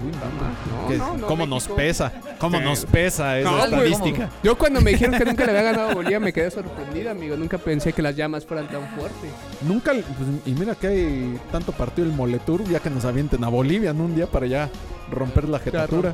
No, 0.00 0.88
Que- 0.88 0.96
no, 0.96 1.16
no, 1.16 1.26
¿Cómo 1.26 1.46
México- 1.46 1.54
nos 1.54 1.68
pesa? 1.68 2.12
¿Cómo 2.38 2.58
Sí. 2.58 2.64
nos 2.64 2.84
pesa 2.86 3.38
esa 3.38 3.50
No, 3.50 3.56
güey, 3.58 3.92
estadística? 3.92 4.30
Yo 4.42 4.56
cuando 4.56 4.80
me 4.80 4.92
dijeron 4.92 5.18
que 5.18 5.24
nunca 5.24 5.44
le 5.44 5.50
había 5.50 5.62
ganado 5.62 5.90
a 5.90 5.94
Bolivia 5.94 6.18
me 6.20 6.32
quedé 6.32 6.50
sorprendido, 6.50 7.10
amigo. 7.10 7.36
Nunca 7.36 7.58
pensé 7.58 7.92
que 7.92 8.00
las 8.02 8.16
llamas 8.16 8.46
fueran 8.46 8.66
tan 8.68 8.86
fuertes. 8.96 9.30
Nunca, 9.62 9.92
pues, 9.92 10.28
y 10.46 10.52
mira 10.52 10.74
que 10.74 10.86
hay 10.86 11.40
tanto 11.52 11.72
partido 11.72 12.06
el 12.08 12.14
Moletur, 12.14 12.64
ya 12.64 12.80
que 12.80 12.90
nos 12.90 13.04
avienten 13.04 13.44
a 13.44 13.48
Bolivia 13.48 13.90
en 13.90 14.00
un 14.00 14.14
día 14.14 14.26
para 14.26 14.46
ya 14.46 14.68
romper 15.10 15.48
la 15.48 15.58
Ya 15.58 15.64
jetatura. 15.64 16.12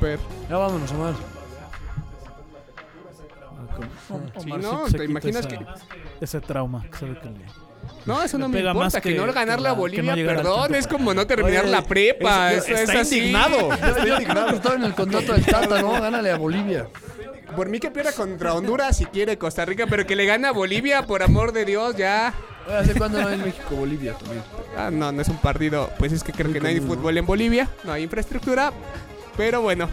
Ya 0.50 0.56
vámonos, 0.56 0.90
Omar. 0.92 1.14
Sí, 4.38 4.50
Omarcito 4.50 4.58
no, 4.72 4.88
se 4.88 4.98
¿te 4.98 5.04
imaginas 5.04 5.46
esa- 5.46 5.64
Ese 6.20 6.40
trauma 6.40 6.82
que 6.90 6.96
sabe 6.96 7.18
que 7.18 7.28
le- 7.28 7.65
No, 8.04 8.22
eso 8.22 8.38
no 8.38 8.48
Me 8.48 8.60
importa. 8.60 8.78
más 8.78 8.94
Que, 8.94 9.00
que- 9.00 9.14
no 9.14 9.24
a 9.24 9.56
la- 9.56 9.72
Bolivia, 9.72 10.14
no 10.16 10.26
perdón. 10.26 10.74
Es 10.74 10.86
como 10.86 11.12
no 11.14 11.26
terminar 11.26 11.64
Oye, 11.64 11.72
la 11.72 11.82
prepa. 11.82 12.52
es- 12.52 12.64
eso 12.64 12.74
es 12.74 12.80
está 12.88 13.00
así. 13.00 13.18
indignado. 13.18 13.68
Que 13.68 14.08
indignado. 14.10 14.50
estaba 14.50 14.74
en 14.76 14.84
el 14.84 14.94
contrato 14.94 15.32
del 15.32 15.44
Tata, 15.44 15.80
¿no? 15.82 15.92
Gánale 15.92 16.30
a 16.30 16.36
Bolivia. 16.36 16.88
Por 17.54 17.68
mí 17.68 17.78
que 17.80 17.90
pierda 17.90 18.12
contra 18.12 18.52
Honduras 18.54 18.96
si 18.96 19.06
quiere 19.06 19.38
Costa 19.38 19.64
Rica, 19.64 19.86
pero 19.88 20.06
que 20.06 20.14
le 20.16 20.26
gane 20.26 20.46
a 20.48 20.52
Bolivia, 20.52 21.06
por 21.06 21.22
amor 21.22 21.52
de 21.52 21.64
Dios, 21.64 21.96
ya. 21.96 22.34
¿Hace 22.70 22.94
cuándo 22.94 23.20
no 23.22 23.28
hay 23.28 23.38
México-Bolivia 23.38 24.14
también? 24.14 24.42
Ah, 24.76 24.90
no, 24.92 25.12
no 25.12 25.22
es 25.22 25.28
un 25.28 25.38
partido. 25.38 25.88
Pues 25.98 26.12
es 26.12 26.24
que 26.24 26.32
creo 26.32 26.52
que 26.52 26.60
no 26.60 26.66
hay 26.68 26.80
fútbol 26.80 27.16
en 27.16 27.24
Bolivia, 27.24 27.68
no 27.84 27.92
hay 27.92 28.02
infraestructura. 28.02 28.72
Pero 29.36 29.60
bueno, 29.62 29.88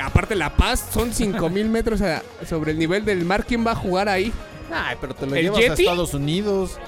aparte 0.00 0.36
La 0.36 0.50
Paz 0.56 0.86
son 0.92 1.12
5000 1.12 1.68
metros 1.68 2.00
a- 2.02 2.22
sobre 2.48 2.70
el 2.70 2.78
nivel 2.78 3.04
del 3.04 3.24
mar. 3.24 3.44
¿Quién 3.44 3.66
va 3.66 3.72
a 3.72 3.74
jugar 3.74 4.08
ahí? 4.08 4.32
Ay, 4.72 4.96
pero 5.00 5.14
te 5.14 5.26
lo 5.26 5.34
¿El 5.34 5.42
llevas 5.42 5.58
Yeti? 5.60 5.70
a 5.70 5.90
Estados 5.90 6.14
Unidos. 6.14 6.78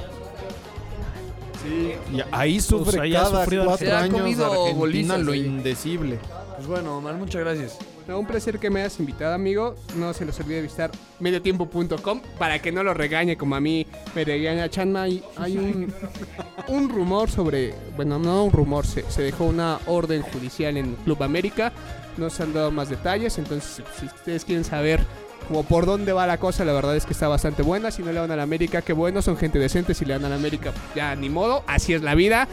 Y 1.65 2.21
ahí 2.31 2.61
sufre 2.61 2.99
Pues 2.99 3.03
ahí 3.03 3.15
ha 3.15 3.23
cada 3.23 3.47
cuatro 3.47 3.77
Se 3.79 3.93
ha 3.93 4.01
años 4.01 4.21
comido 4.21 4.67
Argentina 4.67 5.19
lo 5.19 5.35
indecible. 5.35 6.19
Pues 6.57 6.67
bueno, 6.67 6.99
Omar, 6.99 7.15
muchas 7.15 7.43
gracias. 7.43 7.79
No, 8.07 8.19
un 8.19 8.27
placer 8.27 8.59
que 8.59 8.69
me 8.69 8.81
hayas 8.81 9.01
invitado, 9.01 9.35
amigo. 9.35 9.75
No 9.97 10.13
se 10.13 10.27
los 10.27 10.39
olvide 10.39 10.61
visitar 10.61 10.91
mediotiempo.com 11.21 12.21
para 12.39 12.61
que 12.61 12.71
no 12.71 12.83
lo 12.83 12.93
regañe 12.93 13.37
como 13.37 13.57
a 13.57 13.61
mí 13.61 13.87
me 14.15 14.25
regaña 14.25 14.69
Chanma. 14.69 15.03
Hay, 15.03 15.23
hay 15.37 15.57
un, 15.57 15.93
un 16.69 16.89
rumor 16.91 17.31
sobre, 17.31 17.75
bueno, 17.97 18.19
no 18.19 18.45
un 18.45 18.53
rumor, 18.53 18.87
se, 18.87 19.11
se 19.11 19.23
dejó 19.23 19.45
una 19.45 19.81
orden 19.87 20.23
judicial 20.23 20.77
en 20.77 20.95
Club 20.97 21.23
América. 21.23 21.73
No 22.19 22.31
se 22.31 22.43
han 22.43 22.53
dado 22.53 22.71
más 22.71 22.91
detalles, 22.91 23.39
entonces 23.39 23.83
si, 23.97 24.01
si 24.01 24.07
ustedes 24.07 24.45
quieren 24.45 24.65
saber 24.65 25.01
como 25.49 25.63
por 25.65 25.87
dónde 25.87 26.13
va 26.13 26.27
la 26.27 26.39
cosa, 26.39 26.65
la 26.65 26.73
verdad 26.73 26.97
es 26.97 27.07
que 27.07 27.13
está 27.13 27.29
bastante 27.29 27.63
buena. 27.63 27.91
Si 27.91 28.03
no 28.03 28.13
le 28.13 28.21
dan 28.21 28.31
a 28.31 28.37
la 28.37 28.43
América, 28.43 28.83
qué 28.83 28.93
bueno, 28.93 29.23
son 29.23 29.37
gente 29.37 29.59
decente. 29.59 29.95
Si 29.95 30.05
le 30.05 30.15
dan 30.15 30.25
a 30.25 30.29
la 30.29 30.37
América, 30.37 30.73
ya 30.95 31.15
ni 31.15 31.29
modo, 31.29 31.65
así 31.67 31.93
es 31.93 32.03
la 32.03 32.15
vida 32.15 32.49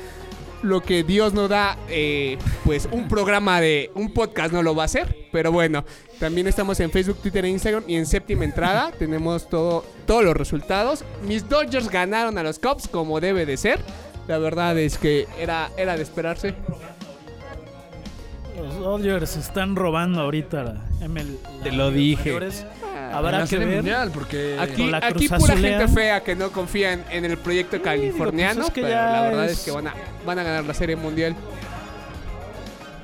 lo 0.64 0.82
que 0.82 1.04
Dios 1.04 1.34
no 1.34 1.48
da, 1.48 1.78
eh, 1.90 2.38
pues 2.64 2.88
un 2.92 3.08
programa 3.08 3.60
de 3.62 3.92
un 3.96 4.14
podcast 4.14 4.54
no 4.54 4.64
lo 4.64 4.76
va 4.76 4.84
a 4.84 4.86
hacer. 4.86 5.28
Pero 5.32 5.52
bueno, 5.52 5.84
también 6.20 6.48
estamos 6.48 6.80
en 6.80 6.92
Facebook, 6.92 7.18
Twitter 7.22 7.46
e 7.46 7.50
Instagram 7.50 7.84
y 7.88 7.96
en 7.96 8.06
séptima 8.06 8.44
entrada 8.44 8.92
tenemos 9.00 9.50
todo, 9.50 9.84
todos 10.06 10.24
los 10.24 10.36
resultados. 10.36 11.04
Mis 11.26 11.48
Dodgers 11.48 11.90
ganaron 11.90 12.38
a 12.38 12.44
los 12.44 12.60
Cubs 12.60 12.88
como 12.88 13.20
debe 13.20 13.46
de 13.46 13.58
ser. 13.58 13.80
La 14.28 14.38
verdad 14.38 14.78
es 14.78 14.98
que 14.98 15.28
era, 15.40 15.72
era 15.78 15.96
de 15.98 16.04
esperarse. 16.04 16.54
Los 18.58 18.80
Dodgers 18.80 19.36
están 19.38 19.76
robando 19.76 20.22
ahorita 20.22 20.64
la 20.64 21.08
ML. 21.08 21.38
Te 21.64 21.72
lo 21.72 21.90
dije. 21.90 22.30
mayores. 22.30 22.66
En 23.12 23.16
Habrá 23.18 23.32
la 23.40 23.44
que 23.44 23.48
Serie 23.50 23.66
ver. 23.66 23.76
Mundial, 23.78 24.12
porque... 24.14 24.58
Aquí, 24.60 24.90
la 24.90 24.98
aquí 24.98 25.28
pura 25.30 25.54
Azulean. 25.54 25.80
gente 25.82 25.94
fea 25.94 26.24
que 26.24 26.36
no 26.36 26.52
confía 26.52 26.94
en, 26.94 27.04
en 27.12 27.26
el 27.26 27.38
proyecto 27.38 27.82
californiano. 27.82 28.56
pues 28.56 28.68
es 28.68 28.74
que 28.74 28.82
pero 28.82 28.96
la 28.96 29.22
verdad 29.22 29.46
es- 29.46 29.52
es 29.60 29.66
que 29.66 29.72
van 29.72 29.88
a, 29.88 29.94
van 30.26 30.40
a 30.40 30.44
ganar 30.44 30.64
la 30.66 30.74
serie 30.74 30.96
mundial. 30.96 31.36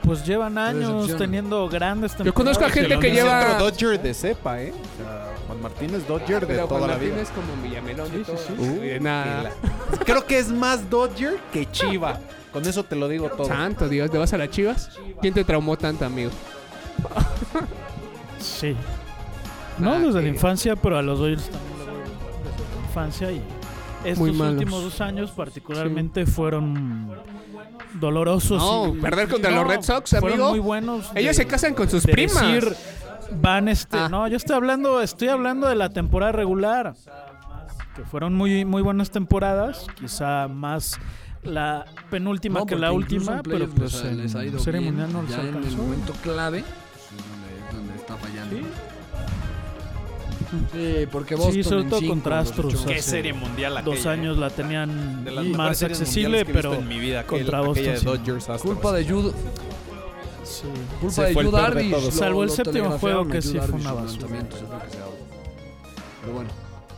Pues 0.04 0.26
llevan 0.26 0.58
años 0.58 1.18
teniendo 1.18 1.68
grandes 1.68 2.16
Yo 2.24 2.34
conozco 2.34 2.64
a 2.64 2.70
temporadas. 2.70 2.90
gente 3.04 3.08
que 3.10 3.14
lleva- 3.14 3.58
Dodger 3.60 4.02
de 4.02 4.14
cepa, 4.14 4.62
¿eh? 4.62 4.72
O 4.72 5.04
sea, 5.04 5.28
Juan 5.48 5.62
Martín 5.62 5.94
es 5.96 6.08
Dodger 6.08 6.40
de 6.42 6.48
Pero 6.48 6.66
toda 6.68 6.80
Juan 6.80 6.92
la 6.92 6.96
Martín 6.98 7.10
vida. 7.14 7.22
es 7.24 7.30
como 7.30 7.62
Villamelón 7.62 8.08
Sí, 8.12 8.24
sí, 8.26 8.54
Uh, 8.58 8.80
de 8.80 9.00
nada. 9.02 9.44
la- 9.44 9.98
Creo 10.06 10.26
que 10.26 10.40
es 10.40 10.48
más 10.50 10.90
Dodger 10.90 11.38
que 11.52 11.70
Chiva. 11.70 12.20
Con 12.54 12.66
eso 12.66 12.86
te 12.86 12.96
lo 12.96 13.10
digo 13.10 13.30
todo. 13.30 13.48
Santo 13.48 13.90
Dios, 13.90 14.10
¿te 14.10 14.18
vas 14.18 14.32
a 14.32 14.38
las 14.38 14.50
chivas? 14.50 14.92
¿Quién 15.22 15.34
te 15.34 15.44
traumó 15.44 15.78
tanto, 15.78 16.06
amigo? 16.06 16.32
Sí. 18.40 18.76
No 19.80 19.94
Ah, 19.94 20.00
desde 20.00 20.14
que- 20.20 20.22
la 20.24 20.28
infancia, 20.30 20.76
pero 20.76 20.98
a 20.98 21.02
los 21.02 21.20
Dodgers 21.20 21.50
también 21.50 21.78
lo 21.80 21.86
desde 21.86 22.76
la 22.76 22.88
infancia 22.88 23.32
y 23.32 23.42
estos 24.04 24.30
últimos 24.40 24.84
dos 24.84 25.02
años 25.02 25.32
particularmente 25.32 26.26
fueron 26.26 27.12
dolorosos. 28.00 28.62
No, 28.62 28.96
y- 28.96 29.00
perder 29.00 29.28
contra 29.28 29.52
no, 29.52 29.64
los 29.64 29.68
Red 29.68 29.82
Sox, 29.84 30.10
fueron 30.12 30.32
amigo. 30.34 30.50
muy 30.50 30.60
buenos. 30.60 31.12
Ellos 31.16 31.36
de- 31.38 31.44
se 31.44 31.48
casan 31.48 31.74
con 31.74 31.90
sus 31.90 32.04
de 32.04 32.12
primas. 32.14 32.42
decir, 32.42 32.76
van 33.42 33.68
este, 33.68 33.98
Ah. 33.98 34.10
no, 34.10 34.28
yo 34.28 34.38
estoy 34.38 34.56
hablando, 34.56 35.02
estoy 35.02 35.28
hablando 35.30 35.68
de 35.68 35.76
la 35.76 35.90
temporada 35.90 36.32
regular, 36.32 36.94
que 37.96 38.04
fueron 38.04 38.34
muy 38.36 38.66
muy 38.66 38.82
buenas 38.82 39.10
temporadas, 39.12 39.86
quizá 40.00 40.48
más 40.48 41.00
la 41.44 41.86
penúltima 42.10 42.60
No, 42.62 42.66
que 42.66 42.76
la 42.76 42.92
última, 42.92 43.38
en 43.38 43.44
pero 43.44 43.68
pues 43.70 43.94
les 43.94 44.04
ha- 44.04 44.10
en 44.10 44.18
les 44.18 44.36
ha 44.36 44.46
ido 44.46 44.60
Serie 44.60 44.82
Mundial 44.82 45.12
no 45.14 45.22
les 45.24 45.32
ya 45.32 45.42
en 45.42 45.48
el 45.48 45.56
alcanzó. 45.56 45.78
momento 45.78 46.14
clave 46.22 46.64
pues, 46.64 47.24
donde, 47.72 47.78
donde 47.88 47.96
está 47.96 48.16
fallando. 48.18 48.56
Sí. 48.58 48.64
Sí, 50.74 51.06
porque 51.12 51.36
Boston 51.36 51.54
Sí, 51.54 51.64
sobre 51.64 51.84
todo 51.86 52.00
hace 52.36 52.86
Qué 52.88 53.02
serie 53.02 53.34
mundial 53.34 53.82
Dos 53.84 53.96
aquella, 53.96 54.12
años 54.12 54.38
¿eh? 54.38 54.40
la 54.40 54.50
tenían 54.50 55.26
De 55.26 55.32
las 55.32 55.46
más 55.46 55.84
accesible, 55.84 56.46
pero 56.46 56.74
en 56.76 56.88
mi 56.88 57.00
vida, 57.00 57.22
aquel- 57.22 57.40
contra 57.44 57.62
de 57.62 57.68
Boston. 57.68 58.04
Dodgers. 58.04 58.62
Culpa 58.62 58.92
de 58.94 59.06
Jude, 59.06 59.32
sí. 60.44 60.64
culpa 61.02 61.14
Se 61.16 61.24
de 61.24 61.34
Jude 61.34 61.52
Darvish. 61.52 62.12
Salvo 62.12 62.44
el 62.44 62.50
séptimo 62.50 62.92
juego 62.98 63.28
que 63.28 63.42
sí 63.42 63.58
fue 63.60 63.80
una 63.80 63.94
basura. 63.94 64.28
Pero 66.22 66.34
bueno. 66.34 66.50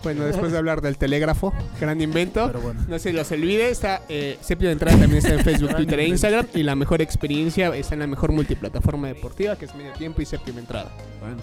Bueno, 0.01 0.23
después 0.23 0.53
de 0.53 0.57
hablar 0.57 0.79
del 0.79 0.97
telégrafo, 0.97 1.53
gran 1.79 1.99
invento. 1.99 2.49
Bueno. 2.61 2.85
No 2.87 2.97
se 2.99 3.11
los 3.11 3.29
olvide, 3.33 3.69
está 3.69 4.03
eh, 4.07 4.37
Séptima 4.39 4.71
Entrada 4.71 4.97
también 4.97 5.17
está 5.17 5.33
en 5.33 5.43
Facebook, 5.43 5.75
Twitter 5.75 5.99
e 5.99 6.07
Instagram. 6.07 6.47
Y 6.53 6.63
la 6.63 6.75
mejor 6.75 7.01
experiencia 7.01 7.75
está 7.75 7.95
en 7.95 7.99
la 7.99 8.07
mejor 8.07 8.31
multiplataforma 8.31 9.07
deportiva, 9.09 9.57
que 9.57 9.65
es 9.65 9.75
Medio 9.75 9.91
Tiempo 9.93 10.21
y 10.21 10.25
Séptima 10.25 10.59
Entrada. 10.59 10.89
Bueno. 11.19 11.35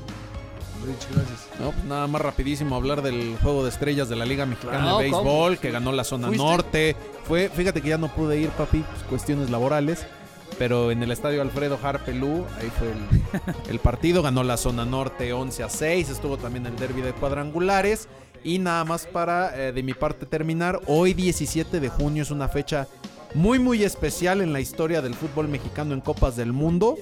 Rich, 0.87 1.09
gracias. 1.13 1.49
No, 1.61 1.73
pues 1.73 1.85
nada 1.85 2.07
más 2.07 2.23
rapidísimo 2.23 2.77
hablar 2.77 3.03
del 3.03 3.37
juego 3.43 3.63
de 3.65 3.71
estrellas 3.71 4.09
de 4.09 4.17
la 4.17 4.25
Liga 4.25 4.47
Mexicana 4.47 4.93
de 4.93 5.05
Béisbol, 5.05 5.25
¿cómo? 5.25 5.61
que 5.61 5.71
ganó 5.71 5.93
la 5.93 6.05
zona 6.05 6.29
¿Fuiste? 6.29 6.45
norte. 6.45 6.97
Fue, 7.25 7.49
fíjate 7.49 7.83
que 7.83 7.89
ya 7.89 7.99
no 7.99 8.09
pude 8.09 8.39
ir, 8.39 8.51
papi, 8.51 8.79
pues, 8.79 9.03
cuestiones 9.05 9.51
laborales. 9.51 10.07
pero 10.59 10.91
en 10.91 11.03
el 11.03 11.11
estadio 11.11 11.43
Alfredo 11.43 11.79
Harpelú, 11.83 12.45
ahí 12.59 12.71
fue 12.79 12.93
el, 12.93 13.55
el 13.71 13.79
partido, 13.79 14.23
ganó 14.23 14.43
la 14.43 14.57
zona 14.57 14.85
norte 14.85 15.33
11 15.33 15.63
a 15.65 15.69
6, 15.69 16.09
estuvo 16.09 16.39
también 16.39 16.67
el 16.67 16.77
derby 16.77 17.03
de 17.03 17.13
cuadrangulares. 17.13 18.09
Y 18.45 18.61
nada 18.61 18.85
más 18.85 19.07
para 19.07 19.61
eh, 19.61 19.73
de 19.73 19.83
mi 19.83 19.93
parte 19.93 20.25
terminar, 20.25 20.81
hoy 20.87 21.15
17 21.15 21.81
de 21.81 21.89
junio 21.89 22.23
es 22.23 22.31
una 22.31 22.49
fecha 22.49 22.87
muy 23.35 23.59
muy 23.59 23.83
especial 23.83 24.41
en 24.41 24.53
la 24.53 24.61
historia 24.61 25.03
del 25.03 25.15
fútbol 25.15 25.49
mexicano 25.49 25.95
en 25.95 26.01
Copas 26.01 26.37
del 26.37 26.53
Mundo. 26.53 26.97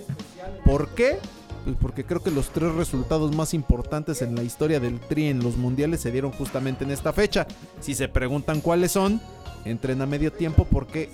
¿Por 0.64 0.88
qué? 0.94 1.18
Pues 1.64 1.76
porque 1.80 2.04
creo 2.04 2.22
que 2.22 2.30
los 2.30 2.50
tres 2.50 2.72
resultados 2.74 3.34
más 3.34 3.54
importantes 3.54 4.20
en 4.20 4.34
la 4.34 4.42
historia 4.42 4.80
del 4.80 5.00
Tri 5.00 5.28
en 5.28 5.42
los 5.42 5.56
mundiales 5.56 6.00
se 6.00 6.10
dieron 6.10 6.30
justamente 6.32 6.84
en 6.84 6.90
esta 6.90 7.12
fecha. 7.12 7.46
Si 7.80 7.94
se 7.94 8.08
preguntan 8.08 8.60
cuáles 8.60 8.92
son, 8.92 9.20
entren 9.64 10.02
a 10.02 10.06
medio 10.06 10.30
tiempo 10.30 10.66
porque 10.70 11.08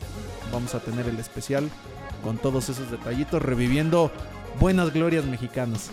vamos 0.52 0.74
a 0.74 0.80
tener 0.80 1.06
el 1.08 1.18
especial 1.20 1.68
con 2.24 2.36
todos 2.36 2.68
esos 2.68 2.90
detallitos 2.90 3.40
reviviendo 3.40 4.10
buenas 4.58 4.92
glorias 4.92 5.24
mexicanas. 5.24 5.90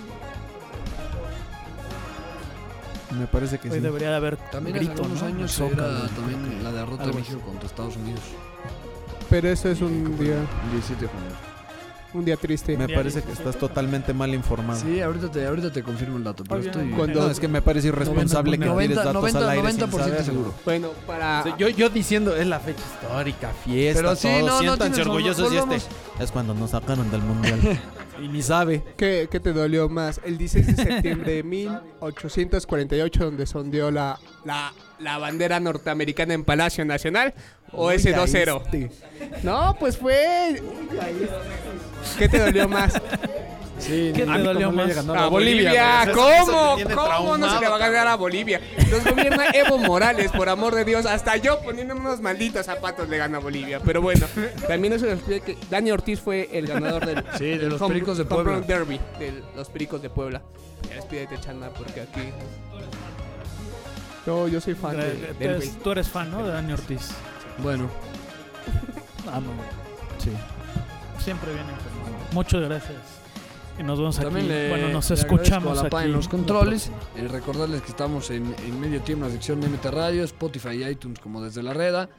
Me 3.17 3.27
parece 3.27 3.57
que 3.59 3.69
Hoy 3.69 3.75
sí. 3.77 3.81
debería 3.81 4.09
de 4.09 4.15
haber 4.15 4.37
También 4.51 4.75
hace 4.75 4.85
grito, 4.85 5.03
algunos 5.03 5.21
¿no? 5.21 5.27
años 5.27 5.51
Zócalo, 5.51 5.87
era 5.87 5.99
¿no? 5.99 6.09
también 6.09 6.63
la 6.63 6.71
derrota 6.71 7.07
de 7.07 7.13
México 7.13 7.39
contra 7.45 7.67
Estados 7.67 7.95
Unidos. 7.95 8.21
Pero 9.29 9.49
eso 9.49 9.69
es 9.69 9.81
un 9.81 10.17
día, 10.19 10.35
El 10.65 10.71
17 10.71 11.01
de 11.01 11.07
junio. 11.07 11.46
Un 12.13 12.25
día 12.25 12.37
triste. 12.37 12.77
Me 12.77 12.87
Día 12.87 12.95
parece 12.97 13.19
que 13.21 13.27
17. 13.27 13.49
estás 13.49 13.59
totalmente 13.59 14.13
mal 14.13 14.33
informado. 14.33 14.79
Sí, 14.79 14.99
ahorita 15.01 15.29
te, 15.31 15.45
ahorita 15.45 15.71
te 15.71 15.83
confirmo 15.83 16.17
el 16.17 16.23
dato, 16.23 16.43
pero 16.43 16.61
estoy... 16.61 16.89
Cuando- 16.91 17.21
No, 17.21 17.29
es 17.31 17.39
que 17.39 17.47
me 17.47 17.61
parece 17.61 17.89
irresponsable 17.89 18.51
que 18.53 18.57
tires 18.63 18.69
90, 18.73 18.95
datos 19.03 19.13
90, 19.13 19.39
al 19.39 19.49
aire 19.49 19.63
90% 19.63 19.77
sin 19.79 19.91
saberlo. 19.91 20.23
seguro. 20.23 20.53
Bueno, 20.65 20.89
para... 21.05 21.41
O 21.41 21.43
sea, 21.43 21.57
yo, 21.57 21.69
yo 21.69 21.89
diciendo, 21.89 22.35
es 22.35 22.47
la 22.47 22.59
fecha 22.59 22.81
histórica, 22.93 23.51
fiesta, 23.63 24.01
Pero 24.01 24.15
sí, 24.15 24.27
todo, 24.27 24.39
no, 24.39 24.47
no, 24.47 24.59
siéntanse 24.59 25.01
orgullosos 25.01 25.53
y 25.53 25.57
este 25.57 25.75
es 26.19 26.31
cuando 26.31 26.53
nos 26.53 26.71
sacaron 26.71 27.09
del 27.11 27.21
mundial. 27.21 27.59
y 28.21 28.27
ni 28.27 28.41
sabe. 28.41 28.83
¿Qué, 28.97 29.27
qué 29.31 29.39
te 29.39 29.53
dolió 29.53 29.89
más? 29.89 30.19
¿El 30.23 30.37
16 30.37 30.75
de 30.75 30.83
septiembre 30.83 31.33
de 31.33 31.43
1848 31.43 33.25
donde 33.25 33.45
sondeó 33.45 33.91
la, 33.91 34.19
la, 34.45 34.73
la 34.99 35.17
bandera 35.17 35.59
norteamericana 35.59 36.33
en 36.33 36.43
Palacio 36.43 36.85
Nacional? 36.85 37.33
¿O 37.71 37.91
ese 37.91 38.15
2-0? 38.15 38.61
Este. 38.63 38.91
No, 39.43 39.75
pues 39.79 39.97
fue... 39.97 40.61
¿Qué 42.17 42.29
te 42.29 42.39
dolió 42.39 42.67
más? 42.67 43.01
Sí, 43.79 44.11
¿Qué 44.15 44.25
no, 44.25 44.35
te 44.35 44.41
dolió 44.43 44.71
más? 44.71 44.97
A 44.97 45.27
Bolivia. 45.27 46.03
Eso- 46.03 46.13
¿Cómo? 46.13 46.77
¿Cómo 47.17 47.37
no 47.37 47.53
se 47.53 47.59
le 47.61 47.69
va 47.69 47.75
a 47.75 47.79
ganar 47.79 48.07
a 48.07 48.15
Bolivia? 48.15 48.59
Los 48.89 49.03
gobierna 49.05 49.45
Evo 49.53 49.77
Morales, 49.77 50.31
por 50.31 50.49
amor 50.49 50.73
de 50.73 50.83
Dios. 50.83 51.05
Hasta 51.05 51.37
yo 51.37 51.61
poniéndome 51.61 52.01
unos 52.01 52.19
malditos 52.19 52.65
zapatos 52.65 53.07
le 53.07 53.17
gana 53.17 53.37
a 53.37 53.41
Bolivia. 53.41 53.79
Pero 53.85 54.01
bueno, 54.01 54.25
también 54.67 54.93
eso 54.93 55.05
explica 55.07 55.45
que 55.45 55.57
Dani 55.69 55.91
Ortiz 55.91 56.19
fue 56.19 56.49
el 56.51 56.65
ganador 56.67 57.05
del, 57.05 57.23
Sí, 57.37 57.45
de 57.45 57.57
del 57.59 57.69
los 57.69 57.81
home- 57.81 57.93
Pericos 57.93 58.17
de 58.17 58.25
Puebla. 58.25 58.59
Derby 58.61 58.99
de 59.19 59.43
los 59.55 59.69
Pericos 59.69 60.01
de 60.01 60.09
Puebla. 60.09 60.41
Ya 60.89 60.95
despídete, 60.95 61.39
Chanda, 61.39 61.69
porque 61.69 62.01
aquí. 62.01 62.21
Yo, 64.25 64.47
yo 64.47 64.59
soy 64.59 64.73
fan 64.73 64.97
de, 64.97 65.03
Eh, 65.07 65.09
del 65.11 65.35
tú 65.37 65.43
eres- 65.43 65.59
béisbol. 65.59 65.83
Tú 65.83 65.91
eres 65.91 66.07
fan, 66.09 66.31
¿no? 66.31 66.43
De 66.45 66.51
Dani 66.51 66.73
Ortiz. 66.73 67.11
Bueno, 67.59 67.89
Ah, 69.31 69.39
no. 69.41 69.51
Sí. 70.23 70.31
Siempre 71.23 71.51
viene. 71.51 71.69
Muchas 72.31 72.61
gracias. 72.61 72.95
Y 73.79 73.83
nos 73.83 73.99
vemos 73.99 74.17
también 74.17 74.45
aquí. 74.45 74.53
le, 74.53 74.69
bueno, 74.69 74.89
nos 74.89 75.09
le 75.09 75.15
escuchamos 75.15 75.79
a 75.79 75.83
la 75.83 75.87
aquí 75.87 76.07
en 76.07 76.13
los 76.13 76.27
controles. 76.27 76.91
Eh, 77.15 77.27
recordarles 77.27 77.81
que 77.81 77.89
estamos 77.89 78.29
en, 78.31 78.55
en 78.65 78.79
medio 78.79 79.01
tiempo 79.01 79.25
en 79.25 79.31
la 79.31 79.33
sección 79.33 79.61
de 79.61 79.69
MT 79.69 79.85
Radio, 79.85 80.23
Spotify 80.23 80.83
y 80.83 80.83
iTunes 80.85 81.19
como 81.19 81.41
desde 81.41 81.61
la 81.63 81.73
reda. 81.73 82.09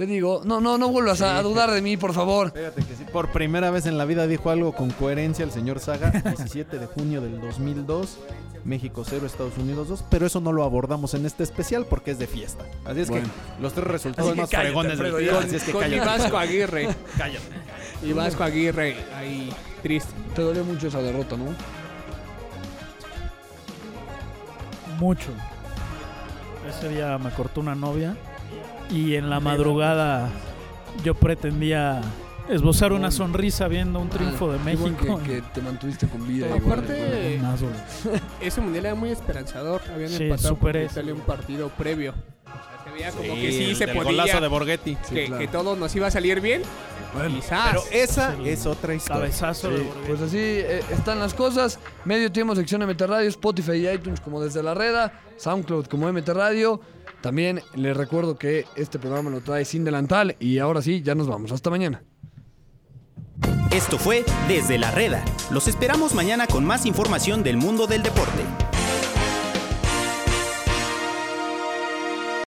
Te 0.00 0.06
digo, 0.06 0.40
no, 0.46 0.62
no, 0.62 0.78
no 0.78 0.88
vuelvas 0.88 1.20
a, 1.20 1.36
a 1.36 1.42
dudar 1.42 1.70
de 1.72 1.82
mí, 1.82 1.98
por 1.98 2.14
favor. 2.14 2.52
Fíjate 2.52 2.82
que 2.82 2.96
sí, 2.96 3.04
por 3.12 3.30
primera 3.32 3.70
vez 3.70 3.84
en 3.84 3.98
la 3.98 4.06
vida 4.06 4.26
dijo 4.26 4.48
algo 4.48 4.72
con 4.72 4.88
coherencia 4.92 5.44
el 5.44 5.50
señor 5.50 5.78
Saga, 5.78 6.10
17 6.24 6.78
de 6.78 6.86
junio 6.86 7.20
del 7.20 7.38
2002, 7.38 8.16
México 8.64 9.04
0, 9.06 9.26
Estados 9.26 9.58
Unidos 9.58 9.88
2, 9.88 10.04
pero 10.08 10.24
eso 10.24 10.40
no 10.40 10.52
lo 10.52 10.64
abordamos 10.64 11.12
en 11.12 11.26
este 11.26 11.42
especial 11.42 11.84
porque 11.84 12.12
es 12.12 12.18
de 12.18 12.26
fiesta. 12.26 12.64
Así 12.86 13.00
es 13.00 13.10
Bueno. 13.10 13.28
que 13.56 13.62
los 13.62 13.74
tres 13.74 13.88
resultados 13.88 14.34
más 14.34 14.48
cállate, 14.48 14.68
fregones 14.68 14.98
del 14.98 15.18
día, 15.18 15.38
así 15.38 15.56
es 15.56 15.64
que 15.64 15.72
Con 15.72 15.82
cállate. 15.82 16.06
Vasco 16.06 16.38
Aguirre. 16.38 16.88
Cállate. 17.18 17.44
Y 18.02 18.12
Vasco 18.14 18.42
Aguirre 18.42 18.96
ahí 19.14 19.52
triste. 19.82 20.10
Te 20.34 20.40
dolió 20.40 20.64
mucho 20.64 20.88
esa 20.88 21.02
derrota, 21.02 21.36
¿no? 21.36 21.44
Mucho. 24.98 25.28
Ese 26.66 26.88
día 26.88 27.18
me 27.18 27.28
cortó 27.32 27.60
una 27.60 27.74
novia 27.74 28.16
y 28.92 29.14
en 29.16 29.30
la 29.30 29.40
madrugada 29.40 30.28
yo 31.04 31.14
pretendía 31.14 32.00
esbozar 32.48 32.92
una 32.92 33.10
sonrisa 33.10 33.68
viendo 33.68 34.00
un 34.00 34.08
triunfo 34.08 34.50
de 34.52 34.58
Ah, 34.58 34.62
qué 34.66 34.76
bueno 34.76 34.96
México. 34.98 35.20
Que, 35.24 35.34
que 35.36 35.42
te 35.54 35.60
mantuviste 35.62 36.08
con 36.08 36.26
vida. 36.26 36.46
Igual, 36.46 36.62
aparte- 36.80 37.38
dolor. 37.38 37.72
Ese 38.40 38.60
mundial 38.60 38.86
era 38.86 38.94
muy 38.94 39.10
esperanzador. 39.10 39.80
Habían 39.94 40.10
Sí, 40.10 40.24
empatado 40.24 40.56
con. 40.58 40.76
Italia 40.76 41.14
un 41.14 41.20
partido 41.20 41.68
previo. 41.68 42.12
O 42.12 42.48
sea, 42.52 42.84
se 42.84 42.90
veía 42.90 43.10
como 43.12 43.34
que 43.40 43.52
sí 43.52 43.64
el 43.70 43.76
se 43.76 43.86
podía. 43.88 44.02
golazo 44.02 44.40
de 44.40 44.48
Borghetti. 44.48 44.96
Sí, 45.04 45.14
que, 45.14 45.26
claro. 45.26 45.40
que 45.40 45.48
todo 45.48 45.76
nos 45.76 45.94
iba 45.94 46.08
a 46.08 46.10
salir 46.10 46.40
bien. 46.40 46.62
Bueno, 47.14 47.34
Quizás. 47.36 47.70
Pero 47.70 47.82
esa 47.92 48.36
Sí. 48.36 48.48
es 48.48 48.66
otra 48.66 48.94
historia. 48.94 49.22
Cabezazo 49.22 49.70
de 49.70 49.78
Sí, 49.78 49.82
Borghetti. 49.84 50.06
pues 50.08 50.20
así 50.22 50.38
eh, 50.38 50.82
están 50.90 51.18
las 51.20 51.34
cosas. 51.34 51.78
Medio 52.04 52.30
tiempo, 52.32 52.54
sección 52.56 52.82
MT 52.82 53.06
Radio, 53.06 53.28
Spotify 53.28 53.72
y 53.72 53.88
iTunes 53.88 54.20
como 54.20 54.40
desde 54.40 54.62
la 54.62 54.74
reda, 54.74 55.12
SoundCloud 55.36 55.86
como 55.86 56.08
MT 56.12 56.28
Radio. 56.34 56.80
También 57.20 57.60
les 57.74 57.96
recuerdo 57.96 58.36
que 58.36 58.64
este 58.76 58.98
programa 58.98 59.30
lo 59.30 59.40
trae 59.40 59.64
sin 59.64 59.84
delantal 59.84 60.36
y 60.40 60.58
ahora 60.58 60.82
sí, 60.82 61.02
ya 61.02 61.14
nos 61.14 61.28
vamos. 61.28 61.52
Hasta 61.52 61.70
mañana. 61.70 62.02
Esto 63.70 63.98
fue 63.98 64.24
Desde 64.48 64.78
la 64.78 64.90
Reda. 64.90 65.24
Los 65.50 65.68
esperamos 65.68 66.14
mañana 66.14 66.46
con 66.46 66.64
más 66.64 66.86
información 66.86 67.42
del 67.42 67.56
mundo 67.56 67.86
del 67.86 68.02
deporte. 68.02 68.42